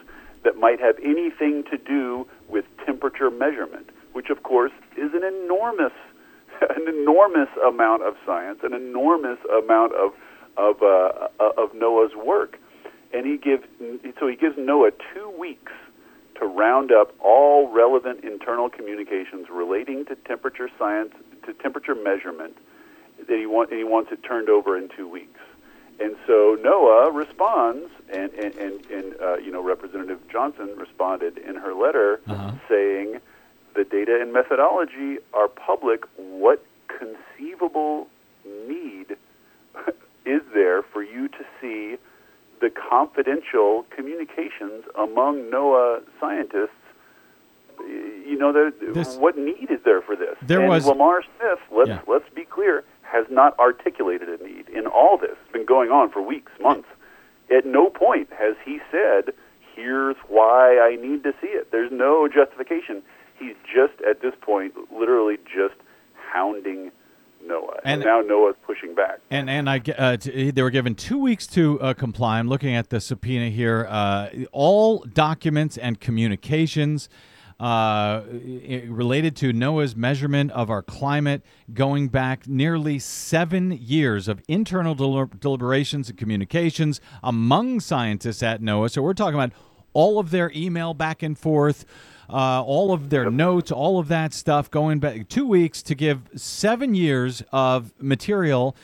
that 0.44 0.56
might 0.56 0.78
have 0.78 0.94
anything 1.02 1.64
to 1.68 1.76
do 1.76 2.26
with 2.48 2.64
temperature 2.86 3.28
measurement, 3.28 3.90
which 4.12 4.30
of 4.30 4.44
course 4.44 4.70
is 4.96 5.10
an 5.14 5.24
enormous, 5.24 5.92
an 6.62 6.86
enormous 6.88 7.48
amount 7.66 8.04
of 8.04 8.14
science, 8.24 8.60
an 8.62 8.72
enormous 8.72 9.38
amount 9.62 9.92
of 9.94 10.12
of 10.56 10.80
uh, 10.82 11.28
of 11.58 11.72
NOAA's 11.72 12.14
work, 12.14 12.56
and 13.12 13.26
he 13.26 13.36
gives 13.36 13.64
so 14.18 14.28
he 14.28 14.36
gives 14.36 14.56
NOAA 14.56 14.92
two 15.12 15.28
weeks 15.38 15.72
to 16.38 16.46
round 16.46 16.92
up 16.92 17.12
all 17.20 17.68
relevant 17.72 18.22
internal 18.24 18.70
communications 18.70 19.48
relating 19.52 20.04
to 20.06 20.14
temperature 20.14 20.70
science, 20.78 21.12
to 21.46 21.52
temperature 21.54 21.96
measurement, 21.96 22.56
that 23.18 23.36
he 23.36 23.46
want 23.46 23.70
and 23.70 23.78
he 23.78 23.84
wants 23.84 24.12
it 24.12 24.22
turned 24.22 24.48
over 24.48 24.78
in 24.78 24.88
two 24.96 25.08
weeks. 25.08 25.40
And 26.00 26.16
so 26.26 26.56
NOAA 26.60 27.14
responds, 27.14 27.90
and 28.12 28.32
and 28.32 28.54
and, 28.56 28.86
and 28.90 29.20
uh, 29.20 29.36
you 29.36 29.50
know 29.52 29.62
Representative 29.62 30.18
Johnson 30.30 30.70
responded 30.76 31.36
in 31.38 31.56
her 31.56 31.74
letter 31.74 32.20
Uh-huh. 32.26 32.52
saying 32.68 33.20
the 33.74 33.84
data 33.84 34.18
and 34.20 34.32
methodology 34.32 35.18
are 35.34 35.48
public. 35.48 36.04
What 36.16 36.64
conceivable 36.88 38.08
need 38.66 39.16
is 40.24 40.42
there 40.54 40.82
for 40.82 41.02
you 41.02 41.28
to 41.28 41.44
see 41.60 41.96
the 42.60 42.70
confidential 42.70 43.86
communications 43.94 44.84
among 44.98 45.50
NOAA 45.50 46.02
scientists? 46.18 46.70
You 47.86 48.36
know, 48.38 48.52
there, 48.52 48.70
This- 48.70 49.16
what 49.16 49.36
need 49.38 49.70
is 49.70 49.80
there 49.84 50.00
for 50.02 50.14
this? 50.16 50.36
There 50.42 50.60
and 50.60 50.68
was- 50.68 50.86
Lamar 50.86 51.22
Smith. 51.22 51.58
Let's 51.70 51.88
Yeah. 51.88 52.00
let's 52.06 52.28
be 52.34 52.44
clear, 52.44 52.84
has 53.10 53.26
not 53.30 53.58
articulated 53.58 54.28
a 54.28 54.42
need 54.42 54.68
in 54.68 54.86
all 54.86 55.18
this. 55.18 55.36
It's 55.42 55.52
been 55.52 55.66
going 55.66 55.90
on 55.90 56.10
for 56.10 56.22
weeks, 56.22 56.52
months. 56.60 56.88
At 57.50 57.66
no 57.66 57.90
point 57.90 58.28
has 58.38 58.54
he 58.64 58.78
said, 58.90 59.34
"Here's 59.74 60.16
why 60.28 60.78
I 60.78 60.96
need 60.96 61.24
to 61.24 61.32
see 61.40 61.48
it." 61.48 61.72
There's 61.72 61.90
no 61.90 62.28
justification. 62.28 63.02
He's 63.38 63.56
just 63.64 64.00
at 64.08 64.20
this 64.22 64.34
point, 64.40 64.74
literally 64.92 65.38
just 65.44 65.74
hounding 66.32 66.92
NOAA, 67.44 67.80
And- 67.84 68.02
and, 68.02 68.04
now 68.04 68.22
NOAA's 68.22 68.56
pushing 68.64 68.94
back. 68.94 69.18
And 69.30 69.48
and 69.50 69.68
I 69.68 69.80
uh, 69.98 70.16
t- 70.18 70.50
they 70.50 70.62
were 70.62 70.70
given 70.70 70.94
two 70.94 71.18
weeks 71.18 71.46
to 71.48 71.80
uh, 71.80 71.94
comply. 71.94 72.38
I'm 72.38 72.48
looking 72.48 72.74
at 72.74 72.90
the 72.90 73.00
subpoena 73.00 73.48
here. 73.48 73.86
Uh, 73.88 74.28
all 74.52 74.98
documents 75.12 75.76
and 75.78 75.98
communications 75.98 77.08
uh, 77.60 78.22
related 78.88 79.36
to 79.36 79.52
NOAA's 79.52 79.94
measurement 79.94 80.50
of 80.52 80.70
our 80.70 80.82
climate 80.82 81.42
going 81.74 82.08
back 82.08 82.48
nearly 82.48 82.98
seven 82.98 83.70
years 83.72 84.28
of 84.28 84.42
internal 84.48 84.94
del- 84.94 85.30
deliberations 85.38 86.08
and 86.08 86.18
communications 86.18 87.02
among 87.22 87.80
scientists 87.80 88.42
at 88.42 88.62
NOAA. 88.62 88.90
So 88.90 89.02
we're 89.02 89.12
talking 89.12 89.34
about 89.34 89.52
all 89.92 90.18
of 90.18 90.30
their 90.30 90.50
email 90.54 90.94
back 90.94 91.22
and 91.22 91.38
forth. 91.38 91.84
Uh, 92.30 92.62
all 92.62 92.92
of 92.92 93.10
their 93.10 93.28
notes, 93.28 93.72
all 93.72 93.98
of 93.98 94.06
that 94.06 94.32
stuff 94.32 94.70
going 94.70 95.00
back 95.00 95.28
two 95.28 95.44
weeks 95.44 95.82
to 95.82 95.96
give 95.96 96.30
seven 96.36 96.94
years 96.94 97.42
of 97.50 97.92
material 98.00 98.76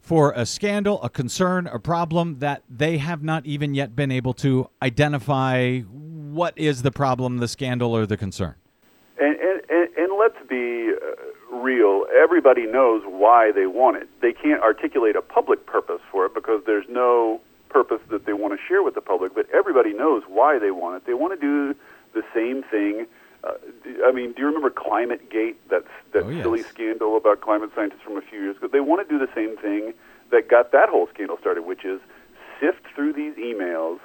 for 0.00 0.32
a 0.36 0.46
scandal, 0.46 1.02
a 1.02 1.10
concern, 1.10 1.66
a 1.66 1.80
problem 1.80 2.38
that 2.38 2.62
they 2.70 2.98
have 2.98 3.24
not 3.24 3.44
even 3.44 3.74
yet 3.74 3.96
been 3.96 4.12
able 4.12 4.32
to 4.32 4.70
identify 4.80 5.80
what 6.36 6.56
is 6.56 6.82
the 6.82 6.92
problem, 6.92 7.38
the 7.38 7.48
scandal, 7.48 7.96
or 7.96 8.06
the 8.06 8.16
concern. 8.16 8.54
And, 9.18 9.36
and, 9.70 9.88
and, 9.96 10.12
let's 10.18 10.36
be 10.48 10.90
uh, 10.92 11.56
real. 11.56 12.04
Everybody 12.14 12.66
knows 12.66 13.02
why 13.06 13.50
they 13.52 13.66
want 13.66 13.96
it. 13.96 14.08
They 14.20 14.32
can't 14.32 14.62
articulate 14.62 15.16
a 15.16 15.22
public 15.22 15.66
purpose 15.66 16.00
for 16.12 16.26
it 16.26 16.34
because 16.34 16.62
there's 16.66 16.84
no 16.88 17.40
purpose 17.70 18.00
that 18.10 18.26
they 18.26 18.32
want 18.34 18.52
to 18.52 18.60
share 18.68 18.82
with 18.82 18.94
the 18.94 19.00
public. 19.00 19.34
But 19.34 19.46
everybody 19.54 19.92
knows 19.94 20.22
why 20.28 20.58
they 20.58 20.70
want 20.70 20.96
it. 20.96 21.06
They 21.06 21.14
want 21.14 21.38
to 21.38 21.40
do 21.40 21.74
the 22.12 22.22
same 22.34 22.62
thing. 22.70 23.06
Uh, 23.42 23.52
I 24.04 24.12
mean, 24.12 24.32
do 24.32 24.40
you 24.42 24.46
remember 24.46 24.70
Climate 24.70 25.30
Gate? 25.30 25.56
That's 25.70 25.88
that 26.12 26.24
Oh, 26.24 26.28
yes. 26.28 26.42
silly 26.42 26.62
scandal 26.62 27.16
about 27.16 27.40
climate 27.40 27.70
scientists 27.74 28.02
from 28.04 28.16
a 28.16 28.22
few 28.22 28.40
years 28.40 28.56
ago. 28.56 28.68
They 28.70 28.80
want 28.80 29.06
to 29.06 29.18
do 29.18 29.18
the 29.24 29.32
same 29.34 29.56
thing 29.56 29.94
that 30.30 30.48
got 30.48 30.72
that 30.72 30.88
whole 30.88 31.06
scandal 31.14 31.38
started, 31.40 31.64
which 31.64 31.84
is 31.84 32.00
sift 32.60 32.82
through 32.94 33.12
these 33.12 33.34
emails, 33.36 33.98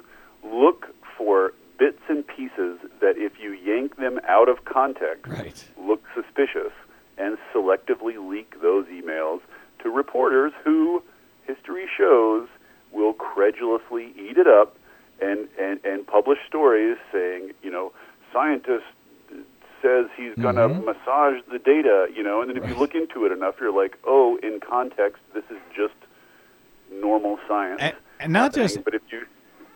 look 0.44 0.88
for 1.16 1.52
bits 1.82 2.02
and 2.08 2.24
pieces 2.24 2.78
that 3.00 3.14
if 3.18 3.32
you 3.42 3.50
yank 3.50 3.96
them 3.96 4.20
out 4.28 4.48
of 4.48 4.64
context 4.64 5.26
Right. 5.26 5.64
look 5.76 6.00
suspicious 6.14 6.70
and 7.18 7.36
selectively 7.52 8.14
leak 8.30 8.60
those 8.62 8.86
emails 8.86 9.40
to 9.80 9.90
reporters 9.90 10.52
who 10.64 11.02
history 11.44 11.86
shows 11.98 12.46
will 12.92 13.14
credulously 13.14 14.12
eat 14.16 14.38
it 14.38 14.46
up 14.46 14.76
and, 15.20 15.48
and, 15.58 15.80
and 15.84 16.06
publish 16.06 16.38
stories 16.46 16.98
saying, 17.12 17.50
you 17.64 17.70
know, 17.72 17.90
scientist 18.32 18.84
says 19.82 20.06
he's 20.16 20.36
going 20.40 20.54
to 20.54 20.68
Mhm. 20.68 20.84
massage 20.84 21.38
the 21.50 21.58
data, 21.58 22.06
you 22.14 22.22
know, 22.22 22.40
and 22.42 22.48
then 22.48 22.56
if 22.62 22.68
you 22.68 22.76
look 22.76 22.94
into 22.94 23.26
it 23.26 23.32
enough, 23.32 23.56
you're 23.60 23.72
like, 23.82 23.98
oh, 24.04 24.36
in 24.40 24.60
context, 24.60 25.20
this 25.34 25.42
is 25.50 25.58
just 25.74 25.94
normal 26.92 27.40
science. 27.48 27.80
And- 27.82 27.96
and 28.20 28.32
not 28.32 28.54
just- 28.54 28.84
but 28.84 28.94
if 28.94 29.02
you 29.10 29.26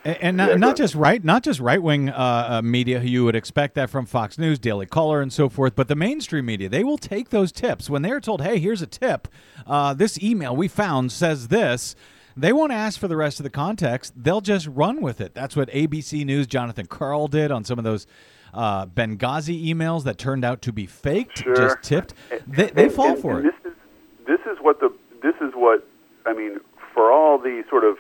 And, 0.06 0.16
and 0.22 0.36
not, 0.36 0.48
Yeah, 0.50 0.56
not 0.56 0.76
just 0.76 0.94
right, 0.94 1.22
not 1.24 1.42
just 1.42 1.60
right 1.60 1.82
wing 1.82 2.08
uh, 2.08 2.46
uh, 2.48 2.62
media. 2.62 3.02
You 3.02 3.24
would 3.24 3.34
expect 3.36 3.74
that 3.74 3.90
from 3.90 4.06
Fox 4.06 4.38
News, 4.38 4.58
Daily 4.58 4.86
Caller, 4.86 5.20
and 5.20 5.32
so 5.32 5.48
forth. 5.48 5.74
But 5.74 5.88
the 5.88 5.96
mainstream 5.96 6.46
media, 6.46 6.68
they 6.68 6.84
will 6.84 6.98
take 6.98 7.30
those 7.30 7.50
tips 7.52 7.90
when 7.90 8.02
they're 8.02 8.20
told, 8.20 8.42
"Hey, 8.42 8.58
here's 8.58 8.82
a 8.82 8.86
tip. 8.86 9.28
Uh, 9.66 9.94
this 9.94 10.22
email 10.22 10.54
we 10.54 10.68
found 10.68 11.12
says 11.12 11.48
this." 11.48 11.94
They 12.38 12.52
won't 12.52 12.70
ask 12.72 13.00
for 13.00 13.08
the 13.08 13.16
rest 13.16 13.40
of 13.40 13.44
the 13.44 13.50
context. 13.50 14.12
They'll 14.14 14.42
just 14.42 14.66
run 14.66 15.00
with 15.00 15.22
it. 15.22 15.32
That's 15.34 15.56
what 15.56 15.70
ABC 15.70 16.22
News 16.26 16.46
Jonathan 16.46 16.84
Karl 16.84 17.28
did 17.28 17.50
on 17.50 17.64
some 17.64 17.78
of 17.78 17.84
those 17.84 18.06
uh, 18.52 18.84
Benghazi 18.84 19.66
emails 19.66 20.04
that 20.04 20.18
turned 20.18 20.44
out 20.44 20.60
to 20.62 20.70
be 20.72 20.84
faked, 20.84 21.38
Sure. 21.38 21.56
just 21.56 21.78
tipped. 21.82 22.12
They, 22.46 22.66
they 22.66 22.84
and, 22.84 22.92
fall 22.92 23.12
and- 23.12 23.18
for 23.22 23.38
and 23.38 23.46
it. 23.48 23.54
This 23.64 23.72
is 23.72 23.78
this 24.26 24.40
is 24.52 24.58
what 24.60 24.80
the 24.80 24.92
this 25.22 25.34
is 25.40 25.54
what 25.54 25.88
I 26.26 26.34
mean 26.34 26.60
for 26.92 27.10
all 27.10 27.38
the 27.38 27.64
sort 27.70 27.84
of 27.84 27.96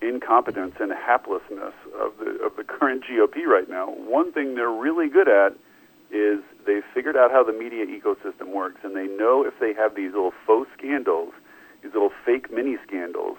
incompetence 0.00 0.74
and 0.80 0.92
haplessness 0.92 1.72
of 2.00 2.12
the 2.18 2.38
of 2.44 2.56
the 2.56 2.64
current 2.64 3.04
GOP 3.04 3.44
right 3.46 3.68
now. 3.68 3.86
One 3.90 4.32
thing 4.32 4.54
they're 4.54 4.70
really 4.70 5.08
good 5.08 5.28
at 5.28 5.54
is 6.10 6.40
they've 6.66 6.84
figured 6.94 7.16
out 7.16 7.30
how 7.30 7.44
the 7.44 7.52
media 7.52 7.84
ecosystem 7.86 8.48
works, 8.54 8.80
and 8.82 8.96
they 8.96 9.06
know 9.06 9.44
if 9.44 9.54
they 9.60 9.74
have 9.74 9.94
these 9.94 10.12
little 10.12 10.32
faux 10.46 10.68
scandals, 10.78 11.32
these 11.82 11.92
little 11.92 12.12
fake 12.24 12.50
mini 12.52 12.76
scandals, 12.86 13.36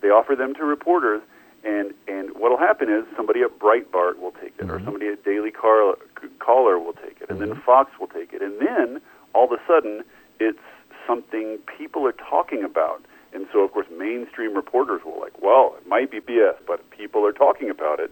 they 0.00 0.08
offer 0.08 0.34
them 0.34 0.54
to 0.54 0.64
reporters, 0.64 1.20
and 1.64 1.92
and 2.08 2.30
what'll 2.36 2.56
happen 2.58 2.88
is 2.88 3.04
somebody 3.16 3.42
at 3.42 3.58
Breitbart 3.58 4.18
will 4.18 4.32
take 4.40 4.54
it, 4.58 4.70
or 4.70 4.76
Mm-hmm. 4.76 4.84
somebody 4.84 5.08
at 5.08 5.24
Daily 5.24 5.50
Car- 5.50 5.96
Caller 6.38 6.78
will 6.78 6.94
take 6.94 7.20
it, 7.20 7.28
and 7.28 7.40
then 7.40 7.54
Fox 7.66 7.90
will 8.00 8.06
take 8.08 8.32
it, 8.32 8.40
and 8.42 8.58
then 8.60 9.00
all 9.34 9.44
of 9.44 9.52
a 9.52 9.60
sudden 9.66 10.02
it's 10.40 10.58
something 11.06 11.58
people 11.78 12.06
are 12.06 12.12
talking 12.12 12.62
about. 12.64 13.04
And 13.36 13.46
so, 13.52 13.60
of 13.60 13.70
course, 13.72 13.86
mainstream 13.98 14.54
reporters 14.56 15.02
will 15.04 15.20
like, 15.20 15.40
well, 15.42 15.74
it 15.78 15.86
might 15.86 16.10
be 16.10 16.20
BS, 16.20 16.54
but 16.66 16.88
people 16.90 17.24
are 17.26 17.32
talking 17.32 17.68
about 17.68 18.00
it, 18.00 18.10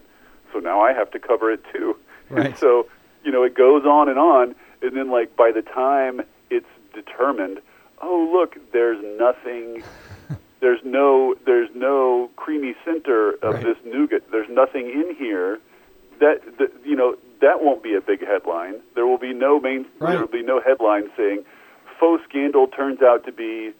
so 0.53 0.59
now 0.59 0.81
I 0.81 0.93
have 0.93 1.09
to 1.11 1.19
cover 1.19 1.51
it 1.51 1.61
too. 1.73 1.97
Right. 2.29 2.47
And 2.47 2.57
so, 2.57 2.87
you 3.23 3.31
know, 3.31 3.43
it 3.43 3.53
goes 3.55 3.85
on 3.85 4.09
and 4.09 4.17
on, 4.17 4.55
and 4.81 4.97
then 4.97 5.11
like 5.11 5.35
by 5.35 5.51
the 5.51 5.61
time 5.61 6.21
it's 6.49 6.65
determined, 6.93 7.59
oh 8.01 8.29
look, 8.33 8.57
there's 8.71 8.97
nothing, 9.19 9.83
there's 10.59 10.79
no, 10.83 11.35
there's 11.45 11.69
no 11.75 12.29
creamy 12.35 12.73
center 12.83 13.33
of 13.43 13.55
Right. 13.55 13.63
this 13.63 13.77
nougat. 13.85 14.31
There's 14.31 14.49
nothing 14.49 14.89
in 14.89 15.15
here 15.15 15.59
that, 16.19 16.41
that 16.57 16.71
you 16.83 16.95
know 16.95 17.15
that 17.41 17.61
won't 17.63 17.83
be 17.83 17.93
a 17.93 18.01
big 18.01 18.25
headline. 18.25 18.75
There 18.95 19.05
will 19.05 19.19
be 19.19 19.33
no 19.33 19.59
main. 19.59 19.85
Right. 19.99 20.11
There 20.13 20.21
will 20.21 20.27
be 20.27 20.43
no 20.43 20.59
headline 20.59 21.11
saying 21.15 21.45
faux 21.99 22.23
scandal 22.27 22.65
turns 22.67 23.01
out 23.03 23.23
to 23.25 23.31
be, 23.31 23.71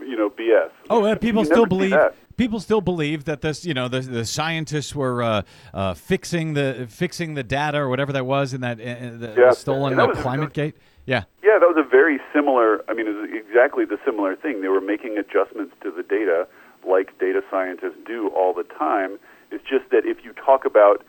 you 0.00 0.16
know, 0.16 0.30
BS. 0.30 0.70
Oh, 0.90 1.04
uh, 1.04 1.16
people 1.16 1.42
You 1.42 1.46
still 1.46 1.66
believe. 1.66 1.98
People 2.36 2.60
still 2.60 2.82
believe 2.82 3.24
that 3.24 3.40
this, 3.40 3.64
you 3.64 3.72
know, 3.72 3.88
the, 3.88 4.00
the 4.00 4.26
scientists 4.26 4.94
were 4.94 5.22
uh, 5.22 5.42
uh, 5.72 5.94
fixing 5.94 6.52
the 6.52 6.86
fixing 6.90 7.32
the 7.32 7.42
data 7.42 7.78
or 7.78 7.88
whatever 7.88 8.12
that 8.12 8.26
was 8.26 8.52
in 8.52 8.60
that 8.60 8.78
uh, 8.78 8.84
the 9.16 9.34
Yeah. 9.38 9.50
stolen 9.52 9.96
that 9.96 10.06
was 10.06 10.18
climate 10.18 10.52
gate. 10.52 10.76
Yeah, 11.06 11.22
Yeah, 11.42 11.58
that 11.58 11.66
was 11.66 11.78
a 11.78 11.88
very 11.88 12.20
similar. 12.34 12.84
I 12.90 12.92
mean, 12.92 13.06
it 13.06 13.14
was 13.14 13.30
exactly 13.32 13.86
the 13.86 13.98
similar 14.04 14.36
thing. 14.36 14.60
They 14.60 14.68
were 14.68 14.82
making 14.82 15.16
adjustments 15.16 15.74
to 15.82 15.90
the 15.90 16.02
data, 16.02 16.46
like 16.86 17.18
data 17.18 17.42
scientists 17.50 17.96
do 18.06 18.28
all 18.36 18.52
the 18.52 18.64
time. 18.64 19.18
It's 19.50 19.64
just 19.64 19.88
that 19.92 20.04
if 20.04 20.22
you 20.24 20.32
talk 20.34 20.66
about 20.66 21.02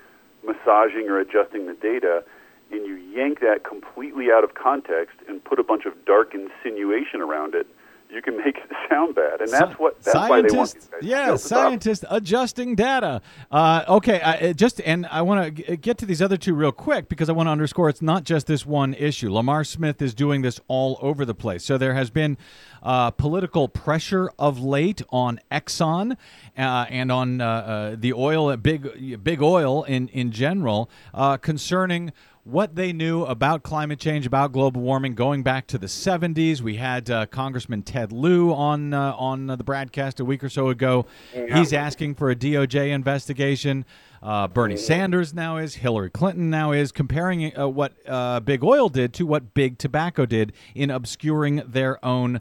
massaging 0.46 1.10
or 1.10 1.20
adjusting 1.20 1.66
the 1.66 1.74
data, 1.74 2.24
and 2.72 2.86
you 2.86 2.96
yank 2.96 3.40
that 3.42 3.64
completely 3.64 4.28
out 4.32 4.44
of 4.44 4.54
context 4.54 5.16
and 5.28 5.44
put 5.44 5.60
a 5.60 5.64
bunch 5.64 5.86
of 5.86 5.94
dark 6.06 6.34
insinuation 6.34 7.20
around 7.22 7.56
it, 7.56 7.68
you 8.10 8.22
can 8.22 8.38
make 8.38 8.58
it 8.58 8.70
sound 8.90 9.16
bad, 9.16 9.42
and 9.42 9.52
that's 9.52 9.78
what 9.80 10.02
that's 10.02 10.16
why 10.16 10.42
they 10.42 10.56
want. 10.56 10.70
scientists- 10.70 10.74
these 10.74 10.86
guys 10.88 11.00
yeah, 11.04 11.26
build 11.26 11.36
this 11.40 11.52
up. 11.52 11.58
scientists 11.58 12.06
adjusting 12.10 12.76
data. 12.76 13.22
Uh, 13.52 13.84
okay, 13.88 14.22
I, 14.22 14.34
uh, 14.38 14.54
just 14.54 14.82
and 14.82 15.06
I 15.08 15.22
want 15.22 15.58
to 15.58 15.78
get 15.78 15.98
to 16.00 16.06
these 16.06 16.22
other 16.22 16.38
two 16.38 16.54
real 16.54 16.72
quick 16.72 17.10
because 17.10 17.30
I 17.30 17.34
want 17.34 17.48
to 17.48 17.52
underscore 17.52 17.90
it's 17.90 18.02
not 18.02 18.24
just 18.24 18.48
this 18.48 18.66
one 18.66 18.94
issue. 18.94 19.32
Lamar 19.32 19.64
Smith 19.64 20.02
is 20.02 20.14
doing 20.14 20.42
this 20.42 20.60
all 20.68 20.98
over 21.02 21.26
the 21.26 21.36
place. 21.36 21.64
So 21.64 21.78
there 21.78 21.94
has 21.94 22.10
been 22.10 22.38
uh, 22.84 23.12
political 23.12 23.68
pressure 23.68 24.32
of 24.40 24.60
late 24.60 25.02
on 25.10 25.40
Exxon 25.52 26.18
uh, 26.58 26.86
and 26.90 27.12
on 27.12 27.42
uh, 27.42 27.46
uh, 27.46 27.96
the 27.98 28.14
oil, 28.14 28.56
big 28.58 29.24
big 29.24 29.42
oil 29.42 29.84
in 29.84 30.08
in 30.10 30.32
general, 30.32 30.90
uh, 31.14 31.38
concerning 31.38 32.14
what 32.48 32.76
they 32.76 32.94
knew 32.94 33.24
about 33.24 33.62
climate 33.62 34.00
change, 34.00 34.26
about 34.26 34.54
global 34.54 34.82
warming, 34.82 35.16
going 35.16 35.44
back 35.44 35.68
to 35.68 35.78
the 35.78 35.88
70s. 35.88 36.62
We 36.62 36.78
had 36.78 37.10
uh, 37.10 37.26
Congressman 37.26 37.82
Ted 37.84 38.14
Lieu 38.14 38.54
on 38.54 38.94
uh, 38.94 39.14
on 39.18 39.48
the 39.48 39.64
broadcast 39.64 40.20
a 40.22 40.26
week 40.26 40.44
or 40.44 40.50
so 40.50 40.70
ago. 40.70 41.06
He's 41.34 41.74
asking 41.74 42.16
for 42.16 42.32
a 42.32 42.36
DOJ 42.36 42.92
investigation. 42.92 43.86
Uh, 44.24 44.48
Bernie 44.48 44.78
Sanders 44.78 45.34
now 45.34 45.58
is. 45.58 45.76
Hillary 45.76 46.10
Clinton 46.10 46.50
now 46.50 46.72
is 46.72 46.92
comparing 46.92 47.58
uh, 47.58 47.68
what 47.68 47.94
uh, 48.08 48.40
Big 48.40 48.64
Oil 48.64 48.88
did 48.88 49.14
to 49.16 49.26
what 49.26 49.54
Big 49.54 49.78
Tobacco 49.78 50.26
did 50.26 50.54
in 50.74 50.90
obscuring 50.90 51.62
their 51.68 52.04
own. 52.04 52.40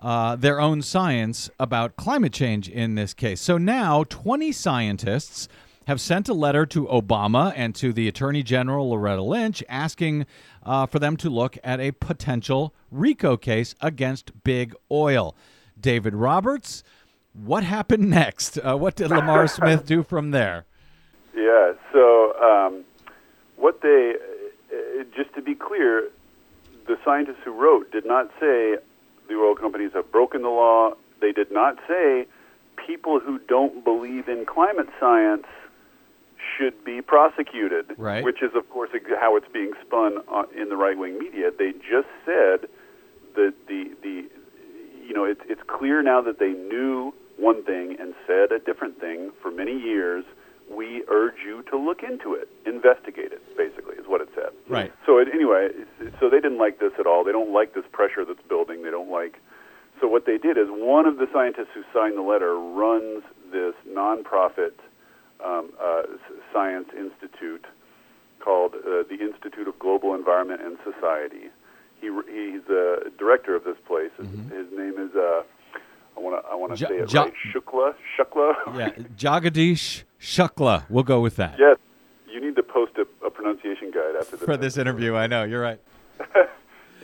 Uh, 0.00 0.34
their 0.34 0.58
own 0.58 0.80
science 0.80 1.50
about 1.60 1.94
climate 1.94 2.32
change 2.32 2.70
in 2.70 2.94
this 2.94 3.12
case. 3.12 3.38
So 3.38 3.58
now, 3.58 4.02
20 4.04 4.50
scientists 4.50 5.46
have 5.86 6.00
sent 6.00 6.28
a 6.28 6.34
letter 6.34 6.66
to 6.66 6.86
Obama 6.86 7.52
and 7.56 7.74
to 7.74 7.92
the 7.92 8.06
Attorney 8.06 8.42
General 8.42 8.90
Loretta 8.90 9.22
Lynch 9.22 9.62
asking 9.68 10.26
uh, 10.62 10.86
for 10.86 10.98
them 10.98 11.16
to 11.18 11.30
look 11.30 11.56
at 11.64 11.80
a 11.80 11.92
potential 11.92 12.74
RICO 12.90 13.36
case 13.36 13.74
against 13.80 14.44
Big 14.44 14.74
Oil. 14.90 15.34
David 15.80 16.14
Roberts, 16.14 16.84
what 17.32 17.64
happened 17.64 18.10
next? 18.10 18.58
Uh, 18.58 18.76
what 18.76 18.96
did 18.96 19.10
Lamar 19.10 19.48
Smith 19.48 19.86
do 19.86 20.02
from 20.02 20.30
there? 20.30 20.66
Yeah. 21.34 21.72
So 21.92 22.34
um, 22.40 22.84
what 23.56 23.80
they, 23.82 24.14
uh, 24.72 25.04
just 25.16 25.34
to 25.34 25.42
be 25.42 25.54
clear, 25.54 26.10
the 26.86 26.98
scientists 27.04 27.38
who 27.44 27.52
wrote 27.52 27.90
did 27.90 28.04
not 28.04 28.28
say 28.38 28.76
the 29.28 29.34
oil 29.34 29.54
companies 29.54 29.92
have 29.94 30.10
broken 30.12 30.42
the 30.42 30.48
law. 30.48 30.92
They 31.20 31.32
did 31.32 31.50
not 31.50 31.78
say 31.88 32.26
people 32.76 33.20
who 33.20 33.38
don't 33.48 33.84
believe 33.84 34.28
in 34.28 34.44
climate 34.44 34.88
science 34.98 35.46
should 36.60 36.84
be 36.84 37.00
prosecuted. 37.00 37.86
Right. 37.96 38.22
Which 38.22 38.42
is, 38.42 38.50
of 38.54 38.68
course, 38.70 38.90
how 39.18 39.36
it's 39.36 39.48
being 39.52 39.72
spun 39.86 40.18
uh, 40.30 40.42
in 40.56 40.68
the 40.68 40.76
right-wing 40.76 41.18
media. 41.18 41.50
They 41.56 41.72
just 41.72 42.08
said 42.24 42.68
that 43.34 43.54
the 43.66 43.90
the 44.02 44.28
you 45.06 45.14
know 45.14 45.24
it's 45.24 45.40
it's 45.48 45.62
clear 45.66 46.02
now 46.02 46.20
that 46.22 46.38
they 46.38 46.50
knew 46.50 47.14
one 47.38 47.64
thing 47.64 47.96
and 47.98 48.14
said 48.26 48.52
a 48.52 48.58
different 48.58 49.00
thing 49.00 49.32
for 49.40 49.50
many 49.50 49.78
years. 49.78 50.24
We 50.70 51.02
urge 51.08 51.42
you 51.44 51.62
to 51.70 51.76
look 51.76 52.04
into 52.04 52.34
it, 52.34 52.48
investigate 52.64 53.32
it. 53.32 53.42
Basically, 53.56 53.96
is 53.96 54.06
what 54.06 54.20
it 54.20 54.28
said. 54.34 54.50
Right. 54.68 54.92
So 55.04 55.18
it, 55.18 55.28
anyway, 55.32 55.70
so 56.20 56.30
they 56.30 56.40
didn't 56.40 56.58
like 56.58 56.78
this 56.78 56.92
at 56.98 57.06
all. 57.06 57.24
They 57.24 57.32
don't 57.32 57.52
like 57.52 57.74
this 57.74 57.84
pressure 57.90 58.24
that's 58.24 58.46
building. 58.48 58.82
They 58.82 58.90
don't 58.90 59.10
like. 59.10 59.40
So 60.00 60.06
what 60.06 60.26
they 60.26 60.38
did 60.38 60.56
is 60.56 60.68
one 60.68 61.06
of 61.06 61.18
the 61.18 61.26
scientists 61.32 61.74
who 61.74 61.82
signed 61.92 62.16
the 62.16 62.22
letter 62.22 62.54
runs 62.54 63.22
this 63.52 63.74
nonprofit 63.88 64.72
um, 65.44 65.70
uh, 65.80 66.02
science 66.52 66.88
institute 66.96 67.64
called 68.40 68.74
uh, 68.74 69.02
the 69.08 69.18
Institute 69.20 69.68
of 69.68 69.78
Global 69.78 70.14
Environment 70.14 70.60
and 70.62 70.78
Society. 70.84 71.50
He 72.00 72.06
he's 72.06 72.62
the 72.66 73.12
director 73.18 73.54
of 73.54 73.64
this 73.64 73.76
place. 73.86 74.10
His, 74.16 74.26
his 74.50 74.66
name 74.72 74.94
is 74.98 75.14
uh, 75.14 75.42
I 76.16 76.20
want 76.20 76.42
to 76.42 76.50
I 76.50 76.54
want 76.54 76.74
to 76.76 76.78
Ja- 76.80 76.88
say 76.88 76.94
it 76.96 77.12
Ja- 77.12 77.22
right. 77.24 77.32
Shukla 77.54 77.94
Shukla. 78.18 78.54
Yeah, 78.78 78.90
Jagadish 79.16 80.04
Shukla. 80.20 80.84
We'll 80.88 81.04
go 81.04 81.20
with 81.20 81.36
that 81.36 81.56
yes. 81.58 81.76
You 82.32 82.40
need 82.40 82.56
to 82.56 82.62
post 82.62 82.92
a, 82.96 83.06
a 83.26 83.30
pronunciation 83.30 83.90
guide 83.90 84.14
after 84.20 84.36
this. 84.36 84.44
for 84.46 84.56
this 84.56 84.76
interview. 84.78 85.14
I 85.16 85.26
know 85.26 85.42
you're 85.44 85.60
right. 85.60 85.80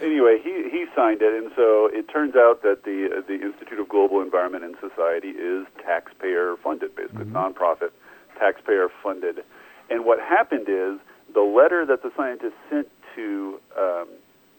anyway, 0.01 0.39
he, 0.43 0.69
he 0.71 0.87
signed 0.95 1.21
it, 1.21 1.35
and 1.35 1.51
so 1.57 1.91
it 1.93 2.09
turns 2.09 2.37
out 2.37 2.63
that 2.63 2.85
the 2.85 3.09
uh, 3.19 3.21
the 3.27 3.35
Institute 3.35 3.79
of 3.81 3.89
Global 3.89 4.21
Environment 4.23 4.65
and 4.65 4.77
Society 4.81 5.31
is 5.31 5.67
taxpayer 5.85 6.57
funded, 6.63 6.95
basically 6.95 7.23
It's 7.23 7.31
nonprofit, 7.31 7.91
taxpayer 8.39 8.89
funded. 9.03 9.45
And 9.91 10.05
what 10.05 10.19
happened 10.21 10.69
is 10.69 10.99
the 11.33 11.41
letter 11.43 11.85
that 11.87 12.03
the 12.03 12.11
scientists 12.17 12.59
sent 12.71 12.89
to 13.15 13.61
um, 13.79 14.09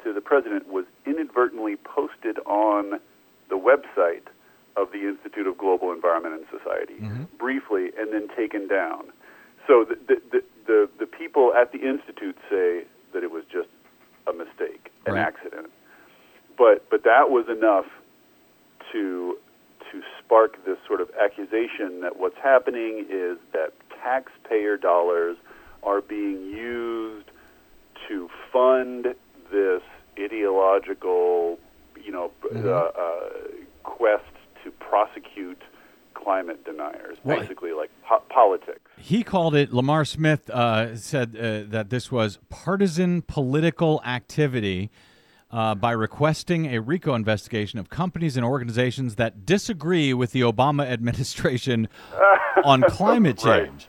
to 0.04 0.14
the 0.14 0.22
president 0.22 0.68
was 0.68 0.86
inadvertently 1.06 1.76
posted 1.78 2.38
on 2.46 3.00
the 3.50 3.58
website 3.58 4.28
of 4.76 4.92
the 4.92 5.08
Institute 5.08 5.48
of 5.48 5.58
Global 5.58 5.92
Environment 5.92 6.36
and 6.36 6.46
Society 6.60 6.96
briefly, 7.38 7.92
and 7.98 8.14
then 8.14 8.28
taken 8.36 8.68
down. 8.68 9.06
So 9.66 9.86
the 9.86 9.96
the, 10.08 10.22
the 10.32 10.42
the 10.66 10.90
the 11.00 11.06
people 11.06 11.54
at 11.60 11.72
the 11.72 11.80
institute 11.80 12.38
say 12.50 12.84
that 13.14 13.24
it 13.24 13.32
was 13.32 13.44
just 13.52 13.70
a 14.28 14.34
mistake, 14.34 14.92
an 15.06 15.14
Right. 15.14 15.22
accident. 15.22 15.68
But 16.58 16.90
but 16.90 17.04
that 17.04 17.30
was 17.30 17.48
enough 17.50 17.86
to 18.92 19.38
to 19.92 20.02
spark 20.20 20.64
this 20.66 20.78
sort 20.88 21.02
of 21.02 21.10
accusation 21.22 22.02
that 22.02 22.18
what's 22.18 22.38
happening 22.38 23.06
is 23.10 23.38
that 23.54 23.74
taxpayer 24.04 24.78
dollars 24.78 25.38
are 25.84 26.02
being 26.02 26.42
used 26.46 27.30
to 28.08 28.30
fund 28.52 29.08
this 29.52 29.82
ideological, 30.20 31.60
you 32.04 32.12
know, 32.12 32.32
uh, 32.54 32.70
uh, 32.70 33.30
quest 33.84 34.24
to 34.64 34.72
prosecute 34.72 35.62
climate 36.14 36.66
deniers, 36.66 37.18
Well, 37.24 37.40
basically 37.40 37.72
like 37.74 37.90
po- 38.04 38.24
politics. 38.30 38.82
He 38.98 39.24
called 39.24 39.56
it, 39.56 39.72
Lamar 39.72 40.04
Smith 40.04 40.50
uh, 40.50 40.96
said 40.96 41.36
uh, 41.38 41.70
that 41.72 41.90
this 41.90 42.12
was 42.12 42.40
partisan 42.50 43.22
political 43.22 44.02
activity 44.06 44.90
uh, 45.52 45.76
by 45.76 45.92
requesting 45.92 46.74
a 46.74 46.80
RICO 46.82 47.14
investigation 47.16 47.80
of 47.80 47.90
companies 47.90 48.36
and 48.38 48.46
organizations 48.46 49.16
that 49.16 49.46
disagree 49.46 50.14
with 50.14 50.32
the 50.32 50.42
Obama 50.42 50.86
administration 50.90 51.88
on 52.64 52.82
climate 52.90 53.42
Right. 53.44 53.68
change. 53.70 53.88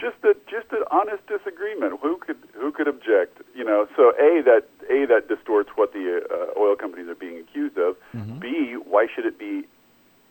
just 0.00 0.16
a 0.24 0.34
just 0.50 0.72
an 0.72 0.84
honest 0.90 1.26
disagreement. 1.26 1.98
Who 2.00 2.16
could 2.18 2.36
who 2.54 2.72
could 2.72 2.88
object? 2.88 3.42
You 3.54 3.64
know, 3.64 3.86
so 3.96 4.10
a 4.18 4.42
that 4.44 4.64
a 4.90 5.06
that 5.06 5.28
distorts 5.28 5.70
what 5.76 5.92
the 5.92 6.22
uh, 6.30 6.58
oil 6.58 6.76
companies 6.76 7.08
are 7.08 7.14
being 7.14 7.38
accused 7.38 7.76
of. 7.78 7.96
B 8.40 8.76
why 8.84 9.06
should 9.14 9.26
it 9.26 9.38
be 9.38 9.64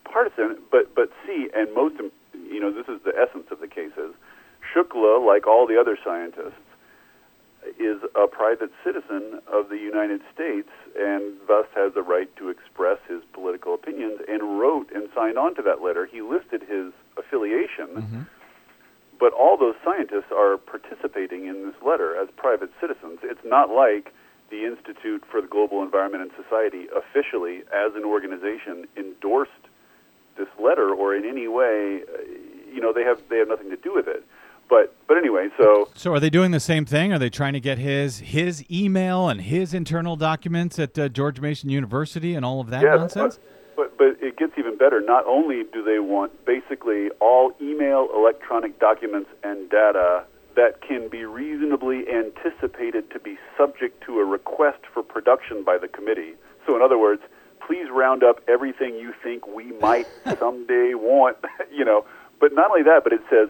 partisan? 0.06 0.58
But 0.72 0.96
but 0.96 1.10
C 1.26 1.50
and 1.56 1.74
most 1.76 1.96
you 2.34 2.60
know 2.60 2.72
this 2.72 2.88
is 2.88 3.02
the 3.04 3.14
essence 3.18 3.48
of 3.52 3.60
the 3.60 3.68
cases. 3.68 4.14
Shukla, 4.74 5.24
like 5.26 5.46
all 5.46 5.68
the 5.68 5.80
other 5.80 5.98
scientists, 6.04 6.58
is 7.80 8.01
a 8.16 8.28
private 8.28 8.72
citizen 8.84 9.41
of 9.51 9.70
the 9.70 9.78
United 9.78 10.22
States 10.34 10.70
and 10.97 11.36
thus 11.47 11.66
has 11.76 11.93
the 11.93 12.01
right 12.01 12.34
to 12.38 12.49
express 12.49 12.97
his 13.07 13.22
political 13.34 13.74
opinions 13.74 14.20
and 14.28 14.59
wrote 14.59 14.91
and 14.93 15.09
signed 15.16 15.38
on 15.38 15.55
to 15.55 15.61
that 15.61 15.82
letter. 15.82 16.05
He 16.05 16.22
listed 16.22 16.61
his 16.61 16.93
affiliation 17.18 18.28
but 19.20 19.32
all 19.34 19.57
those 19.57 19.76
scientists 19.86 20.32
are 20.36 20.57
participating 20.57 21.45
in 21.47 21.66
this 21.66 21.76
letter 21.86 22.20
as 22.22 22.28
private 22.36 22.70
citizens. 22.82 23.20
It's 23.24 23.45
not 23.45 23.70
like 23.70 24.14
the 24.49 24.66
Institute 24.66 25.24
for 25.32 25.41
the 25.41 25.47
Global 25.47 25.82
Environment 25.82 26.24
and 26.24 26.32
Society 26.43 26.88
officially, 26.95 27.64
as 27.74 27.95
an 27.95 28.03
organization, 28.03 28.86
endorsed 28.97 29.51
this 30.38 30.49
letter 30.61 30.93
or 30.93 31.16
in 31.16 31.26
any 31.26 31.47
way, 31.47 32.01
uh, 32.03 32.22
you 32.74 32.82
know, 32.82 32.91
they 32.91 33.03
have 33.03 33.22
they 33.30 33.38
have 33.38 33.47
nothing 33.47 33.70
to 33.70 33.78
do 33.78 33.93
with 33.93 34.07
it. 34.07 34.26
But 34.70 34.95
but 35.07 35.18
anyway, 35.18 35.49
so 35.57 35.89
So 35.95 36.14
are 36.14 36.20
they 36.20 36.30
doing 36.30 36.51
the 36.51 36.59
same 36.59 36.86
thing? 36.86 37.14
Are 37.14 37.20
they 37.20 37.30
trying 37.30 37.53
to 37.53 37.59
get 37.59 37.78
his 37.78 38.20
his 38.20 38.64
email 38.72 39.30
and 39.30 39.41
his 39.41 39.74
internal 39.74 40.16
documents 40.16 40.80
at 40.80 40.97
uh, 40.97 41.09
George 41.09 41.39
Mason 41.39 41.70
University 41.70 42.36
and 42.36 42.45
all 42.45 42.59
of 42.59 42.70
that 42.70 42.84
yeah, 42.84 42.95
nonsense? 42.95 43.39
But, 43.76 43.97
but 43.97 43.97
but 43.97 44.26
it 44.26 44.38
gets 44.38 44.53
even 44.57 44.78
better. 44.78 45.01
Not 45.01 45.26
only 45.26 45.64
do 45.72 45.84
they 45.84 45.99
want 45.99 46.45
basically 46.45 47.09
all 47.20 47.53
email, 47.61 48.09
electronic 48.16 48.80
documents, 48.80 49.30
and 49.43 49.70
data 49.70 50.26
that 50.55 50.82
can 50.82 51.07
be 51.07 51.26
reasonably 51.26 52.05
anticipated 52.09 53.09
to 53.11 53.20
be 53.20 53.38
subject 53.57 54.03
to 54.05 54.20
a 54.20 54.26
request 54.26 54.80
for 54.93 55.01
production 55.01 55.64
by 55.64 55.78
the 55.78 55.88
committee. 55.88 56.34
So, 56.66 56.76
in 56.76 56.82
other 56.82 56.97
words, 56.97 57.22
please 57.66 57.88
round 57.91 58.24
up 58.24 58.41
everything 58.47 58.95
you 58.95 59.14
think 59.24 59.47
we 59.47 59.72
might 59.80 60.07
someday 60.39 60.93
want, 60.93 61.38
you 61.72 61.86
know. 61.86 62.05
But 62.39 62.53
not 62.53 62.72
only 62.72 62.84
that, 62.84 63.01
but 63.03 63.14
it 63.14 63.22
says 63.30 63.49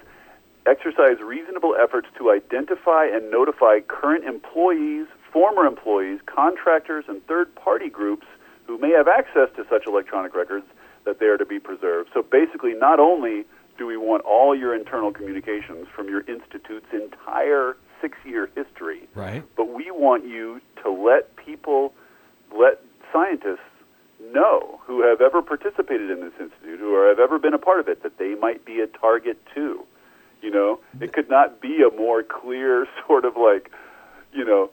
exercise 0.65 1.19
reasonable 1.23 1.75
efforts 1.81 2.07
to 2.17 2.31
identify 2.31 3.05
and 3.05 3.29
notify 3.31 3.79
current 3.87 4.23
employees, 4.25 5.07
former 5.31 5.65
employees, 5.65 6.19
contractors, 6.25 7.05
and 7.07 7.25
third 7.27 7.53
party 7.55 7.89
groups 7.89 8.25
who 8.67 8.77
may 8.77 8.91
have 8.91 9.07
access 9.07 9.49
to 9.55 9.65
such 9.69 9.85
electronic 9.87 10.33
records 10.35 10.65
that 11.05 11.19
they 11.19 11.25
are 11.25 11.37
to 11.37 11.45
be 11.45 11.59
preserved. 11.59 12.09
So 12.13 12.23
basically, 12.23 12.73
not 12.73 12.99
only 12.99 13.43
do 13.77 13.85
we 13.87 13.97
want 13.97 14.23
all 14.23 14.55
your 14.55 14.73
internal 14.75 15.11
communications 15.11 15.87
from 15.93 16.07
your 16.07 16.21
institute's 16.21 16.85
entire 16.93 17.75
six 18.01 18.17
year 18.25 18.49
history, 18.55 19.07
Right. 19.15 19.43
but 19.55 19.73
we 19.73 19.91
want 19.91 20.25
you 20.25 20.61
to 20.83 20.89
let 20.89 21.35
people, 21.35 21.93
let 22.55 22.81
scientists 23.11 23.59
know 24.31 24.79
who 24.85 25.01
have 25.01 25.19
ever 25.21 25.41
participated 25.41 26.09
in 26.09 26.21
this 26.21 26.33
institute, 26.39 26.79
who 26.79 26.95
have 27.07 27.19
ever 27.19 27.39
been 27.39 27.53
a 27.53 27.57
part 27.59 27.79
of 27.79 27.87
it, 27.87 28.03
that 28.03 28.17
they 28.17 28.35
might 28.35 28.63
be 28.63 28.79
a 28.79 28.87
target 28.87 29.37
too. 29.53 29.85
You 30.43 30.51
know, 30.51 30.79
it 30.99 31.13
could 31.13 31.29
not 31.29 31.61
be 31.61 31.81
a 31.81 31.95
more 31.95 32.21
clear 32.21 32.85
sort 33.07 33.23
of 33.25 33.37
like, 33.37 33.71
you 34.33 34.43
know, 34.43 34.69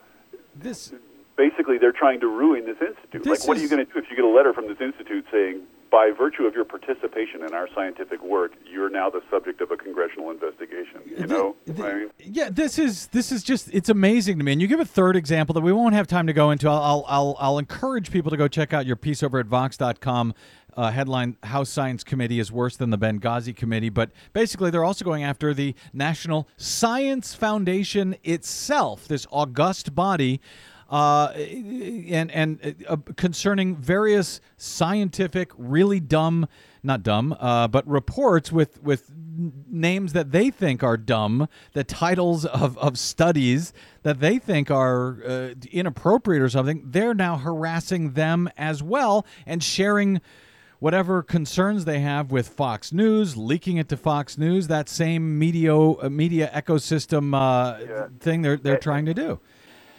This 0.55 0.93
basically 1.37 1.79
they're 1.79 1.93
trying 1.93 2.21
to 2.21 2.27
ruin 2.27 2.67
this 2.67 2.77
institute. 2.81 3.23
This 3.25 3.41
like, 3.41 3.49
what 3.49 3.57
are 3.57 3.61
you 3.61 3.69
going 3.69 3.87
to 3.87 3.91
do 3.91 3.99
if 3.99 4.11
you 4.11 4.17
get 4.17 4.25
a 4.25 4.29
letter 4.29 4.53
from 4.53 4.67
this 4.69 4.81
institute 4.81 5.25
saying, 5.33 5.63
by 5.91 6.13
virtue 6.17 6.45
of 6.45 6.55
your 6.55 6.65
participation 6.65 7.43
in 7.43 7.53
our 7.53 7.69
scientific 7.75 8.23
work, 8.23 8.53
you're 8.71 8.91
now 8.91 9.11
the 9.11 9.21
subject 9.29 9.61
of 9.61 9.73
a 9.73 9.77
congressional 9.77 10.31
investigation? 10.31 11.01
You 11.07 11.27
know, 11.27 11.57
The- 11.67 11.85
I 11.85 11.95
mean, 11.95 12.11
yeah, 12.19 12.49
this 12.51 12.79
is 12.79 13.07
this 13.09 13.33
is 13.33 13.43
just 13.43 13.73
it's 13.73 13.89
amazing 13.89 14.39
to 14.39 14.45
me. 14.45 14.53
And 14.53 14.61
you 14.63 14.69
give 14.69 14.81
a 14.81 14.85
third 14.85 15.17
example 15.17 15.53
that 15.55 15.63
we 15.63 15.73
won't 15.73 15.95
have 15.95 16.07
time 16.07 16.27
to 16.27 16.33
go 16.33 16.51
into. 16.51 16.69
I'll 16.69 16.83
I'll 16.83 17.05
I'll, 17.09 17.37
I'll 17.41 17.59
encourage 17.59 18.11
people 18.13 18.31
to 18.31 18.37
go 18.37 18.47
check 18.49 18.73
out 18.73 18.87
your 18.87 18.97
piece 18.97 19.23
over 19.23 19.39
at 19.39 19.47
Vox.com. 19.47 20.35
Uh, 20.77 20.91
headline: 20.91 21.37
House 21.43 21.71
Science 21.71 22.05
Committee 22.05 22.41
is 22.41 22.51
worse 22.53 22.77
than 22.77 22.91
the 22.91 22.99
Benghazi 22.99 23.55
Committee. 23.55 23.89
But 23.89 24.11
basically, 24.33 24.71
they're 24.71 24.85
also 24.85 25.05
going 25.05 25.25
after 25.25 25.55
the 25.55 25.75
National 25.93 26.49
Science 26.57 27.35
Foundation 27.35 28.17
itself, 28.25 29.09
this 29.09 29.27
august 29.31 29.95
body. 29.95 30.41
Uh, 30.91 31.33
and 31.37 32.33
and 32.33 32.85
uh, 32.89 32.97
concerning 33.17 33.77
various 33.77 34.41
scientific, 34.57 35.53
really 35.57 36.01
dumb, 36.01 36.49
not 36.83 37.05
dumb, 37.05 37.37
uh, 37.39 37.69
but 37.69 37.87
reports 37.87 38.51
with 38.51 38.83
with 38.83 39.09
names 39.69 40.13
that 40.13 40.33
they 40.33 40.51
think 40.51 40.83
are 40.83 40.97
dumb, 40.97 41.49
the 41.73 41.85
titles 41.85 42.45
of, 42.45 42.77
of 42.79 42.99
studies 42.99 43.73
that 44.03 44.21
they 44.21 44.39
think 44.39 44.71
are 44.71 45.23
uh, 45.25 45.55
inappropriate 45.71 46.43
or 46.43 46.49
something. 46.49 46.83
They're 46.85 47.15
now 47.15 47.37
harassing 47.37 48.13
them 48.13 48.51
as 48.57 48.83
well 48.83 49.25
and 49.47 49.63
sharing 49.63 50.21
whatever 50.81 51.23
concerns 51.23 51.85
they 51.85 52.01
have 52.01 52.33
with 52.33 52.49
Fox 52.49 52.93
News, 52.93 53.37
leaking 53.37 53.77
it 53.77 53.89
to 53.91 53.97
Fox 53.97 54.37
News. 54.37 54.67
That 54.67 54.89
same 54.89 55.39
media 55.39 55.77
uh, 55.79 56.09
media 56.11 56.51
ecosystem 56.55 57.33
uh, 57.35 57.79
Yeah. 57.89 58.09
thing 58.19 58.43
they're 58.43 58.57
they're 58.57 58.79
trying 58.79 59.07
to 59.07 59.15
do. 59.15 59.39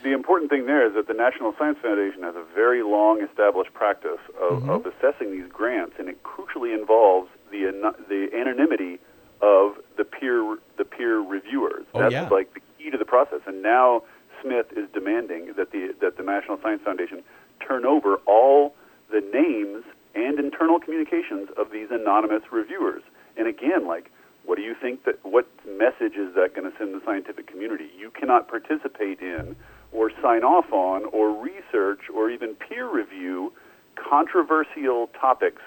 the 0.03 0.11
important 0.11 0.49
thing 0.49 0.65
there 0.65 0.85
is 0.85 0.93
that 0.95 1.07
the 1.07 1.13
National 1.13 1.53
Science 1.57 1.77
Foundation 1.81 2.23
has 2.23 2.35
a 2.35 2.43
very 2.55 2.81
long 2.83 3.21
established 3.21 3.73
practice 3.73 4.19
of, 4.41 4.67
of 4.69 4.85
assessing 4.87 5.31
these 5.31 5.49
grants, 5.51 5.93
and 5.99 6.09
it 6.09 6.17
crucially 6.23 6.73
involves 6.77 7.29
the 7.51 7.61
the 8.09 8.27
anonymity 8.35 8.99
of 9.41 9.73
the 9.97 10.03
peer 10.03 10.57
the 10.77 10.85
peer 10.85 11.19
reviewers. 11.19 11.85
Oh, 11.93 11.99
That's 12.01 12.13
yeah. 12.13 12.27
like 12.29 12.53
the 12.55 12.61
key 12.77 12.89
to 12.89 12.97
the 12.97 13.05
process. 13.05 13.41
And 13.45 13.61
now 13.61 14.03
Smith 14.41 14.67
is 14.75 14.87
demanding 14.93 15.53
that 15.57 15.71
the 15.71 15.93
that 16.01 16.17
the 16.17 16.23
National 16.23 16.57
Science 16.63 16.81
Foundation 16.83 17.23
turn 17.67 17.85
over 17.85 18.15
all 18.25 18.73
the 19.11 19.21
names 19.33 19.83
and 20.15 20.39
internal 20.39 20.79
communications 20.79 21.49
of 21.57 21.71
these 21.71 21.87
anonymous 21.91 22.43
reviewers. 22.51 23.03
And 23.37 23.47
again, 23.47 23.87
like, 23.87 24.11
what 24.45 24.55
do 24.55 24.63
you 24.63 24.75
think 24.79 25.05
that 25.05 25.19
what 25.23 25.47
message 25.65 26.15
is 26.17 26.33
that 26.35 26.55
going 26.55 26.69
to 26.69 26.77
send 26.77 26.93
the 26.93 27.01
scientific 27.05 27.47
community? 27.47 27.89
You 27.97 28.11
cannot 28.11 28.47
participate 28.47 29.19
in 29.21 29.55
or 29.91 30.11
sign 30.21 30.43
off 30.43 30.71
on 30.71 31.05
or 31.05 31.31
research 31.31 32.09
or 32.13 32.29
even 32.29 32.55
peer 32.55 32.89
review 32.89 33.53
controversial 33.95 35.09
topics 35.19 35.61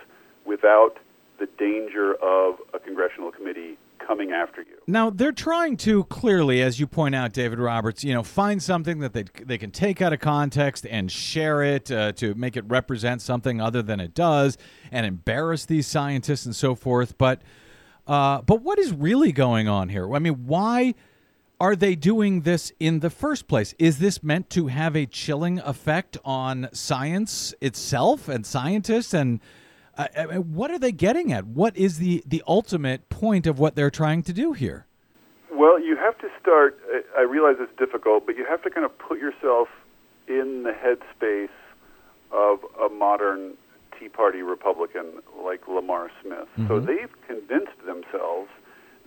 without 0.45 0.99
the 1.39 1.47
danger 1.59 2.15
of 2.15 2.57
a 2.73 2.79
congressional 2.79 3.31
committee 3.31 3.77
coming 4.07 4.33
after 4.33 4.63
you. 4.63 4.77
Now 4.87 5.11
they're 5.11 5.33
trying 5.33 5.77
to 5.79 6.05
clearly, 6.05 6.63
as 6.63 6.79
you 6.81 6.87
point 6.87 7.15
out, 7.15 7.33
David 7.33 7.59
Roberts, 7.59 8.05
you 8.05 8.15
know, 8.15 8.23
find 8.23 8.63
something 8.63 8.99
that 9.01 9.13
they 9.13 9.25
they 9.43 9.59
can 9.59 9.71
take 9.71 10.03
out 10.03 10.13
of 10.13 10.21
context 10.21 10.87
and 10.89 11.11
share 11.11 11.63
it 11.63 11.91
uh, 11.91 12.13
to 12.13 12.35
make 12.35 12.57
it 12.57 12.65
represent 12.67 13.23
something 13.23 13.61
other 13.61 13.83
than 13.83 14.01
it 14.01 14.15
does, 14.15 14.59
and 14.91 15.07
embarrass 15.07 15.65
these 15.67 15.87
scientists 15.87 16.47
and 16.47 16.55
so 16.55 16.75
forth. 16.75 17.17
But 17.19 17.43
uh, 18.07 18.43
but 18.43 18.63
what 18.63 18.79
is 18.79 18.93
really 18.93 19.33
going 19.33 19.69
on 19.69 19.89
here? 19.89 20.13
I 20.15 20.19
mean, 20.19 20.47
why? 20.47 20.95
Are 21.61 21.77
they 21.77 21.95
doing 21.95 22.41
this 22.41 22.73
in 22.81 22.99
the 22.99 23.09
first 23.09 23.47
place? 23.47 23.75
Is 23.79 23.99
this 23.99 24.25
meant 24.25 24.51
to 24.51 24.67
have 24.67 24.97
a 24.97 25.07
chilling 25.07 25.61
effect 25.61 26.19
on 26.25 26.69
science 26.73 27.55
itself 27.61 28.29
and 28.29 28.45
scientists? 28.45 29.15
And 29.15 29.41
uh, 29.97 30.07
I 30.17 30.39
what 30.39 30.71
are 30.71 30.79
they 30.79 30.93
getting 30.93 31.33
at? 31.33 31.47
What 31.47 31.77
is 31.77 31.99
the, 31.99 32.23
the 32.27 32.43
ultimate 32.47 33.09
point 33.09 33.47
of 33.47 33.59
what 33.59 33.75
they're 33.77 33.91
trying 33.91 34.23
to 34.25 34.33
do 34.33 34.53
here? 34.53 34.87
Well, 35.53 35.81
you 35.81 35.97
have 35.97 36.19
to 36.19 36.29
start. 36.41 36.79
I- 36.93 37.03
I 37.21 37.23
realize 37.23 37.57
it's 37.61 37.77
difficult, 37.79 38.27
but 38.27 38.37
you 38.37 38.45
have 38.45 38.63
to 38.63 38.71
kind 38.71 38.85
of 38.85 38.97
put 38.99 39.21
yourself 39.21 39.69
in 40.27 40.65
the 40.65 40.73
headspace 40.73 41.49
of 42.33 42.59
a 42.85 42.89
modern 42.93 43.55
Tea 43.99 44.09
Party 44.09 44.43
Republican 44.43 45.07
like 45.45 45.69
Lamar 45.69 46.11
Smith. 46.23 46.49
So 46.69 46.81
they've 46.81 47.15
convinced 47.29 47.79
themselves 47.87 48.49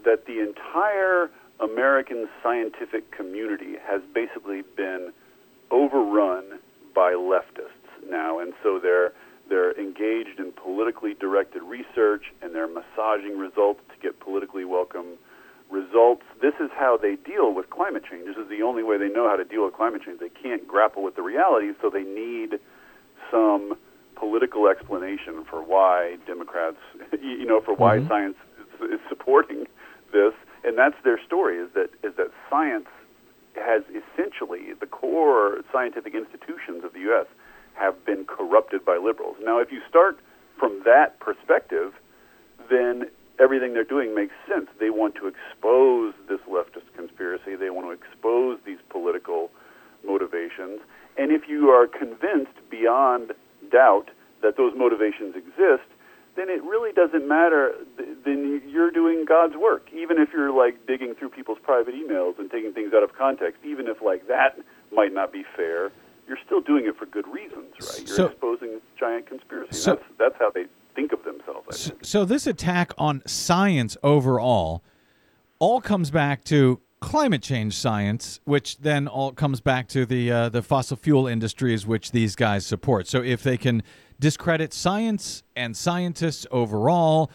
that 0.06 0.26
the 0.26 0.40
entire 0.40 1.30
American 1.60 2.30
scientific 2.42 3.12
community 3.12 3.76
has 3.86 4.02
basically 4.14 4.62
been 4.78 5.12
overrun 5.72 6.60
by 6.96 7.12
leftists 7.14 8.10
now, 8.10 8.40
and 8.40 8.54
so 8.64 8.80
they're 8.80 9.12
they're 9.50 9.78
engaged 9.80 10.40
in 10.40 10.52
politically 10.52 11.14
directed 11.14 11.64
research 11.64 12.26
and 12.42 12.54
they're 12.54 12.68
massaging 12.68 13.38
results 13.38 13.82
to 13.90 13.96
get 14.02 14.20
politically 14.20 14.66
welcome 14.66 15.18
results. 15.70 16.24
This 16.42 16.54
is 16.60 16.70
how 16.74 16.98
they 16.98 17.16
deal 17.16 17.54
with 17.54 17.70
climate 17.70 18.04
change. 18.10 18.26
This 18.26 18.38
is 18.38 18.50
the 18.50 18.62
only 18.62 18.84
way 18.84 18.98
they 18.98 19.10
know 19.10 19.30
how 19.30 19.36
to 19.36 19.44
deal 19.44 19.66
with 19.66 19.74
climate 19.74 20.02
change. 20.06 20.20
They 20.20 20.30
can't 20.30 20.68
grapple 20.68 21.04
with 21.04 21.16
the 21.16 21.22
reality, 21.22 21.72
so 21.82 21.90
they 21.90 22.04
need 22.04 22.60
some 23.32 23.78
political 24.16 24.68
explanation 24.68 25.46
for 25.50 25.62
why 25.62 26.18
Democrats, 26.26 26.78
you 27.22 27.46
know, 27.46 27.62
for 27.62 27.74
why 27.74 27.98
mm-hmm. 27.98 28.08
science 28.08 28.38
is, 28.82 28.92
is 28.92 29.00
supporting 29.10 29.66
this, 30.14 30.34
and 30.64 30.78
that's 30.78 30.96
their 31.04 31.20
story. 31.26 31.58
Is 31.58 31.70
that 31.76 31.90
is 32.04 32.16
that 32.18 32.32
science 32.50 32.88
has 33.56 33.84
essentially 33.90 34.74
the 34.80 34.86
core 34.86 35.60
scientific 35.72 36.14
institutions 36.14 36.84
of 36.84 36.94
the 36.94 37.00
U.S. 37.12 37.28
have 37.78 38.06
been 38.06 38.26
corrupted 38.26 38.84
by 38.86 38.98
liberals. 38.98 39.38
Now, 39.42 39.60
if 39.60 39.72
you 39.72 39.82
start 39.88 40.20
from 40.60 40.82
that 40.86 41.20
perspective, 41.20 41.94
then 42.70 43.10
everything 43.40 43.74
they're 43.74 43.84
doing 43.84 44.16
makes 44.16 44.34
sense. 44.48 44.68
They 44.80 44.90
want 44.90 45.16
to 45.16 45.28
expose 45.28 46.14
this 46.28 46.40
leftist 46.50 46.92
conspiracy. 46.96 47.56
They 47.56 47.70
want 47.70 47.88
to 47.88 47.92
expose 47.92 48.60
these 48.66 48.80
political 48.90 49.52
motivations. 50.06 50.82
And 51.18 51.32
if 51.32 51.48
you 51.48 51.70
are 51.70 51.88
convinced 51.88 52.58
beyond 52.70 53.34
doubt 53.72 54.10
that 54.42 54.58
those 54.58 54.74
motivations 54.76 55.36
exist, 55.36 55.90
then 56.36 56.50
it 56.50 56.62
really 56.64 56.94
doesn't 56.94 57.28
matter. 57.28 57.74
Then 57.98 58.62
you're 58.68 58.92
doing 58.92 59.26
God's 59.28 59.56
work. 59.56 59.88
Even 59.94 60.20
if 60.20 60.30
you're 60.32 60.52
like 60.52 60.86
digging 60.86 61.16
through 61.16 61.30
people's 61.30 61.58
private 61.62 61.96
emails 61.96 62.38
and 62.38 62.50
taking 62.50 62.74
things 62.74 62.94
out 62.96 63.04
of 63.04 63.14
context, 63.18 63.60
even 63.66 63.88
if 63.88 64.02
like 64.02 64.28
that 64.28 64.58
might 64.94 65.14
not 65.14 65.34
be 65.34 65.44
fair, 65.56 65.92
you're 66.28 66.38
still 66.46 66.62
doing 66.62 66.86
it 66.86 66.98
for 66.98 67.06
good 67.06 67.28
reasons, 67.28 67.74
right? 67.82 68.08
You're 68.08 68.16
So- 68.16 68.26
exposing 68.28 68.82
giant 69.00 69.28
conspiracy. 69.28 69.74
So- 69.74 69.96
that's 69.96 70.06
that's 70.18 70.36
how 70.40 70.50
they 70.52 70.66
think 70.96 71.12
of 71.14 71.24
themselves. 71.24 71.68
I 71.70 71.74
So, 71.76 71.90
think. 71.92 72.06
so 72.06 72.26
this 72.26 72.48
attack 72.48 72.92
on 72.98 73.22
science 73.26 73.98
overall, 74.04 74.84
all 75.60 75.82
comes 75.82 76.12
back 76.12 76.44
to 76.46 76.80
climate 77.00 77.44
change 77.44 77.76
science, 77.76 78.40
which 78.46 78.80
then 78.80 79.08
all 79.08 79.32
comes 79.32 79.62
back 79.62 79.88
to 79.90 80.06
the 80.06 80.32
uh, 80.32 80.50
the 80.50 80.62
fossil 80.62 80.98
fuel 80.98 81.28
industries 81.28 81.86
which 81.86 82.12
these 82.12 82.36
guys 82.36 82.66
support. 82.66 83.08
So 83.08 83.22
if 83.22 83.44
they 83.44 83.58
can 83.58 83.84
discredit 84.20 84.74
science 84.74 85.44
and 85.56 85.78
scientists 85.78 86.48
overall, 86.52 87.32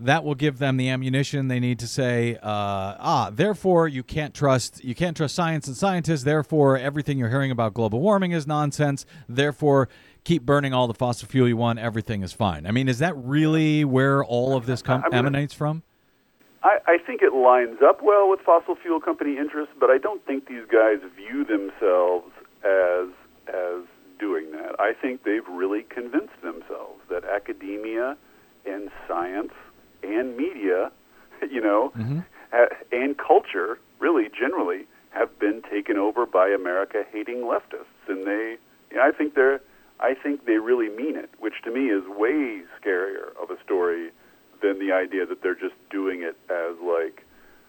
that 0.00 0.24
will 0.24 0.34
give 0.34 0.58
them 0.58 0.76
the 0.76 0.88
ammunition 0.88 1.48
they 1.48 1.60
need 1.60 1.78
to 1.78 1.86
say, 1.86 2.36
uh, 2.36 2.40
ah, 2.42 3.30
therefore 3.32 3.86
you 3.86 4.02
can't 4.02 4.34
trust 4.34 4.82
you 4.84 4.94
can't 4.94 5.16
trust 5.16 5.34
science 5.34 5.66
and 5.66 5.76
scientists. 5.76 6.24
Therefore, 6.24 6.76
everything 6.76 7.18
you're 7.18 7.30
hearing 7.30 7.50
about 7.50 7.74
global 7.74 8.00
warming 8.00 8.32
is 8.32 8.46
nonsense. 8.46 9.06
Therefore, 9.28 9.88
keep 10.24 10.42
burning 10.42 10.72
all 10.72 10.88
the 10.88 10.94
fossil 10.94 11.28
fuel 11.28 11.48
you 11.48 11.56
want. 11.56 11.78
Everything 11.78 12.22
is 12.22 12.32
fine. 12.32 12.66
I 12.66 12.70
mean, 12.70 12.88
is 12.88 12.98
that 12.98 13.16
really 13.16 13.84
where 13.84 14.24
all 14.24 14.56
of 14.56 14.66
this 14.66 14.82
com- 14.82 15.02
I 15.04 15.08
mean, 15.08 15.18
emanates 15.18 15.54
from? 15.54 15.82
I, 16.62 16.78
I 16.86 16.98
think 16.98 17.22
it 17.22 17.34
lines 17.34 17.78
up 17.84 18.02
well 18.02 18.28
with 18.28 18.40
fossil 18.40 18.74
fuel 18.74 19.00
company 19.00 19.36
interests, 19.36 19.74
but 19.78 19.90
I 19.90 19.98
don't 19.98 20.24
think 20.26 20.48
these 20.48 20.64
guys 20.70 20.98
view 21.14 21.44
themselves 21.44 22.32
as 22.64 23.08
as 23.46 23.84
doing 24.18 24.52
that. 24.52 24.80
I 24.80 24.92
think 24.94 25.24
they've 25.24 25.46
really 25.48 25.82
convinced 25.82 26.40
themselves 26.42 27.00
that 27.10 27.24
academia 27.24 28.16
and 28.64 28.90
science 29.06 29.52
and 30.04 30.36
media, 30.36 30.92
you 31.50 31.60
know, 31.60 31.92
mm-hmm. 31.96 32.20
ha- 32.52 32.74
and 32.92 33.16
culture, 33.18 33.78
really 33.98 34.28
generally, 34.28 34.86
have 35.10 35.38
been 35.38 35.62
taken 35.70 35.96
over 35.96 36.26
by 36.26 36.48
America-hating 36.48 37.38
leftists, 37.38 38.08
and 38.08 38.26
they, 38.26 38.56
yeah, 38.92 39.02
I 39.02 39.12
think 39.12 39.34
they're, 39.34 39.60
I 40.00 40.14
think 40.14 40.44
they 40.44 40.58
really 40.58 40.88
mean 40.88 41.16
it, 41.16 41.30
which 41.38 41.54
to 41.64 41.70
me 41.70 41.86
is 41.86 42.02
way 42.08 42.62
scarier 42.80 43.28
of 43.40 43.50
a 43.50 43.62
story 43.62 44.10
than 44.60 44.78
the 44.80 44.92
idea 44.92 45.24
that 45.26 45.42
they're 45.42 45.54
just 45.54 45.74
doing 45.90 46.22
it 46.22 46.36
as 46.50 46.74
like 46.82 47.24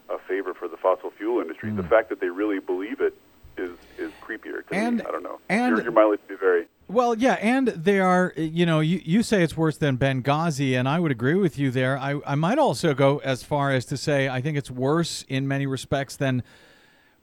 a 0.09 0.17
favor 0.27 0.53
for 0.53 0.67
the 0.67 0.77
fossil 0.77 1.11
fuel 1.11 1.39
industry. 1.41 1.71
The 1.71 1.83
mm. 1.83 1.89
fact 1.89 2.09
that 2.09 2.19
they 2.19 2.29
really 2.29 2.59
believe 2.59 2.99
it 2.99 3.15
is 3.57 3.71
is 3.97 4.11
creepier 4.21 4.65
to 4.67 4.75
And- 4.75 4.97
me. 4.97 5.03
I 5.07 5.11
don't 5.11 5.23
know. 5.23 5.39
and- 5.49 5.75
your, 5.75 5.83
your 5.83 5.91
mileage 5.91 6.21
be 6.27 6.35
very. 6.35 6.67
Well, 6.87 7.17
yeah, 7.17 7.33
and 7.41 7.69
they 7.69 7.99
are, 7.99 8.31
you 8.37 8.65
know, 8.65 8.79
you, 8.79 9.01
you 9.03 9.23
say 9.23 9.41
it's 9.41 9.57
worse 9.57 9.77
than 9.77 9.97
Benghazi, 9.97 10.77
and 10.77 10.87
I 10.87 10.99
would 10.99 11.11
agree 11.11 11.33
with 11.33 11.57
you 11.57 11.71
there. 11.71 11.97
I, 11.97 12.19
I 12.27 12.35
might 12.35 12.59
also 12.59 12.93
go 12.93 13.17
as 13.23 13.41
far 13.41 13.71
as 13.71 13.85
to 13.85 13.97
say 13.97 14.29
I 14.29 14.39
think 14.39 14.55
it's 14.55 14.69
worse 14.69 15.25
in 15.27 15.47
many 15.47 15.65
respects 15.65 16.15
than, 16.15 16.43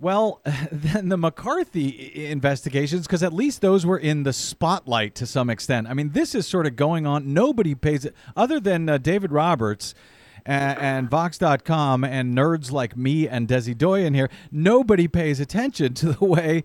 well, 0.01 0.41
than 0.73 1.11
the 1.11 1.17
McCarthy 1.17 2.27
investigations, 2.27 3.07
because 3.07 3.23
at 3.23 3.33
least 3.33 3.61
those 3.61 3.87
were 3.87 3.99
in 3.99 4.25
the 4.25 4.33
spotlight 4.33 5.15
to 5.17 5.27
some 5.27 5.49
extent. 5.49 5.87
I 5.87 5.95
mean, 5.95 6.11
this 6.11 6.35
is 6.35 6.45
sort 6.45 6.67
of 6.67 6.75
going 6.75 7.07
on. 7.07 7.33
Nobody 7.33 7.77
pays 7.77 8.05
it, 8.05 8.17
other 8.35 8.59
than 8.59 8.89
uh, 8.89 8.99
David 8.99 9.31
Roberts 9.31 9.95
and, 10.45 10.77
and 10.81 11.11
Vox.com 11.11 12.03
and 12.03 12.37
nerds 12.37 12.73
like 12.73 12.97
me 12.97 13.29
and 13.29 13.47
Desi 13.47 13.79
Doyen 13.79 14.13
here, 14.13 14.29
nobody 14.51 15.07
pays 15.07 15.39
attention 15.39 15.95
to 15.95 16.15
the 16.15 16.25
way 16.25 16.65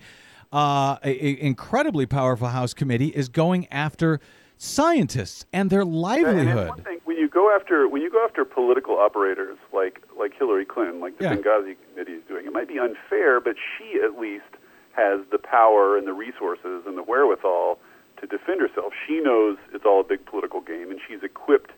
uh, 0.54 0.98
a, 1.04 1.10
a 1.10 1.42
incredibly 1.42 2.06
powerful 2.06 2.48
House 2.48 2.74
committee 2.74 3.08
is 3.10 3.30
going 3.30 3.68
after 3.72 4.20
scientists 4.58 5.46
and 5.54 5.70
their 5.70 5.82
And 5.82 5.94
livelihood. 5.96 6.70
one 6.70 6.82
thing 6.84 7.00
when 7.06 7.18
you 7.18 7.30
go 7.30 7.54
after 7.56 7.88
when 7.88 8.02
you 8.02 8.10
go 8.12 8.24
after 8.26 8.44
political 8.46 8.98
operators 8.98 9.58
like 9.74 10.02
like 10.18 10.34
Hillary 10.38 10.66
Clinton, 10.66 11.00
like 11.00 11.18
the 11.18 11.26
Yeah. 11.26 11.36
Benghazi 11.36 11.76
committee 11.92 12.14
is 12.14 12.24
doing. 12.28 12.46
It 12.46 12.54
might 12.54 12.68
be 12.68 12.80
unfair, 12.80 13.40
but 13.40 13.56
she 13.78 14.00
at 14.04 14.18
least 14.20 14.46
has 14.94 15.20
the 15.32 15.38
power 15.38 15.96
and 15.98 16.08
the 16.08 16.14
resources 16.14 16.84
and 16.88 16.98
the 16.98 17.04
wherewithal 17.04 17.78
to 18.20 18.26
defend 18.26 18.62
herself. 18.62 18.94
She 19.08 19.20
knows 19.20 19.58
it's 19.74 19.86
all 19.86 20.00
a 20.02 20.04
big 20.04 20.26
political 20.26 20.60
game, 20.62 20.90
and 20.90 21.00
she's 21.08 21.22
equipped 21.22 21.72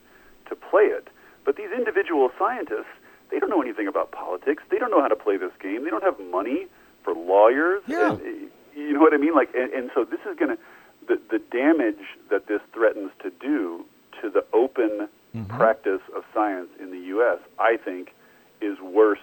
to 0.48 0.56
play 0.56 0.84
it. 0.84 1.10
But 1.44 1.58
these 1.58 1.70
individual 1.76 2.30
scientists, 2.40 2.94
they 3.30 3.40
don't 3.40 3.50
know 3.50 3.62
anything 3.62 3.88
about 3.88 4.12
politics. 4.14 4.64
They 4.72 4.78
don't 4.78 4.90
know 4.90 5.02
how 5.02 5.10
to 5.10 5.18
play 5.18 5.36
this 5.36 5.52
game. 5.62 5.84
They 5.84 5.90
don't 5.90 6.04
have 6.04 6.18
money 6.32 6.68
for 7.04 7.14
lawyers. 7.14 7.82
Yeah. 7.88 8.12
And, 8.14 8.22
uh, 8.22 8.50
you 8.80 8.94
know 8.94 9.00
what 9.00 9.14
I 9.14 9.18
mean? 9.18 9.36
Like, 9.36 9.50
and, 9.56 9.72
and 9.74 9.92
so 9.94 10.06
this 10.06 10.20
is 10.30 10.38
going 10.38 10.56
to 10.56 10.62
the 11.08 11.20
the 11.30 11.40
damage 11.40 12.18
that 12.30 12.48
this 12.48 12.62
threatens 12.74 13.12
to 13.24 13.32
do 13.32 13.86
to 14.22 14.30
the 14.30 14.46
open 14.54 15.10
practice 15.48 16.02
of 16.16 16.24
science 16.34 16.70
in 16.80 16.92
the 16.92 17.00
U.S. 17.14 17.40
I 17.60 17.78
think 17.78 18.14
is 18.62 18.80
worse 18.80 19.20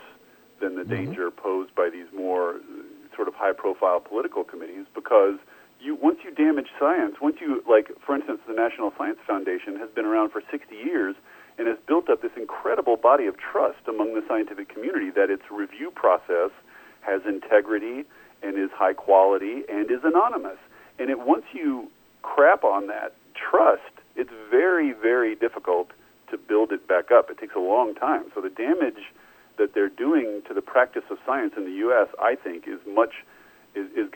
than 0.60 0.76
the 0.76 0.84
danger 0.84 1.30
posed 1.30 1.74
by 1.74 1.90
these 1.90 2.06
more 2.16 2.54
uh, 2.54 3.14
sort 3.14 3.28
of 3.28 3.34
high-profile 3.34 4.00
political 4.00 4.44
committees 4.44 4.86
because 4.94 5.34
you 5.80 5.94
once 5.96 6.18
you 6.24 6.30
damage 6.32 6.68
science, 6.78 7.16
once 7.20 7.36
you 7.40 7.62
like, 7.68 7.90
for 8.04 8.14
instance, 8.14 8.40
the 8.46 8.54
National 8.54 8.92
Science 8.96 9.18
Foundation 9.26 9.76
has 9.76 9.90
been 9.90 10.04
around 10.04 10.30
for 10.30 10.42
60 10.50 10.74
years 10.74 11.14
and 11.58 11.66
has 11.68 11.78
built 11.86 12.08
up 12.08 12.22
this 12.22 12.32
incredible 12.36 12.96
body 12.96 13.26
of 13.26 13.36
trust 13.36 13.80
among 13.88 14.14
the 14.14 14.22
scientific 14.28 14.68
community 14.68 15.10
that 15.10 15.30
its 15.30 15.42
review 15.50 15.90
process 15.90 16.50
has 17.00 17.22
integrity 17.26 18.04
and 18.42 18.58
is 18.58 18.70
high 18.72 18.94
quality 18.94 19.62
and 19.68 19.90
is 19.90 20.00
anonymous. 20.04 20.58
And 20.98 21.10
it 21.10 21.20
once 21.20 21.44
you 21.52 21.90
crap 22.22 22.64
on 22.64 22.86
that 22.88 23.14
trust, 23.34 23.82
it's 24.14 24.30
very, 24.50 24.92
very 24.92 25.34
difficult 25.34 25.90
to 26.30 26.38
build 26.38 26.72
it 26.72 26.88
back 26.88 27.10
up. 27.10 27.30
It 27.30 27.38
takes 27.38 27.54
a 27.54 27.60
long 27.60 27.94
time. 27.94 28.24
So 28.34 28.40
the 28.40 28.50
damage 28.50 29.12
that 29.58 29.74
they're 29.74 29.88
doing 29.88 30.42
to 30.48 30.54
the 30.54 30.62
practice 30.62 31.04
of 31.10 31.18
science 31.24 31.54
in 31.56 31.64
the 31.64 31.72
U.S., 31.72 32.08
I 32.20 32.34
think, 32.34 32.66
is 32.66 32.80
much 32.86 33.24
is 33.74 33.88
is, 33.94 34.08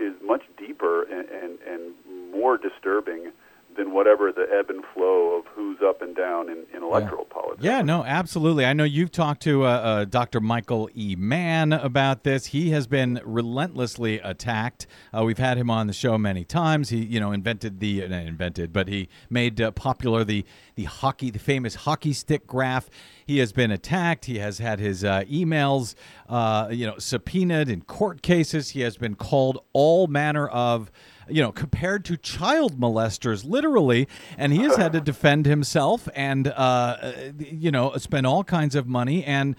is, 0.00 0.14
much 0.22 0.42
deeper 0.56 1.04
and, 1.04 1.28
and, 1.28 1.58
and 1.66 2.32
more 2.32 2.58
disturbing 2.58 3.30
than 3.76 3.92
whatever 3.92 4.32
the 4.32 4.46
ebb 4.52 4.70
and 4.70 4.84
flow 4.94 5.38
of 5.38 5.46
who's 5.54 5.78
up 5.82 6.02
and 6.02 6.16
down 6.16 6.48
in, 6.48 6.64
in 6.74 6.82
electoral 6.82 7.24
politics. 7.24 7.62
Yeah, 7.62 7.82
no, 7.82 8.04
absolutely. 8.04 8.64
I 8.64 8.72
know 8.72 8.84
you've 8.84 9.10
talked 9.10 9.42
to 9.42 9.64
uh, 9.64 9.68
uh, 9.68 10.04
Dr. 10.04 10.40
Michael 10.40 10.88
E. 10.94 11.14
Mann 11.16 11.72
about 11.72 12.24
this. 12.24 12.46
He 12.46 12.70
has 12.70 12.86
been 12.86 13.20
relentlessly 13.24 14.18
attacked. 14.18 14.86
Uh, 15.16 15.24
we've 15.24 15.38
had 15.38 15.58
him 15.58 15.70
on 15.70 15.86
the 15.86 15.92
show 15.92 16.18
many 16.18 16.44
times. 16.44 16.88
He, 16.88 17.04
you 17.04 17.20
know, 17.20 17.32
invented 17.32 17.80
the 17.80 18.04
uh, 18.04 18.08
not 18.08 18.26
invented, 18.26 18.72
but 18.72 18.88
he 18.88 19.08
made 19.30 19.60
uh, 19.60 19.70
popular 19.70 20.24
the 20.24 20.44
the 20.74 20.84
hockey, 20.84 21.30
the 21.30 21.38
famous 21.38 21.74
hockey 21.74 22.12
stick 22.12 22.46
graph. 22.46 22.88
He 23.26 23.38
has 23.38 23.52
been 23.52 23.70
attacked. 23.70 24.26
He 24.26 24.38
has 24.38 24.58
had 24.58 24.78
his 24.78 25.04
uh, 25.04 25.22
emails, 25.22 25.94
uh, 26.28 26.68
you 26.70 26.86
know, 26.86 26.98
subpoenaed 26.98 27.68
in 27.68 27.82
court 27.82 28.22
cases. 28.22 28.70
He 28.70 28.82
has 28.82 28.96
been 28.96 29.14
called 29.14 29.58
all 29.72 30.06
manner 30.06 30.46
of 30.48 30.90
you 31.28 31.42
know, 31.42 31.52
compared 31.52 32.04
to 32.06 32.16
child 32.16 32.78
molesters, 32.80 33.44
literally, 33.44 34.08
and 34.38 34.52
he 34.52 34.60
has 34.60 34.76
had 34.76 34.92
to 34.92 35.00
defend 35.00 35.46
himself 35.46 36.08
and, 36.14 36.48
uh, 36.48 37.12
you 37.38 37.70
know, 37.70 37.92
spend 37.96 38.26
all 38.26 38.44
kinds 38.44 38.74
of 38.74 38.86
money. 38.86 39.24
And 39.24 39.56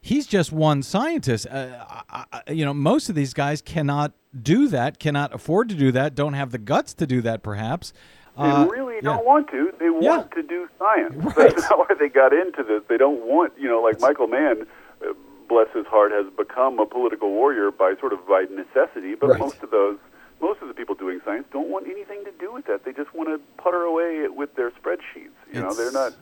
he's 0.00 0.26
just 0.26 0.52
one 0.52 0.82
scientist. 0.82 1.46
Uh, 1.50 1.84
I, 2.10 2.24
I- 2.46 2.52
you 2.52 2.64
know, 2.64 2.72
most 2.74 3.08
of 3.08 3.14
these 3.14 3.34
guys 3.34 3.60
cannot 3.60 4.12
do 4.40 4.68
that, 4.68 4.98
cannot 4.98 5.34
afford 5.34 5.68
to 5.70 5.74
do 5.74 5.90
that, 5.92 6.14
don't 6.14 6.34
have 6.34 6.50
the 6.52 6.58
guts 6.58 6.94
to 6.94 7.06
do 7.06 7.20
that, 7.22 7.42
perhaps. 7.42 7.92
They 8.36 8.44
Uh, 8.44 8.66
really 8.66 8.94
yeah. 8.96 9.00
don't 9.02 9.24
want 9.26 9.48
to. 9.50 9.72
They 9.80 9.90
want 9.90 10.04
Yeah. 10.04 10.42
to 10.42 10.42
do 10.46 10.68
science. 10.78 11.14
Right. 11.36 11.54
That's 11.56 11.68
not 11.70 11.78
why 11.80 11.94
they 11.98 12.08
got 12.08 12.32
into 12.32 12.62
this. 12.62 12.82
They 12.88 12.96
don't 12.96 13.24
want, 13.26 13.52
you 13.58 13.68
know, 13.68 13.80
like 13.82 14.00
Michael 14.00 14.28
Mann, 14.28 14.66
uh, 15.02 15.12
bless 15.48 15.66
his 15.74 15.86
heart, 15.86 16.12
has 16.12 16.26
become 16.36 16.78
a 16.78 16.86
political 16.86 17.30
warrior 17.30 17.72
by 17.72 17.94
sort 17.98 18.12
of 18.12 18.24
by 18.28 18.44
necessity. 18.50 19.14
But 19.16 19.30
Right. 19.30 19.40
most 19.40 19.60
of 19.64 19.70
those, 19.72 19.96
most 20.40 20.62
of 20.62 20.68
the 20.68 20.74
people 20.74 20.94
doing 20.94 21.20
science 21.24 21.46
don't 21.52 21.68
want 21.68 21.86
anything 21.86 22.24
to 22.24 22.32
do 22.38 22.52
with 22.52 22.66
that. 22.66 22.84
They 22.84 22.92
just 22.92 23.14
want 23.14 23.28
to 23.28 23.40
putter 23.62 23.82
away 23.82 24.26
with 24.28 24.54
their 24.54 24.70
spreadsheets. 24.70 25.34
You 25.52 25.62
know, 25.62 25.74
they're 25.74 25.92
not 25.92 26.14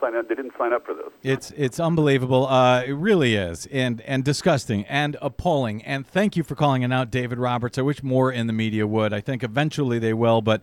sign 0.00 0.16
up. 0.16 0.28
They 0.28 0.34
didn't 0.34 0.52
sign 0.58 0.72
up 0.72 0.86
for 0.86 0.94
this. 0.94 1.10
It's 1.22 1.52
it's 1.56 1.78
unbelievable. 1.78 2.46
Uh, 2.46 2.82
it 2.82 2.92
really 2.92 3.34
is, 3.34 3.66
and 3.66 4.00
and 4.02 4.24
disgusting 4.24 4.84
and 4.86 5.16
appalling. 5.20 5.82
And 5.82 6.06
thank 6.06 6.36
you 6.36 6.42
for 6.42 6.54
calling 6.54 6.82
it 6.82 6.92
out, 6.92 7.10
David 7.10 7.38
Roberts. 7.38 7.78
I 7.78 7.82
wish 7.82 8.02
more 8.02 8.32
in 8.32 8.46
the 8.46 8.52
media 8.52 8.86
would. 8.86 9.12
I 9.12 9.20
think 9.20 9.42
eventually 9.42 9.98
they 9.98 10.14
will, 10.14 10.40
but 10.40 10.62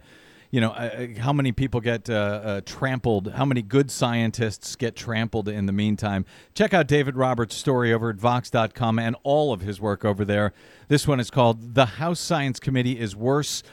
you 0.51 0.61
know, 0.61 0.71
uh, 0.71 1.07
uh, 1.17 1.21
how 1.21 1.33
many 1.33 1.51
people 1.51 1.81
get 1.81 2.09
uh, 2.09 2.13
uh, 2.13 2.61
trampled? 2.65 3.33
How 3.33 3.45
many 3.45 3.61
good 3.61 3.91
scientists 3.91 4.75
get 4.75 4.95
trampled 4.95 5.49
in 5.49 5.65
the 5.65 5.73
meantime? 5.73 6.25
Check 6.53 6.73
out 6.73 6.87
David 6.87 7.15
Roberts' 7.15 7.55
story 7.55 7.93
over 7.93 8.09
at 8.09 8.15
Vox.com 8.15 8.99
and 8.99 9.15
all 9.23 9.51
of 9.53 9.61
his 9.61 9.81
work 9.81 10.05
over 10.05 10.23
there. 10.23 10.53
This 10.87 11.07
one 11.07 11.19
is 11.19 11.29
called 11.29 11.75
"The 11.75 11.85
House 11.85 12.19
Science 12.19 12.59
Committee 12.59 12.99
is 12.99 13.15
Worse." 13.15 13.63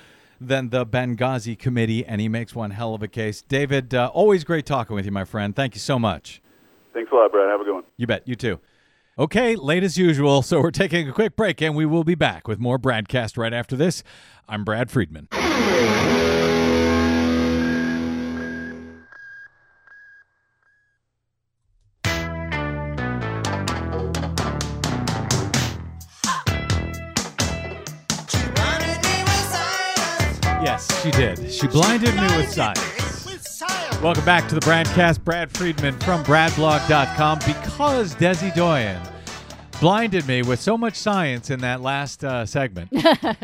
Than 0.41 0.70
the 0.70 0.85
Benghazi 0.85 1.57
committee, 1.57 2.05
and 2.05 2.20
he 2.20 2.29
makes 2.29 2.57
one 2.57 2.72
hell 2.72 2.93
of 2.93 3.03
a 3.03 3.09
case. 3.09 3.41
David, 3.41 3.95
uh, 3.95 4.11
always 4.12 4.43
great 4.43 4.66
talking 4.66 4.95
with 4.95 5.07
you, 5.07 5.12
my 5.12 5.25
friend. 5.25 5.55
Thank 5.55 5.75
you 5.75 5.81
so 5.81 5.97
much. 5.97 6.43
Thanks 6.93 7.11
a 7.12 7.14
lot, 7.14 7.31
Brad. 7.31 7.49
Have 7.49 7.61
a 7.61 7.64
good 7.64 7.75
one. 7.75 7.85
You 7.97 8.09
bet. 8.09 8.27
You 8.27 8.35
too. 8.35 8.59
Okay, 9.16 9.55
late 9.55 9.85
as 9.85 9.97
usual. 9.97 10.43
So 10.43 10.61
we're 10.61 10.72
taking 10.72 11.09
a 11.09 11.12
quick 11.12 11.37
break 11.37 11.62
and 11.62 11.77
we 11.77 11.87
will 11.87 12.05
be 12.05 12.16
back 12.16 12.49
with 12.49 12.59
more 12.59 12.81
BradCast 12.81 13.39
right 13.39 13.53
after 13.53 13.77
this. 13.77 14.03
I'm 14.49 14.64
Brad 14.64 14.91
Friedman. 14.91 15.29
Yes, 30.75 31.03
she 31.05 31.11
did. 31.12 31.53
She 31.53 31.68
blinded 31.68 32.16
me 32.16 32.37
with 32.37 32.51
science. 32.51 33.62
Welcome 34.03 34.25
back 34.25 34.49
to 34.49 34.57
the 34.57 34.61
BradCast. 34.62 35.22
Brad 35.22 35.49
Friedman 35.57 35.97
from 36.01 36.25
BradBlog.com. 36.25 37.39
Because 37.47 38.16
Desi 38.16 38.53
Doyen 38.57 39.01
blinded 39.81 40.27
me 40.27 40.43
with 40.43 40.61
so 40.61 40.77
much 40.77 40.97
science 40.97 41.51
in 41.51 41.61
that 41.61 41.81
last 41.81 42.25
uh, 42.25 42.45
segment. 42.45 42.91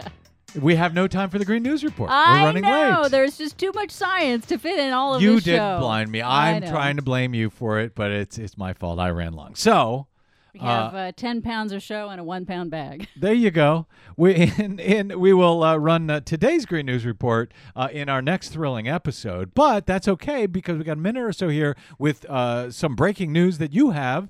we 0.60 0.74
have 0.74 0.92
no 0.92 1.06
time 1.06 1.30
for 1.30 1.38
the 1.38 1.44
Green 1.44 1.62
News 1.62 1.84
Report. 1.84 2.10
I 2.10 2.40
We're 2.40 2.46
running 2.46 2.64
know. 2.64 3.02
late. 3.02 3.12
There's 3.12 3.38
just 3.38 3.56
too 3.58 3.70
much 3.76 3.92
science 3.92 4.46
to 4.46 4.58
fit 4.58 4.80
in 4.80 4.92
all 4.92 5.14
of 5.14 5.20
this. 5.20 5.30
you 5.30 5.40
did 5.40 5.58
blind 5.78 6.10
me. 6.10 6.22
I'm 6.22 6.62
trying 6.62 6.96
to 6.96 7.02
blame 7.02 7.32
you 7.32 7.48
for 7.48 7.78
it, 7.78 7.94
but 7.94 8.10
it's 8.10 8.38
it's 8.38 8.58
my 8.58 8.72
fault. 8.72 8.98
I 8.98 9.10
ran 9.10 9.34
long. 9.34 9.54
So 9.54 10.08
We 10.52 10.60
have 10.60 10.94
uh, 10.94 11.12
10 11.12 11.42
pounds 11.42 11.72
of 11.72 11.82
show 11.82 12.08
and 12.08 12.20
a 12.20 12.24
one 12.24 12.44
pound 12.44 12.70
bag. 12.70 13.06
There 13.16 13.34
you 13.34 13.50
go. 13.50 13.86
We 14.16 14.34
in, 14.58 14.78
in 14.78 15.20
we 15.20 15.32
will 15.32 15.62
uh, 15.62 15.76
run 15.76 16.08
uh, 16.10 16.20
today's 16.20 16.64
Green 16.64 16.86
News 16.86 17.04
report 17.04 17.52
uh, 17.76 17.88
in 17.92 18.08
our 18.08 18.22
next 18.22 18.50
thrilling 18.50 18.88
episode, 18.88 19.54
but 19.54 19.86
that's 19.86 20.08
okay 20.08 20.46
because 20.46 20.78
we 20.78 20.84
got 20.84 20.96
a 20.96 21.00
minute 21.00 21.22
or 21.22 21.32
so 21.32 21.48
here 21.48 21.76
with 21.98 22.24
uh, 22.26 22.70
some 22.70 22.96
breaking 22.96 23.32
news 23.32 23.58
that 23.58 23.72
you 23.72 23.90
have. 23.90 24.28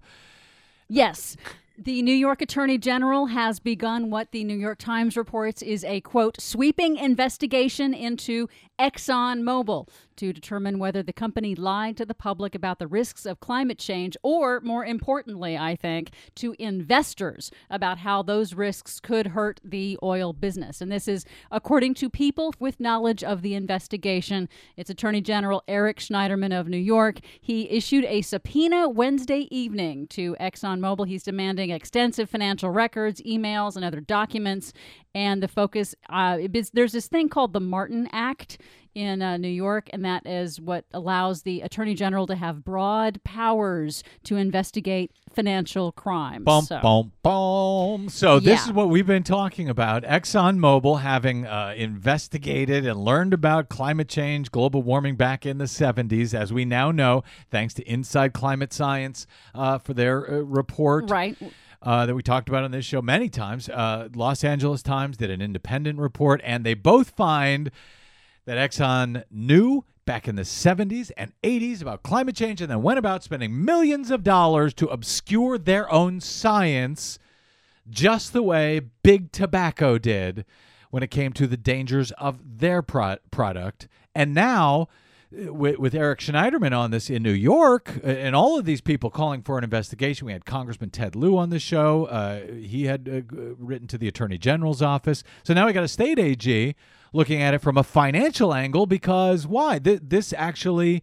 Yes. 0.89 1.37
The 1.79 2.03
New 2.03 2.15
York 2.15 2.43
Attorney 2.43 2.77
General 2.77 3.27
has 3.27 3.59
begun 3.59 4.11
what 4.11 4.33
the 4.33 4.45
New 4.45 4.57
York 4.57 4.79
Times 4.79 5.17
reports 5.17 5.63
is 5.63 5.83
a 5.85 6.03
quote 6.03 6.39
sweeping 6.39 6.97
investigation 6.97 7.95
into 7.95 8.49
ExxonMobil 8.79 9.89
to 10.21 10.35
determine 10.35 10.79
whether 10.79 11.03
the 11.03 11.15
company 11.15 11.55
lied 11.55 11.97
to 11.97 12.05
the 12.05 12.13
public 12.13 12.55
about 12.55 12.79
the 12.79 12.87
risks 12.87 13.25
of 13.25 13.41
climate 13.41 13.79
change 13.79 14.19
or 14.23 14.61
more 14.61 14.85
importantly 14.85 15.57
I 15.57 15.75
think 15.75 16.11
to 16.35 16.55
investors 16.59 17.51
about 17.71 17.97
how 17.99 18.23
those 18.23 18.53
risks 18.53 19.01
could 19.01 19.29
hurt 19.29 19.61
the 19.65 19.99
oil 20.03 20.35
business. 20.35 20.83
And 20.83 20.93
this 20.93 21.09
is 21.09 21.25
according 21.51 21.95
to 21.95 22.11
people 22.11 22.53
with 22.59 22.79
knowledge 22.79 23.25
of 23.25 23.41
the 23.41 23.55
investigation. 23.55 24.51
It's 24.77 24.91
Attorney 24.91 25.23
General 25.23 25.63
Eric 25.67 26.01
Schneiderman 26.01 26.59
of 26.59 26.69
New 26.69 26.77
York. 26.77 27.21
He 27.41 27.71
issued 27.71 28.05
a 28.05 28.21
subpoena 28.21 28.91
Wednesday 28.91 29.49
evening 29.51 30.07
to 30.09 30.37
ExxonMobil. 30.39 31.09
He's 31.09 31.23
demanding 31.23 31.71
extensive 31.71 32.29
financial 32.29 32.69
records, 32.69 33.23
emails, 33.23 33.75
and 33.75 33.87
other 33.87 34.01
documents. 34.01 34.75
And 35.15 35.43
the 35.43 35.49
focus, 35.49 35.95
uh, 36.11 36.39
there's 36.75 36.93
this 36.93 37.09
thing 37.09 37.31
called 37.31 37.55
the 37.55 37.61
Martin 37.61 38.07
Act 38.13 38.59
in 38.95 39.23
uh, 39.23 39.37
New 39.37 39.49
York, 39.49 39.89
and 39.93 40.05
that 40.05 40.27
is 40.27 40.61
what 40.61 40.85
allows 40.93 41.43
the 41.43 41.61
Attorney 41.61 41.95
General 41.95 42.27
to 42.27 42.35
have 42.35 42.65
broad 42.65 43.23
powers 43.25 44.03
to 44.25 44.37
investigate 44.37 45.13
financial 45.33 45.93
crimes. 45.93 46.45
Boom, 46.45 46.63
So- 46.65 46.81
boom, 46.81 47.13
boom. 47.23 48.09
So 48.09 48.41
this 48.41 48.61
Yeah. 48.61 48.67
is 48.67 48.73
what 48.73 48.89
we've 48.89 49.07
been 49.07 49.23
talking 49.23 49.69
about. 49.69 50.03
ExxonMobil 50.03 51.01
having 51.03 51.47
uh, 51.47 51.75
investigated 51.77 52.85
and 52.87 52.99
learned 53.01 53.33
about 53.33 53.69
climate 53.69 54.09
change, 54.09 54.51
global 54.51 54.83
warming 54.83 55.17
back 55.17 55.47
in 55.47 55.59
the 55.59 55.67
70s, 55.69 56.35
as 56.35 56.53
we 56.53 56.65
now 56.65 56.91
know, 56.91 57.23
thanks 57.51 57.75
to 57.75 57.83
Inside 57.89 58.33
Climate 58.33 58.73
Science 58.73 59.27
uh, 59.55 59.79
for 59.79 59.95
their 59.95 60.29
uh, 60.29 60.39
report. 60.41 61.09
Right. 61.11 61.37
uh, 61.83 62.05
that 62.05 62.15
we 62.15 62.23
talked 62.23 62.47
about 62.51 62.63
on 62.63 62.71
this 62.73 62.85
show 62.85 63.01
many 63.01 63.31
times. 63.31 63.67
Uh, 63.71 64.07
Los 64.15 64.45
Angeles 64.45 64.83
Times 64.83 65.17
did 65.17 65.31
an 65.31 65.41
independent 65.41 65.99
report, 65.99 66.41
and 66.45 66.63
they 66.63 66.75
both 66.75 67.09
find 67.11 67.71
that 68.45 68.71
Exxon 68.71 69.25
knew 69.31 69.85
back 70.05 70.27
in 70.27 70.35
the 70.35 70.43
70s 70.43 71.13
and 71.17 71.33
80s 71.43 71.83
about 71.83 72.03
climate 72.03 72.35
change 72.35 72.61
and 72.61 72.71
then 72.71 72.83
went 72.83 72.99
about 72.99 73.23
spending 73.23 73.65
millions 73.65 74.11
of 74.11 74.25
dollars 74.25 74.75
to 74.75 74.89
obscure 74.89 75.57
their 75.57 75.91
own 75.93 76.21
science, 76.21 77.19
just 77.89 78.33
the 78.33 78.43
way 78.43 78.81
Big 79.03 79.31
Tobacco 79.31 79.99
did 79.99 80.45
when 80.91 81.03
it 81.03 81.11
came 81.11 81.33
to 81.35 81.47
the 81.47 81.57
dangers 81.57 82.11
of 82.13 82.59
their 82.59 82.83
pro- 82.83 83.19
product. 83.31 83.87
And 84.15 84.35
now, 84.35 84.89
uh, 85.33 85.53
with, 85.53 85.95
Eric 85.95 86.19
Schneiderman 86.19 86.77
on 86.77 86.91
this 86.91 87.09
in 87.09 87.23
New 87.23 87.31
York, 87.31 88.01
uh, 88.03 88.09
and 88.09 88.35
all 88.35 88.59
of 88.59 88.65
these 88.65 88.81
people 88.81 89.11
calling 89.11 89.43
for 89.43 89.59
an 89.59 89.65
investigation. 89.65 90.27
We 90.27 90.33
had 90.33 90.45
Congressman 90.45 90.91
Ted 90.91 91.15
Lieu 91.15 91.39
on 91.39 91.51
the 91.51 91.61
show. 91.61 92.07
Uh, 92.07 92.41
he 92.53 92.87
had 92.87 93.09
uh, 93.09 93.35
written 93.59 93.87
to 93.87 93.99
the 93.99 94.09
Attorney 94.09 94.39
General's 94.39 94.83
office. 94.83 95.23
So 95.45 95.55
now 95.55 95.67
we 95.67 95.73
got 95.73 95.85
a 95.85 95.89
state 95.89 96.19
AG 96.19 96.75
looking 97.13 97.43
at 97.43 97.55
it 97.55 97.61
from 97.61 97.77
a 97.77 97.83
financial 97.83 98.55
angle 98.55 98.87
because 98.87 99.47
why? 99.47 99.79
Th- 99.79 100.01
this 100.03 100.33
actually 100.37 101.03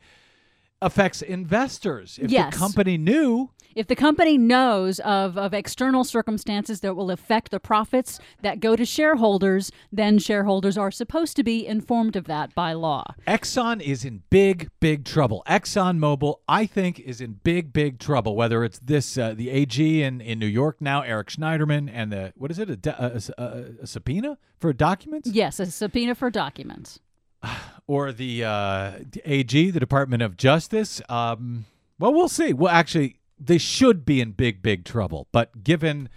affects 0.82 1.22
investors. 1.22 2.20
If 2.22 2.30
Yes. 2.32 2.54
the 2.54 2.58
company 2.60 2.98
knew, 2.98 3.50
If 3.76 3.86
the 3.86 3.96
company 3.96 4.40
knows 4.40 5.00
of, 5.02 5.38
of 5.38 5.54
external 5.54 6.04
circumstances 6.04 6.80
that 6.80 6.96
will 6.96 7.12
affect 7.12 7.52
the 7.52 7.60
profits 7.60 8.20
that 8.42 8.60
go 8.60 8.76
to 8.76 8.84
shareholders, 8.86 9.72
then 9.92 10.18
shareholders 10.18 10.80
are 10.80 10.90
supposed 10.90 11.36
to 11.36 11.44
be 11.44 11.68
informed 11.68 12.16
of 12.16 12.26
that 12.26 12.56
by 12.56 12.74
law. 12.74 13.14
Exxon 13.28 13.80
is 13.80 14.04
in 14.04 14.24
big, 14.32 14.70
big 14.80 15.06
trouble. 15.06 15.44
ExxonMobil, 15.48 16.38
I 16.48 16.66
think, 16.66 17.00
is 17.00 17.22
in 17.22 17.34
big, 17.44 17.72
big 17.72 18.00
trouble. 18.00 18.36
Whether 18.36 18.64
it's 18.64 18.80
this, 18.80 19.16
uh, 19.16 19.36
the 19.36 19.52
AG 19.52 20.02
in, 20.02 20.22
in 20.22 20.40
New 20.40 20.48
York 20.48 20.78
now, 20.82 21.02
Eric 21.02 21.28
Schneiderman, 21.28 21.88
and 21.94 22.12
the 22.12 22.34
what 22.36 22.50
is 22.50 22.58
it, 22.58 22.88
a, 22.88 23.22
a, 23.38 23.42
a, 23.44 23.66
a 23.84 23.88
subpoena 23.88 24.40
for 24.60 24.74
documents, 24.74 25.30
Yes, 25.30 25.60
a 25.60 25.68
subpoena 25.68 26.16
for 26.16 26.32
documents. 26.32 27.00
or 27.88 28.12
the, 28.12 28.44
uh, 28.44 28.92
AG, 29.26 29.72
the 29.72 29.80
Department 29.80 30.22
of 30.22 30.38
Justice. 30.38 31.02
Um, 31.10 31.66
well, 32.00 32.14
we'll 32.14 32.30
see. 32.30 32.54
Well, 32.54 32.72
actually, 32.72 33.18
they 33.40 33.58
should 33.58 34.06
be 34.06 34.22
in 34.22 34.32
big, 34.32 34.62
big 34.62 34.86
trouble. 34.86 35.28
But 35.32 35.64
given 35.64 36.10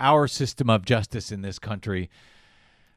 our 0.00 0.26
system 0.26 0.68
of 0.68 0.84
justice 0.84 1.32
in 1.32 1.42
this 1.42 1.58
country, 1.58 2.10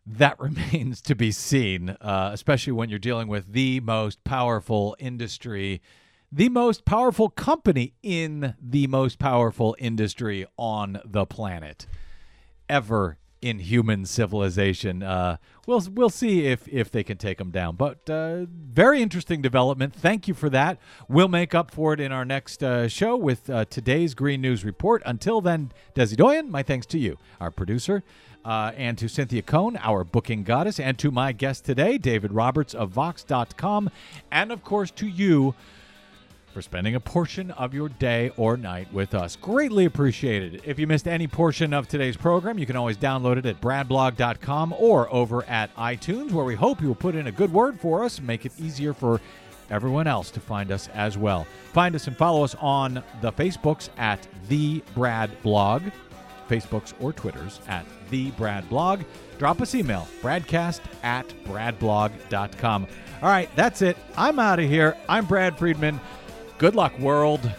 that 0.06 0.40
remains 0.40 1.02
to 1.02 1.16
be 1.16 1.32
seen, 1.32 1.90
uh, 2.02 2.32
especially 2.34 2.74
when 2.74 2.90
you're 2.90 3.00
dealing 3.00 3.28
with 3.28 3.54
the 3.54 3.80
most 3.82 4.24
powerful 4.24 4.96
industry, 5.00 5.82
the 6.32 6.50
most 6.50 6.86
powerful 6.86 7.30
company 7.30 7.94
in 8.04 8.56
the 8.62 8.88
most 8.88 9.20
powerful 9.20 9.76
industry 9.80 10.46
on 10.58 11.00
the 11.06 11.26
planet 11.26 11.88
ever 12.70 13.18
in 13.42 13.60
human 13.60 14.06
civilization. 14.06 15.04
Uh, 15.04 15.38
we'll 15.66 15.84
we'll 15.94 16.10
see 16.10 16.48
if 16.48 16.68
if 16.68 16.92
they 16.92 17.04
can 17.04 17.18
take 17.18 17.38
them 17.38 17.52
down. 17.52 17.76
But 17.76 18.10
uh, 18.10 18.46
very 18.50 19.02
interesting 19.02 19.42
development. 19.42 19.94
Thank 19.94 20.28
you 20.28 20.34
for 20.34 20.50
that. 20.50 20.80
We'll 21.08 21.28
make 21.28 21.54
up 21.54 21.72
for 21.72 21.94
it 21.94 22.00
in 22.00 22.12
our 22.12 22.26
next 22.26 22.64
uh, 22.64 22.88
show 22.88 23.16
with 23.16 23.50
uh, 23.50 23.66
today's 23.66 24.14
Green 24.14 24.42
News 24.42 24.66
Report. 24.66 25.02
Until 25.06 25.42
then, 25.42 25.72
Desi 25.96 26.16
Doyen, 26.16 26.50
my 26.50 26.64
thanks 26.64 26.86
to 26.88 26.98
you, 27.00 27.18
our 27.40 27.52
producer. 27.52 28.04
Uh, 28.46 28.72
and 28.78 28.98
to 28.98 29.10
Cynthia 29.10 29.42
Cohn, 29.42 29.76
our 29.78 30.06
booking 30.06 30.44
goddess, 30.46 30.80
and 30.80 30.98
to 31.00 31.12
my 31.12 31.34
guest 31.34 31.66
today, 31.66 31.98
David 31.98 32.32
Roberts 32.32 32.74
of 32.74 32.92
Vox.com, 32.92 33.90
and 34.32 34.54
of 34.54 34.64
course 34.64 34.90
to 34.92 35.06
you 35.06 35.54
for 36.58 36.64
spending 36.64 36.96
a 36.96 37.00
portion 37.00 37.52
of 37.52 37.72
your 37.72 37.88
day 37.88 38.32
or 38.36 38.58
night 38.58 38.92
with 38.92 39.14
us. 39.14 39.36
Greatly 39.36 39.86
appreciated. 39.86 40.60
If 40.66 40.80
you 40.80 40.88
missed 40.88 41.08
any 41.08 41.28
portion 41.28 41.72
of 41.72 41.88
today's 41.88 42.18
program, 42.18 42.58
you 42.58 42.66
can 42.66 42.76
always 42.76 42.98
download 42.98 43.38
it 43.38 43.46
at 43.46 43.62
bradblog.com 43.62 44.74
or 44.80 45.14
over 45.14 45.44
at 45.44 45.72
iTunes, 45.76 46.32
where 46.32 46.46
we 46.46 46.56
hope 46.56 46.82
you 46.82 46.88
will 46.88 46.96
put 46.96 47.14
in 47.14 47.28
a 47.28 47.32
good 47.32 47.54
word 47.54 47.80
for 47.80 48.04
us 48.04 48.20
make 48.20 48.44
it 48.44 48.60
easier 48.60 48.92
for 48.92 49.22
everyone 49.70 50.08
else 50.08 50.32
to 50.32 50.40
find 50.40 50.72
us 50.72 50.90
as 50.96 51.16
well. 51.16 51.46
Find 51.74 51.94
us 51.94 52.08
and 52.08 52.18
follow 52.18 52.44
us 52.44 52.56
on 52.56 53.04
the 53.22 53.32
Facebooks 53.32 53.90
at 54.00 54.28
The 54.50 54.82
Brad 54.96 55.30
Blog, 55.44 55.84
Facebooks 56.50 56.96
or 57.00 57.14
Twitters 57.14 57.60
at 57.68 57.86
The 58.10 58.32
Brad 58.32 58.68
Blog. 58.68 59.04
Drop 59.38 59.62
us 59.62 59.76
email, 59.76 60.08
bradcast 60.24 60.80
at 61.04 61.28
bradblog.com. 61.46 62.88
All 63.22 63.30
right, 63.30 63.50
that's 63.56 63.84
it. 63.84 63.96
I'm 64.16 64.40
out 64.40 64.60
of 64.60 64.68
here. 64.68 64.98
I'm 65.08 65.26
Brad 65.26 65.58
Friedman. 65.58 66.00
Good 66.58 66.74
luck, 66.74 66.98
world. 66.98 67.52